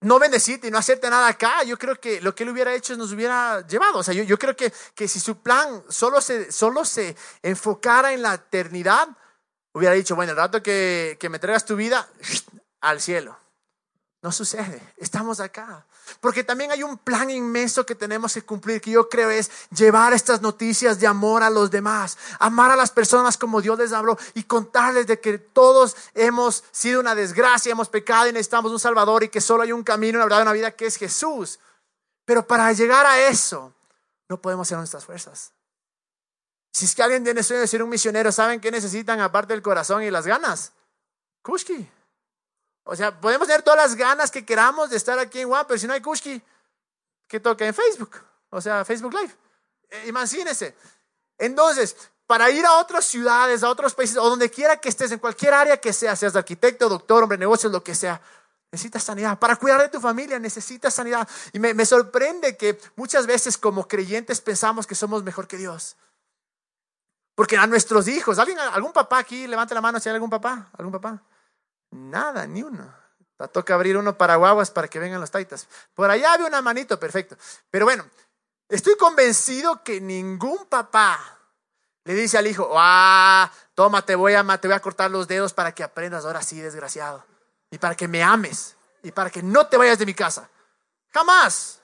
no 0.02 0.18
bendecirte 0.18 0.68
y 0.68 0.70
no 0.70 0.78
hacerte 0.78 1.10
nada 1.10 1.26
acá, 1.26 1.64
yo 1.64 1.76
creo 1.76 2.00
que 2.00 2.20
lo 2.20 2.34
que 2.34 2.44
él 2.44 2.50
hubiera 2.50 2.72
hecho 2.72 2.96
nos 2.96 3.12
hubiera 3.12 3.66
llevado. 3.66 3.98
O 3.98 4.02
sea, 4.02 4.14
yo, 4.14 4.22
yo 4.22 4.38
creo 4.38 4.54
que, 4.54 4.72
que 4.94 5.08
si 5.08 5.18
su 5.18 5.42
plan 5.42 5.82
solo 5.88 6.20
se, 6.20 6.52
solo 6.52 6.84
se 6.84 7.16
enfocara 7.42 8.12
en 8.12 8.22
la 8.22 8.34
eternidad, 8.34 9.08
hubiera 9.72 9.94
dicho, 9.94 10.14
bueno, 10.14 10.32
el 10.32 10.38
rato 10.38 10.62
que, 10.62 11.16
que 11.18 11.28
me 11.28 11.40
traigas 11.40 11.64
tu 11.64 11.74
vida, 11.74 12.08
al 12.80 13.00
cielo. 13.00 13.36
No 14.22 14.30
sucede, 14.30 14.80
estamos 14.98 15.40
acá. 15.40 15.84
Porque 16.20 16.44
también 16.44 16.70
hay 16.70 16.82
un 16.82 16.98
plan 16.98 17.30
inmenso 17.30 17.86
que 17.86 17.94
tenemos 17.94 18.34
que 18.34 18.42
cumplir, 18.42 18.80
que 18.80 18.90
yo 18.90 19.08
creo 19.08 19.30
es 19.30 19.50
llevar 19.70 20.12
estas 20.12 20.42
noticias 20.42 20.98
de 20.98 21.06
amor 21.06 21.42
a 21.42 21.50
los 21.50 21.70
demás, 21.70 22.18
amar 22.38 22.70
a 22.70 22.76
las 22.76 22.90
personas 22.90 23.36
como 23.36 23.60
Dios 23.60 23.78
les 23.78 23.92
habló 23.92 24.18
y 24.34 24.44
contarles 24.44 25.06
de 25.06 25.20
que 25.20 25.38
todos 25.38 25.96
hemos 26.14 26.64
sido 26.72 27.00
una 27.00 27.14
desgracia, 27.14 27.72
hemos 27.72 27.88
pecado 27.88 28.28
y 28.28 28.32
necesitamos 28.32 28.72
un 28.72 28.80
Salvador 28.80 29.24
y 29.24 29.28
que 29.28 29.40
solo 29.40 29.62
hay 29.62 29.72
un 29.72 29.84
camino, 29.84 30.18
una 30.18 30.24
verdad, 30.24 30.42
una 30.42 30.52
vida 30.52 30.70
que 30.72 30.86
es 30.86 30.96
Jesús. 30.96 31.58
Pero 32.24 32.46
para 32.46 32.72
llegar 32.72 33.06
a 33.06 33.28
eso, 33.28 33.72
no 34.28 34.40
podemos 34.40 34.68
ser 34.68 34.78
nuestras 34.78 35.04
fuerzas. 35.04 35.52
Si 36.72 36.84
es 36.84 36.94
que 36.94 37.02
alguien 37.02 37.24
tiene 37.24 37.42
sueño 37.42 37.60
de 37.60 37.66
ser 37.66 37.82
un 37.82 37.90
misionero, 37.90 38.30
¿saben 38.30 38.60
qué 38.60 38.70
necesitan 38.70 39.20
aparte 39.20 39.52
del 39.52 39.62
corazón 39.62 40.02
y 40.02 40.10
las 40.10 40.26
ganas? 40.26 40.72
Kushki. 41.42 41.90
O 42.84 42.96
sea, 42.96 43.20
podemos 43.20 43.46
tener 43.46 43.62
todas 43.62 43.78
las 43.78 43.94
ganas 43.96 44.30
que 44.30 44.44
queramos 44.44 44.90
de 44.90 44.96
estar 44.96 45.18
aquí 45.18 45.40
en 45.40 45.48
Juan, 45.48 45.64
pero 45.66 45.78
si 45.78 45.86
no 45.86 45.92
hay 45.92 46.00
Kushki, 46.00 46.42
¿qué 47.28 47.40
toca 47.40 47.66
en 47.66 47.74
Facebook? 47.74 48.16
O 48.50 48.60
sea, 48.60 48.84
Facebook 48.84 49.14
Live. 49.14 49.34
Eh, 49.90 50.04
imagínense. 50.08 50.74
Entonces, 51.38 51.96
para 52.26 52.50
ir 52.50 52.64
a 52.64 52.74
otras 52.74 53.04
ciudades, 53.04 53.62
a 53.62 53.70
otros 53.70 53.94
países, 53.94 54.16
o 54.16 54.28
donde 54.28 54.50
quiera 54.50 54.76
que 54.76 54.88
estés, 54.88 55.12
en 55.12 55.18
cualquier 55.18 55.54
área 55.54 55.76
que 55.78 55.92
sea, 55.92 56.14
seas 56.16 56.36
arquitecto, 56.36 56.88
doctor, 56.88 57.22
hombre 57.22 57.36
de 57.36 57.40
negocios, 57.40 57.72
lo 57.72 57.82
que 57.82 57.94
sea, 57.94 58.20
necesitas 58.70 59.02
sanidad. 59.02 59.38
Para 59.38 59.56
cuidar 59.56 59.80
de 59.80 59.88
tu 59.88 60.00
familia 60.00 60.38
necesitas 60.38 60.94
sanidad. 60.94 61.28
Y 61.52 61.58
me, 61.58 61.74
me 61.74 61.84
sorprende 61.84 62.56
que 62.56 62.78
muchas 62.96 63.26
veces 63.26 63.58
como 63.58 63.88
creyentes 63.88 64.40
pensamos 64.40 64.86
que 64.86 64.94
somos 64.94 65.22
mejor 65.22 65.48
que 65.48 65.56
Dios. 65.56 65.96
Porque 67.34 67.56
a 67.56 67.66
nuestros 67.66 68.06
hijos, 68.06 68.38
¿alguien, 68.38 68.58
algún 68.58 68.92
papá 68.92 69.18
aquí, 69.18 69.46
levante 69.46 69.74
la 69.74 69.80
mano 69.80 69.98
si 69.98 70.08
hay 70.08 70.14
algún 70.14 70.30
papá, 70.30 70.70
algún 70.76 70.92
papá. 70.92 71.22
Nada, 71.90 72.46
ni 72.46 72.62
uno. 72.62 72.92
Toca 73.52 73.74
abrir 73.74 73.96
uno 73.96 74.16
para 74.18 74.36
guaguas 74.36 74.70
para 74.70 74.88
que 74.88 74.98
vengan 74.98 75.20
los 75.20 75.30
taitas. 75.30 75.66
Por 75.94 76.10
allá 76.10 76.34
había 76.34 76.46
una 76.46 76.60
manito, 76.60 77.00
perfecto. 77.00 77.36
Pero 77.70 77.86
bueno, 77.86 78.04
estoy 78.68 78.96
convencido 78.96 79.82
que 79.82 80.00
ningún 80.00 80.66
papá 80.66 81.38
le 82.04 82.14
dice 82.14 82.38
al 82.38 82.46
hijo, 82.46 82.70
ah, 82.76 83.50
toma, 83.74 84.04
te 84.04 84.14
voy 84.14 84.34
a, 84.34 84.44
te 84.58 84.68
voy 84.68 84.74
a 84.74 84.80
cortar 84.80 85.10
los 85.10 85.26
dedos 85.26 85.52
para 85.54 85.72
que 85.72 85.82
aprendas 85.82 86.24
ahora 86.24 86.42
sí, 86.42 86.60
desgraciado. 86.60 87.24
Y 87.70 87.78
para 87.78 87.94
que 87.94 88.08
me 88.08 88.22
ames. 88.22 88.76
Y 89.02 89.12
para 89.12 89.30
que 89.30 89.42
no 89.42 89.66
te 89.66 89.76
vayas 89.76 89.98
de 89.98 90.06
mi 90.06 90.14
casa. 90.14 90.48
Jamás. 91.10 91.80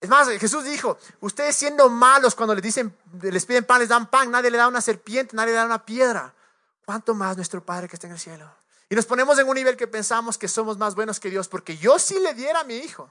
Es 0.00 0.08
más, 0.08 0.28
Jesús 0.28 0.64
dijo, 0.64 0.96
ustedes 1.20 1.54
siendo 1.54 1.90
malos 1.90 2.34
cuando 2.34 2.54
les 2.54 2.62
dicen, 2.62 2.96
les 3.20 3.44
piden 3.44 3.64
pan, 3.64 3.80
les 3.80 3.88
dan 3.90 4.06
pan, 4.06 4.30
nadie 4.30 4.50
le 4.50 4.56
da 4.56 4.66
una 4.66 4.80
serpiente, 4.80 5.36
nadie 5.36 5.52
le 5.52 5.58
da 5.58 5.66
una 5.66 5.84
piedra. 5.84 6.32
¿Cuánto 6.86 7.14
más 7.14 7.36
nuestro 7.36 7.62
Padre 7.62 7.86
que 7.86 7.96
está 7.96 8.06
en 8.06 8.14
el 8.14 8.18
cielo? 8.18 8.50
Y 8.90 8.96
nos 8.96 9.06
ponemos 9.06 9.38
en 9.38 9.48
un 9.48 9.54
nivel 9.54 9.76
que 9.76 9.86
pensamos 9.86 10.36
que 10.36 10.48
somos 10.48 10.76
más 10.76 10.96
buenos 10.96 11.20
que 11.20 11.30
Dios, 11.30 11.46
porque 11.46 11.78
yo 11.78 11.96
sí 12.00 12.18
le 12.18 12.34
diera 12.34 12.60
a 12.60 12.64
mi 12.64 12.74
hijo. 12.74 13.08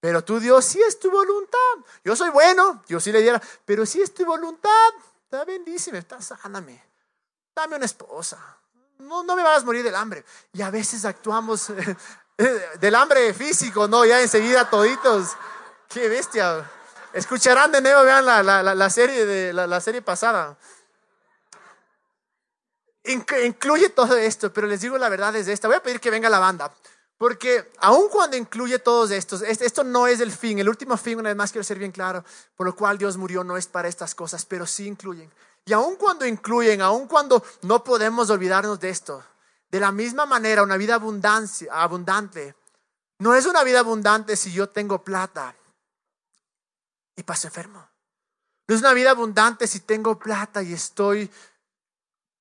Pero 0.00 0.24
tú, 0.24 0.40
Dios, 0.40 0.64
sí 0.64 0.82
es 0.82 0.98
tu 0.98 1.08
voluntad. 1.08 1.58
Yo 2.04 2.16
soy 2.16 2.30
bueno, 2.30 2.82
yo 2.88 2.98
sí 2.98 3.12
le 3.12 3.22
diera, 3.22 3.40
pero 3.64 3.86
sí 3.86 4.02
es 4.02 4.12
tu 4.12 4.26
voluntad. 4.26 4.88
Está 5.22 5.44
bendíceme, 5.44 5.98
está 5.98 6.20
sáname. 6.20 6.82
Dame 7.54 7.76
una 7.76 7.84
esposa. 7.84 8.38
No, 8.98 9.22
no 9.22 9.36
me 9.36 9.44
vas 9.44 9.62
a 9.62 9.64
morir 9.64 9.84
del 9.84 9.94
hambre. 9.94 10.24
Y 10.52 10.62
a 10.62 10.70
veces 10.70 11.04
actuamos 11.04 11.68
del 12.80 12.94
hambre 12.96 13.32
físico, 13.34 13.86
¿no? 13.86 14.04
Ya 14.04 14.20
enseguida 14.20 14.68
toditos. 14.68 15.36
Qué 15.88 16.08
bestia. 16.08 16.68
Escucharán 17.12 17.70
de 17.70 17.80
nuevo, 17.80 18.02
vean 18.02 18.26
la, 18.26 18.42
la, 18.42 18.74
la 18.74 18.90
serie, 18.90 19.24
de, 19.24 19.52
la 19.52 19.80
serie 19.80 20.02
pasada 20.02 20.58
incluye 23.06 23.90
todo 23.90 24.16
esto, 24.16 24.52
pero 24.52 24.66
les 24.66 24.80
digo 24.80 24.98
la 24.98 25.08
verdad 25.08 25.32
desde 25.32 25.52
esta. 25.52 25.68
Voy 25.68 25.76
a 25.76 25.82
pedir 25.82 26.00
que 26.00 26.10
venga 26.10 26.28
la 26.28 26.38
banda, 26.38 26.72
porque 27.18 27.70
aun 27.78 28.08
cuando 28.08 28.36
incluye 28.36 28.78
todos 28.78 29.10
estos, 29.10 29.42
esto 29.42 29.84
no 29.84 30.06
es 30.06 30.20
el 30.20 30.32
fin. 30.32 30.58
El 30.58 30.68
último 30.68 30.96
fin, 30.96 31.18
una 31.18 31.30
vez 31.30 31.36
más 31.36 31.52
quiero 31.52 31.64
ser 31.64 31.78
bien 31.78 31.92
claro, 31.92 32.24
por 32.56 32.66
lo 32.66 32.76
cual 32.76 32.98
Dios 32.98 33.16
murió 33.16 33.44
no 33.44 33.56
es 33.56 33.66
para 33.66 33.88
estas 33.88 34.14
cosas, 34.14 34.44
pero 34.44 34.66
sí 34.66 34.86
incluyen. 34.86 35.30
Y 35.64 35.72
aun 35.72 35.96
cuando 35.96 36.26
incluyen, 36.26 36.80
aun 36.80 37.08
cuando 37.08 37.42
no 37.62 37.82
podemos 37.82 38.30
olvidarnos 38.30 38.78
de 38.78 38.90
esto, 38.90 39.24
de 39.70 39.80
la 39.80 39.90
misma 39.92 40.26
manera, 40.26 40.62
una 40.62 40.76
vida 40.76 40.94
abundante, 40.94 42.54
no 43.18 43.34
es 43.34 43.46
una 43.46 43.64
vida 43.64 43.80
abundante 43.80 44.36
si 44.36 44.52
yo 44.52 44.68
tengo 44.68 45.02
plata 45.02 45.56
y 47.16 47.22
paso 47.22 47.48
enfermo. 47.48 47.88
No 48.68 48.74
es 48.74 48.80
una 48.80 48.92
vida 48.92 49.10
abundante 49.10 49.66
si 49.66 49.80
tengo 49.80 50.18
plata 50.18 50.62
y 50.62 50.72
estoy 50.72 51.30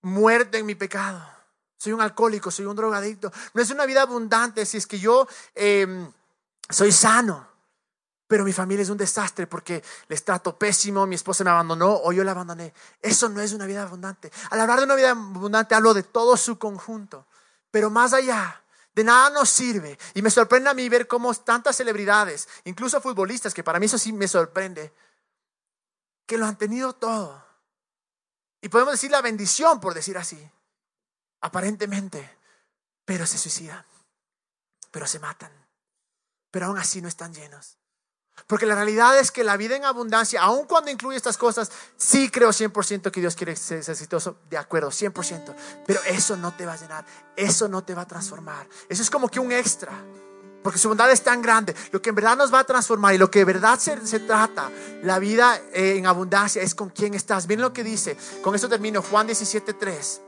muerte 0.06 0.60
en 0.60 0.66
mi 0.66 0.76
pecado. 0.76 1.22
Soy 1.78 1.92
un 1.92 2.02
alcohólico, 2.02 2.52
soy 2.52 2.66
un 2.66 2.76
drogadicto. 2.76 3.32
No 3.54 3.62
es 3.62 3.70
una 3.72 3.86
vida 3.86 4.04
abundante 4.04 4.66
si 4.66 4.78
es 4.78 4.88
que 4.88 5.00
yo 5.00 5.28
em, 5.54 6.12
soy 6.70 6.92
sano, 6.92 7.48
pero 8.28 8.44
mi 8.44 8.54
familia 8.54 8.84
es 8.84 8.90
un 8.90 8.98
desastre 8.98 9.48
porque 9.48 9.84
les 10.08 10.24
trato 10.24 10.58
pésimo, 10.58 11.06
mi 11.06 11.16
esposa 11.16 11.44
me 11.44 11.50
abandonó 11.50 12.02
o 12.04 12.12
yo 12.12 12.24
la 12.24 12.32
abandoné. 12.32 12.74
Eso 13.02 13.30
no 13.30 13.42
es 13.42 13.52
una 13.54 13.66
vida 13.66 13.84
abundante. 13.84 14.32
Al 14.52 14.62
hablar 14.62 14.80
de 14.80 14.86
una 14.86 14.96
vida 14.96 15.12
abundante 15.12 15.76
hablo 15.76 15.94
de 15.94 16.04
todo 16.04 16.38
su 16.38 16.58
conjunto, 16.58 17.26
pero 17.72 17.90
más 17.90 18.14
allá. 18.14 18.62
De 18.94 19.04
nada 19.04 19.30
nos 19.30 19.50
sirve. 19.50 20.00
Y 20.14 20.22
me 20.22 20.30
sorprende 20.30 20.70
a 20.70 20.74
mí 20.74 20.88
ver 20.88 21.06
cómo 21.06 21.34
tantas 21.34 21.76
celebridades, 21.76 22.48
incluso 22.64 23.02
futbolistas, 23.02 23.54
que 23.54 23.64
para 23.64 23.78
mí 23.78 23.88
eso 23.88 23.98
sí 23.98 24.14
me 24.14 24.28
sorprende, 24.28 24.94
que 26.26 26.38
lo 26.38 26.46
han 26.46 26.58
tenido 26.58 26.94
todo 26.94 27.45
y 28.66 28.70
podemos 28.70 28.94
decir 28.94 29.12
la 29.12 29.22
bendición, 29.22 29.80
por 29.80 29.94
decir 29.94 30.18
así, 30.18 30.40
aparentemente, 31.42 32.28
pero 33.06 33.28
se 33.28 33.38
suicidan, 33.38 33.86
pero 34.90 35.06
se 35.06 35.20
matan, 35.20 35.52
pero 36.50 36.66
aún 36.66 36.80
así 36.80 37.00
no 37.00 37.08
están 37.08 37.32
llenos. 37.32 37.78
Porque 38.48 38.66
la 38.66 38.74
realidad 38.74 39.20
es 39.20 39.30
que 39.30 39.44
la 39.44 39.56
vida 39.56 39.76
en 39.76 39.86
abundancia, 39.86 40.42
aun 40.42 40.66
cuando 40.66 40.90
incluye 40.90 41.16
estas 41.16 41.38
cosas, 41.38 41.72
sí 41.96 42.32
creo 42.32 42.50
100% 42.50 43.12
que 43.12 43.22
Dios 43.22 43.36
quiere 43.36 43.56
ser 43.56 43.88
exitoso, 43.88 44.40
de 44.50 44.58
acuerdo, 44.58 44.90
100%. 44.90 45.56
Pero 45.86 46.02
eso 46.08 46.36
no 46.36 46.52
te 46.56 46.66
va 46.66 46.74
a 46.74 46.78
llenar, 46.78 47.06
eso 47.36 47.68
no 47.68 47.84
te 47.84 47.94
va 47.94 48.02
a 48.02 48.08
transformar. 48.08 48.68
Eso 48.90 49.04
es 49.04 49.12
como 49.12 49.30
que 49.30 49.40
un 49.40 49.52
extra. 49.52 49.94
Porque 50.66 50.80
su 50.80 50.88
bondad 50.88 51.12
es 51.12 51.22
tan 51.22 51.44
grande. 51.44 51.76
Lo 51.92 52.02
que 52.02 52.10
en 52.10 52.16
verdad 52.16 52.36
nos 52.36 52.52
va 52.52 52.62
a 52.62 52.64
transformar 52.64 53.14
y 53.14 53.20
lo 53.20 53.30
que 53.30 53.38
de 53.38 53.46
verdad 53.46 53.78
se, 53.78 54.20
trata, 54.22 54.72
la 55.04 55.20
vida 55.20 55.62
eh, 55.72 55.94
en 55.96 56.08
abundancia, 56.08 56.60
es 56.64 56.74
con 56.74 56.90
quién 56.90 57.14
estás. 57.14 57.48
Miren 57.48 57.62
lo 57.62 57.72
que 57.72 57.84
dice. 57.84 58.18
Con 58.42 58.56
esto 58.56 58.68
termino. 58.68 59.04
Juan 59.04 59.28
17:3. 59.28 60.22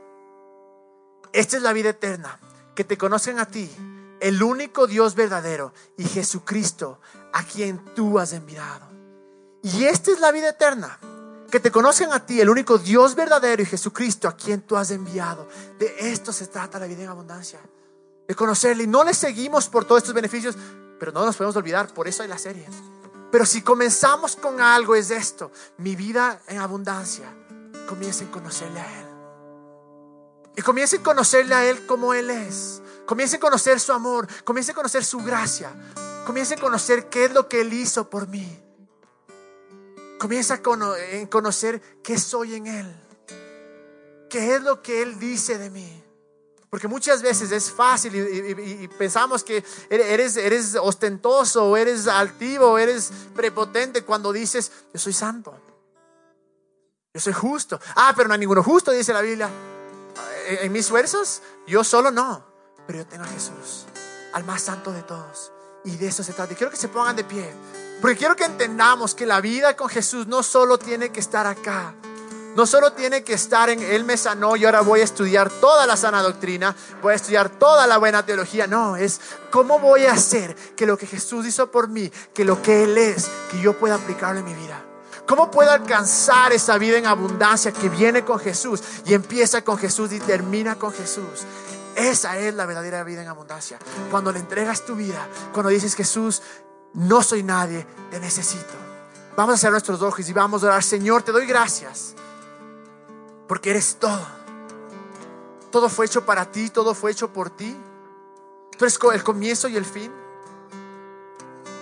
Esta 1.32 1.56
es 1.56 1.62
la 1.64 1.72
vida 1.72 1.88
eterna. 1.88 2.38
Que 2.76 2.84
te 2.84 2.96
conozcan 2.96 3.40
a 3.40 3.46
ti, 3.46 3.68
el 4.20 4.40
único 4.40 4.86
Dios 4.86 5.16
verdadero, 5.16 5.72
y 5.96 6.04
Jesucristo, 6.04 7.00
a 7.32 7.42
quien 7.42 7.84
tú 7.96 8.20
has 8.20 8.32
enviado. 8.32 8.86
Y 9.64 9.86
esta 9.86 10.12
es 10.12 10.20
la 10.20 10.30
vida 10.30 10.50
eterna. 10.50 11.00
Que 11.50 11.58
te 11.58 11.72
conozcan 11.72 12.12
a 12.12 12.24
ti, 12.24 12.40
el 12.40 12.48
único 12.48 12.78
Dios 12.78 13.16
verdadero, 13.16 13.60
y 13.60 13.66
Jesucristo, 13.66 14.28
a 14.28 14.36
quien 14.36 14.62
tú 14.62 14.76
has 14.76 14.92
enviado. 14.92 15.48
De 15.80 16.12
esto 16.12 16.32
se 16.32 16.46
trata 16.46 16.78
la 16.78 16.86
vida 16.86 17.02
en 17.02 17.08
abundancia 17.08 17.58
de 18.28 18.34
conocerle. 18.36 18.84
Y 18.84 18.86
no 18.86 19.02
le 19.02 19.14
seguimos 19.14 19.68
por 19.68 19.84
todos 19.84 20.02
estos 20.02 20.14
beneficios, 20.14 20.56
pero 21.00 21.10
no 21.10 21.24
nos 21.24 21.36
podemos 21.36 21.56
olvidar, 21.56 21.92
por 21.92 22.06
eso 22.06 22.22
hay 22.22 22.28
la 22.28 22.38
serie. 22.38 22.68
Pero 23.32 23.44
si 23.44 23.62
comenzamos 23.62 24.36
con 24.36 24.60
algo 24.60 24.94
es 24.94 25.10
esto, 25.10 25.50
mi 25.78 25.96
vida 25.96 26.40
en 26.46 26.58
abundancia, 26.58 27.26
comiencen 27.88 28.28
a 28.28 28.30
conocerle 28.30 28.80
a 28.80 29.00
Él. 29.00 29.06
Y 30.56 30.62
comiencen 30.62 31.00
a 31.00 31.04
conocerle 31.04 31.54
a 31.54 31.68
Él 31.68 31.86
como 31.86 32.14
Él 32.14 32.30
es. 32.30 32.82
Comiencen 33.06 33.38
a 33.38 33.40
conocer 33.40 33.80
su 33.80 33.92
amor, 33.92 34.28
comiencen 34.44 34.74
a 34.74 34.76
conocer 34.76 35.04
su 35.04 35.18
gracia, 35.18 35.72
comiencen 36.26 36.58
a 36.58 36.60
conocer 36.62 37.08
qué 37.08 37.24
es 37.24 37.32
lo 37.32 37.48
que 37.48 37.62
Él 37.62 37.72
hizo 37.72 38.10
por 38.10 38.28
mí. 38.28 38.62
Comienza 40.18 40.54
a 40.54 40.62
conocer 40.62 41.80
qué 42.02 42.18
soy 42.18 42.56
en 42.56 42.66
Él, 42.66 42.96
qué 44.28 44.56
es 44.56 44.62
lo 44.62 44.82
que 44.82 45.00
Él 45.00 45.18
dice 45.18 45.56
de 45.58 45.70
mí. 45.70 46.04
Porque 46.70 46.86
muchas 46.86 47.22
veces 47.22 47.50
es 47.50 47.70
fácil 47.70 48.14
y, 48.14 48.88
pensamos 48.88 49.42
que 49.42 49.64
eres, 49.88 50.36
eres 50.36 50.74
ostentoso, 50.74 51.76
eres 51.76 52.06
altivo, 52.06 52.78
eres 52.78 53.10
prepotente 53.34 54.04
cuando 54.04 54.32
dices, 54.32 54.70
yo 54.92 55.00
soy 55.00 55.14
santo. 55.14 55.54
Yo 57.14 57.20
soy 57.20 57.32
justo. 57.32 57.80
Ah, 57.96 58.12
pero 58.14 58.28
no 58.28 58.34
hay 58.34 58.40
ninguno 58.40 58.62
justo, 58.62 58.90
dice 58.90 59.14
la 59.14 59.22
Biblia. 59.22 59.48
En 60.46 60.70
mis 60.70 60.90
versos, 60.90 61.42
yo 61.66 61.82
solo 61.84 62.10
no. 62.10 62.44
Pero 62.86 62.98
yo 62.98 63.06
tengo 63.06 63.24
a 63.24 63.28
Jesús, 63.28 63.86
al 64.34 64.44
más 64.44 64.62
santo 64.62 64.92
de 64.92 65.02
todos. 65.02 65.52
Y 65.84 65.96
de 65.96 66.08
eso 66.08 66.22
se 66.22 66.34
trata. 66.34 66.52
Y 66.52 66.56
quiero 66.56 66.70
que 66.70 66.76
se 66.76 66.88
pongan 66.88 67.16
de 67.16 67.24
pie. 67.24 67.50
Porque 68.00 68.16
quiero 68.16 68.36
que 68.36 68.44
entendamos 68.44 69.14
que 69.14 69.24
la 69.24 69.40
vida 69.40 69.74
con 69.74 69.88
Jesús 69.88 70.26
no 70.26 70.42
solo 70.42 70.78
tiene 70.78 71.10
que 71.10 71.20
estar 71.20 71.46
acá. 71.46 71.94
No 72.56 72.66
solo 72.66 72.92
tiene 72.92 73.22
que 73.22 73.34
estar 73.34 73.70
en 73.70 73.80
Él 73.82 74.04
me 74.04 74.16
sanó 74.16 74.56
y 74.56 74.64
ahora 74.64 74.80
voy 74.80 75.00
a 75.00 75.04
estudiar 75.04 75.48
toda 75.48 75.86
la 75.86 75.96
sana 75.96 76.22
doctrina, 76.22 76.74
voy 77.02 77.12
a 77.12 77.16
estudiar 77.16 77.50
toda 77.50 77.86
la 77.86 77.98
buena 77.98 78.24
teología. 78.24 78.66
No, 78.66 78.96
es 78.96 79.20
cómo 79.50 79.78
voy 79.78 80.06
a 80.06 80.12
hacer 80.12 80.54
que 80.74 80.86
lo 80.86 80.98
que 80.98 81.06
Jesús 81.06 81.46
hizo 81.46 81.70
por 81.70 81.88
mí, 81.88 82.10
que 82.34 82.44
lo 82.44 82.60
que 82.60 82.84
Él 82.84 82.98
es, 82.98 83.28
que 83.50 83.60
yo 83.60 83.78
pueda 83.78 83.94
aplicarlo 83.94 84.40
en 84.40 84.46
mi 84.46 84.54
vida. 84.54 84.84
¿Cómo 85.26 85.50
puedo 85.50 85.70
alcanzar 85.70 86.52
esa 86.52 86.78
vida 86.78 86.96
en 86.96 87.06
abundancia 87.06 87.70
que 87.70 87.90
viene 87.90 88.24
con 88.24 88.38
Jesús 88.38 88.82
y 89.04 89.12
empieza 89.12 89.62
con 89.62 89.76
Jesús 89.76 90.10
y 90.12 90.20
termina 90.20 90.76
con 90.76 90.92
Jesús? 90.92 91.44
Esa 91.94 92.38
es 92.38 92.54
la 92.54 92.64
verdadera 92.64 93.04
vida 93.04 93.22
en 93.22 93.28
abundancia. 93.28 93.78
Cuando 94.10 94.32
le 94.32 94.38
entregas 94.38 94.86
tu 94.86 94.94
vida, 94.94 95.28
cuando 95.52 95.68
dices 95.68 95.94
Jesús, 95.94 96.40
no 96.94 97.22
soy 97.22 97.42
nadie, 97.42 97.86
te 98.10 98.18
necesito. 98.20 98.72
Vamos 99.36 99.52
a 99.52 99.54
hacer 99.56 99.70
nuestros 99.70 100.00
ojos 100.00 100.26
y 100.28 100.32
vamos 100.32 100.64
a 100.64 100.68
orar, 100.68 100.82
Señor, 100.82 101.22
te 101.22 101.30
doy 101.30 101.46
gracias, 101.46 102.14
porque 103.48 103.70
eres 103.70 103.96
todo. 103.98 104.24
Todo 105.72 105.88
fue 105.88 106.06
hecho 106.06 106.24
para 106.24 106.52
ti, 106.52 106.70
todo 106.70 106.94
fue 106.94 107.10
hecho 107.10 107.32
por 107.32 107.50
ti. 107.50 107.76
Tú 108.76 108.84
eres 108.84 108.98
el 109.14 109.24
comienzo 109.24 109.66
y 109.68 109.76
el 109.76 109.84
fin. 109.84 110.12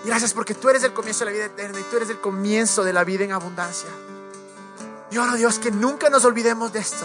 Gracias 0.04 0.32
porque 0.32 0.54
tú 0.54 0.68
eres 0.68 0.84
el 0.84 0.94
comienzo 0.94 1.24
de 1.24 1.32
la 1.32 1.36
vida 1.36 1.44
eterna 1.46 1.80
y 1.80 1.82
tú 1.82 1.96
eres 1.96 2.08
el 2.08 2.20
comienzo 2.20 2.84
de 2.84 2.92
la 2.92 3.04
vida 3.04 3.24
en 3.24 3.32
abundancia. 3.32 3.90
Y 5.10 5.18
oro 5.18 5.34
Dios 5.34 5.58
que 5.58 5.70
nunca 5.70 6.08
nos 6.08 6.24
olvidemos 6.24 6.72
de 6.72 6.78
esto. 6.78 7.04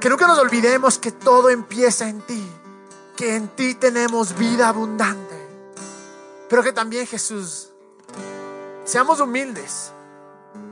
Que 0.00 0.08
nunca 0.08 0.26
nos 0.26 0.38
olvidemos 0.38 0.98
que 0.98 1.12
todo 1.12 1.50
empieza 1.50 2.08
en 2.08 2.22
ti. 2.22 2.48
Que 3.16 3.34
en 3.34 3.48
ti 3.48 3.74
tenemos 3.74 4.38
vida 4.38 4.68
abundante. 4.68 5.36
Pero 6.48 6.62
que 6.62 6.72
también 6.72 7.06
Jesús, 7.06 7.70
seamos 8.84 9.20
humildes 9.20 9.92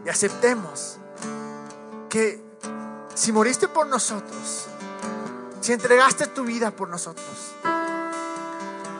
y 0.04 0.08
aceptemos 0.08 0.98
que 2.08 2.45
si 3.16 3.32
moriste 3.32 3.66
por 3.66 3.86
nosotros, 3.86 4.66
si 5.62 5.72
entregaste 5.72 6.26
tu 6.28 6.44
vida 6.44 6.70
por 6.70 6.88
nosotros, 6.90 7.26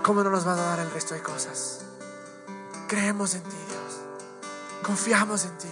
¿cómo 0.03 0.25
no 0.25 0.31
nos 0.31 0.47
va 0.47 0.55
a 0.55 0.57
dar 0.57 0.81
el 0.81 0.91
resto 0.91 1.15
de 1.15 1.23
cosas? 1.23 1.83
Creemos 2.89 3.35
en 3.35 3.43
ti, 3.43 3.57
Dios. 3.69 4.01
Confiamos 4.83 5.45
en 5.45 5.59
ti. 5.59 5.69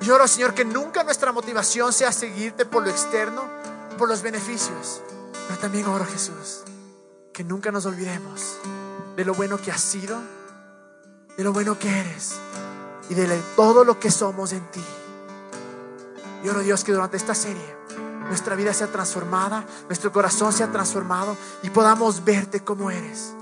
Yo 0.00 0.16
oro, 0.16 0.26
Señor, 0.26 0.54
que 0.54 0.64
nunca 0.64 1.04
nuestra 1.04 1.30
motivación 1.30 1.92
sea 1.92 2.10
seguirte 2.10 2.64
por 2.64 2.82
lo 2.82 2.90
externo, 2.90 3.44
por 3.96 4.08
los 4.08 4.22
beneficios. 4.22 5.00
Pero 5.46 5.60
también 5.60 5.86
oro, 5.86 6.04
Jesús, 6.06 6.62
que 7.32 7.44
nunca 7.44 7.70
nos 7.70 7.86
olvidemos 7.86 8.56
de 9.14 9.24
lo 9.24 9.34
bueno 9.34 9.56
que 9.56 9.70
has 9.70 9.80
sido, 9.80 10.20
de 11.36 11.44
lo 11.44 11.52
bueno 11.52 11.78
que 11.78 12.00
eres 12.00 12.32
y 13.08 13.14
de 13.14 13.40
todo 13.54 13.84
lo 13.84 14.00
que 14.00 14.10
somos 14.10 14.52
en 14.52 14.68
ti. 14.72 14.84
Y 16.42 16.48
oro 16.48 16.60
Dios 16.60 16.84
que 16.84 16.92
durante 16.92 17.16
esta 17.16 17.34
serie 17.34 17.76
nuestra 18.30 18.54
vida 18.54 18.72
sea 18.72 18.86
transformada, 18.86 19.64
nuestro 19.88 20.12
corazón 20.12 20.52
sea 20.52 20.70
transformado 20.70 21.36
y 21.62 21.70
podamos 21.70 22.24
verte 22.24 22.62
como 22.62 22.90
eres. 22.90 23.34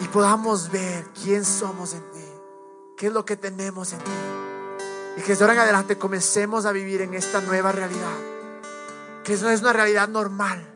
Y 0.00 0.08
podamos 0.08 0.70
ver 0.70 1.06
quién 1.22 1.44
somos 1.44 1.94
en 1.94 2.00
ti, 2.12 2.24
qué 2.96 3.08
es 3.08 3.12
lo 3.12 3.24
que 3.24 3.36
tenemos 3.36 3.92
en 3.92 3.98
ti. 3.98 4.10
Y 5.16 5.22
que 5.22 5.34
de 5.34 5.42
ahora 5.42 5.54
en 5.54 5.60
adelante 5.60 5.98
comencemos 5.98 6.64
a 6.64 6.72
vivir 6.72 7.02
en 7.02 7.14
esta 7.14 7.40
nueva 7.40 7.72
realidad, 7.72 8.16
que 9.24 9.36
no 9.36 9.50
es 9.50 9.60
una 9.60 9.72
realidad 9.72 10.08
normal, 10.08 10.74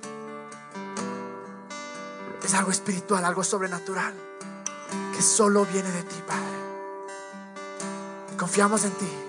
es 2.45 2.55
algo 2.55 2.71
espiritual, 2.71 3.25
algo 3.25 3.43
sobrenatural, 3.43 4.15
que 5.15 5.23
solo 5.23 5.65
viene 5.67 5.91
de 5.91 6.03
ti, 6.03 6.23
Padre. 6.27 6.57
Y 8.33 8.37
confiamos 8.37 8.85
en 8.85 8.93
ti, 8.93 9.26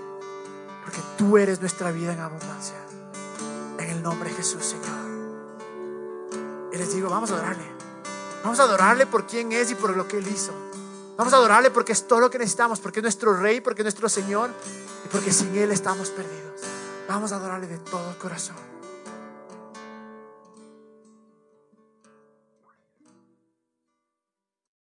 porque 0.88 1.02
tú 1.18 1.38
eres 1.38 1.60
nuestra 1.60 1.92
vida 1.92 2.14
en 2.14 2.22
abundancia. 2.22 2.78
En 3.78 3.90
el 3.90 4.02
nombre 4.02 4.30
de 4.30 4.38
Jesús, 4.38 4.64
Señor. 4.64 4.86
Y 6.72 6.78
les 6.78 6.94
digo, 6.94 7.10
vamos 7.10 7.30
a 7.32 7.34
adorarle. 7.34 7.66
Vamos 8.42 8.58
a 8.62 8.64
adorarle 8.64 9.06
por 9.06 9.28
quién 9.28 9.52
es 9.52 9.70
y 9.70 9.76
por 9.76 9.98
lo 9.98 10.08
que 10.08 10.18
Él 10.18 10.28
hizo. 10.30 10.54
Vamos 11.18 11.34
a 11.34 11.36
adorarle 11.36 11.72
porque 11.72 11.92
es 11.92 12.08
todo 12.08 12.22
lo 12.22 12.30
que 12.30 12.40
necesitamos, 12.40 12.80
porque 12.80 13.00
es 13.00 13.04
nuestro 13.04 13.36
Rey, 13.36 13.60
porque 13.60 13.82
es 13.82 13.86
nuestro 13.86 14.08
Señor 14.08 14.50
y 15.04 15.10
porque 15.10 15.34
sin 15.34 15.54
Él 15.58 15.72
estamos 15.72 16.08
perdidos. 16.10 16.62
Vamos 17.10 17.34
a 17.34 17.36
adorarle 17.36 17.68
de 17.68 17.80
todo 17.80 18.18
corazón. 18.18 18.56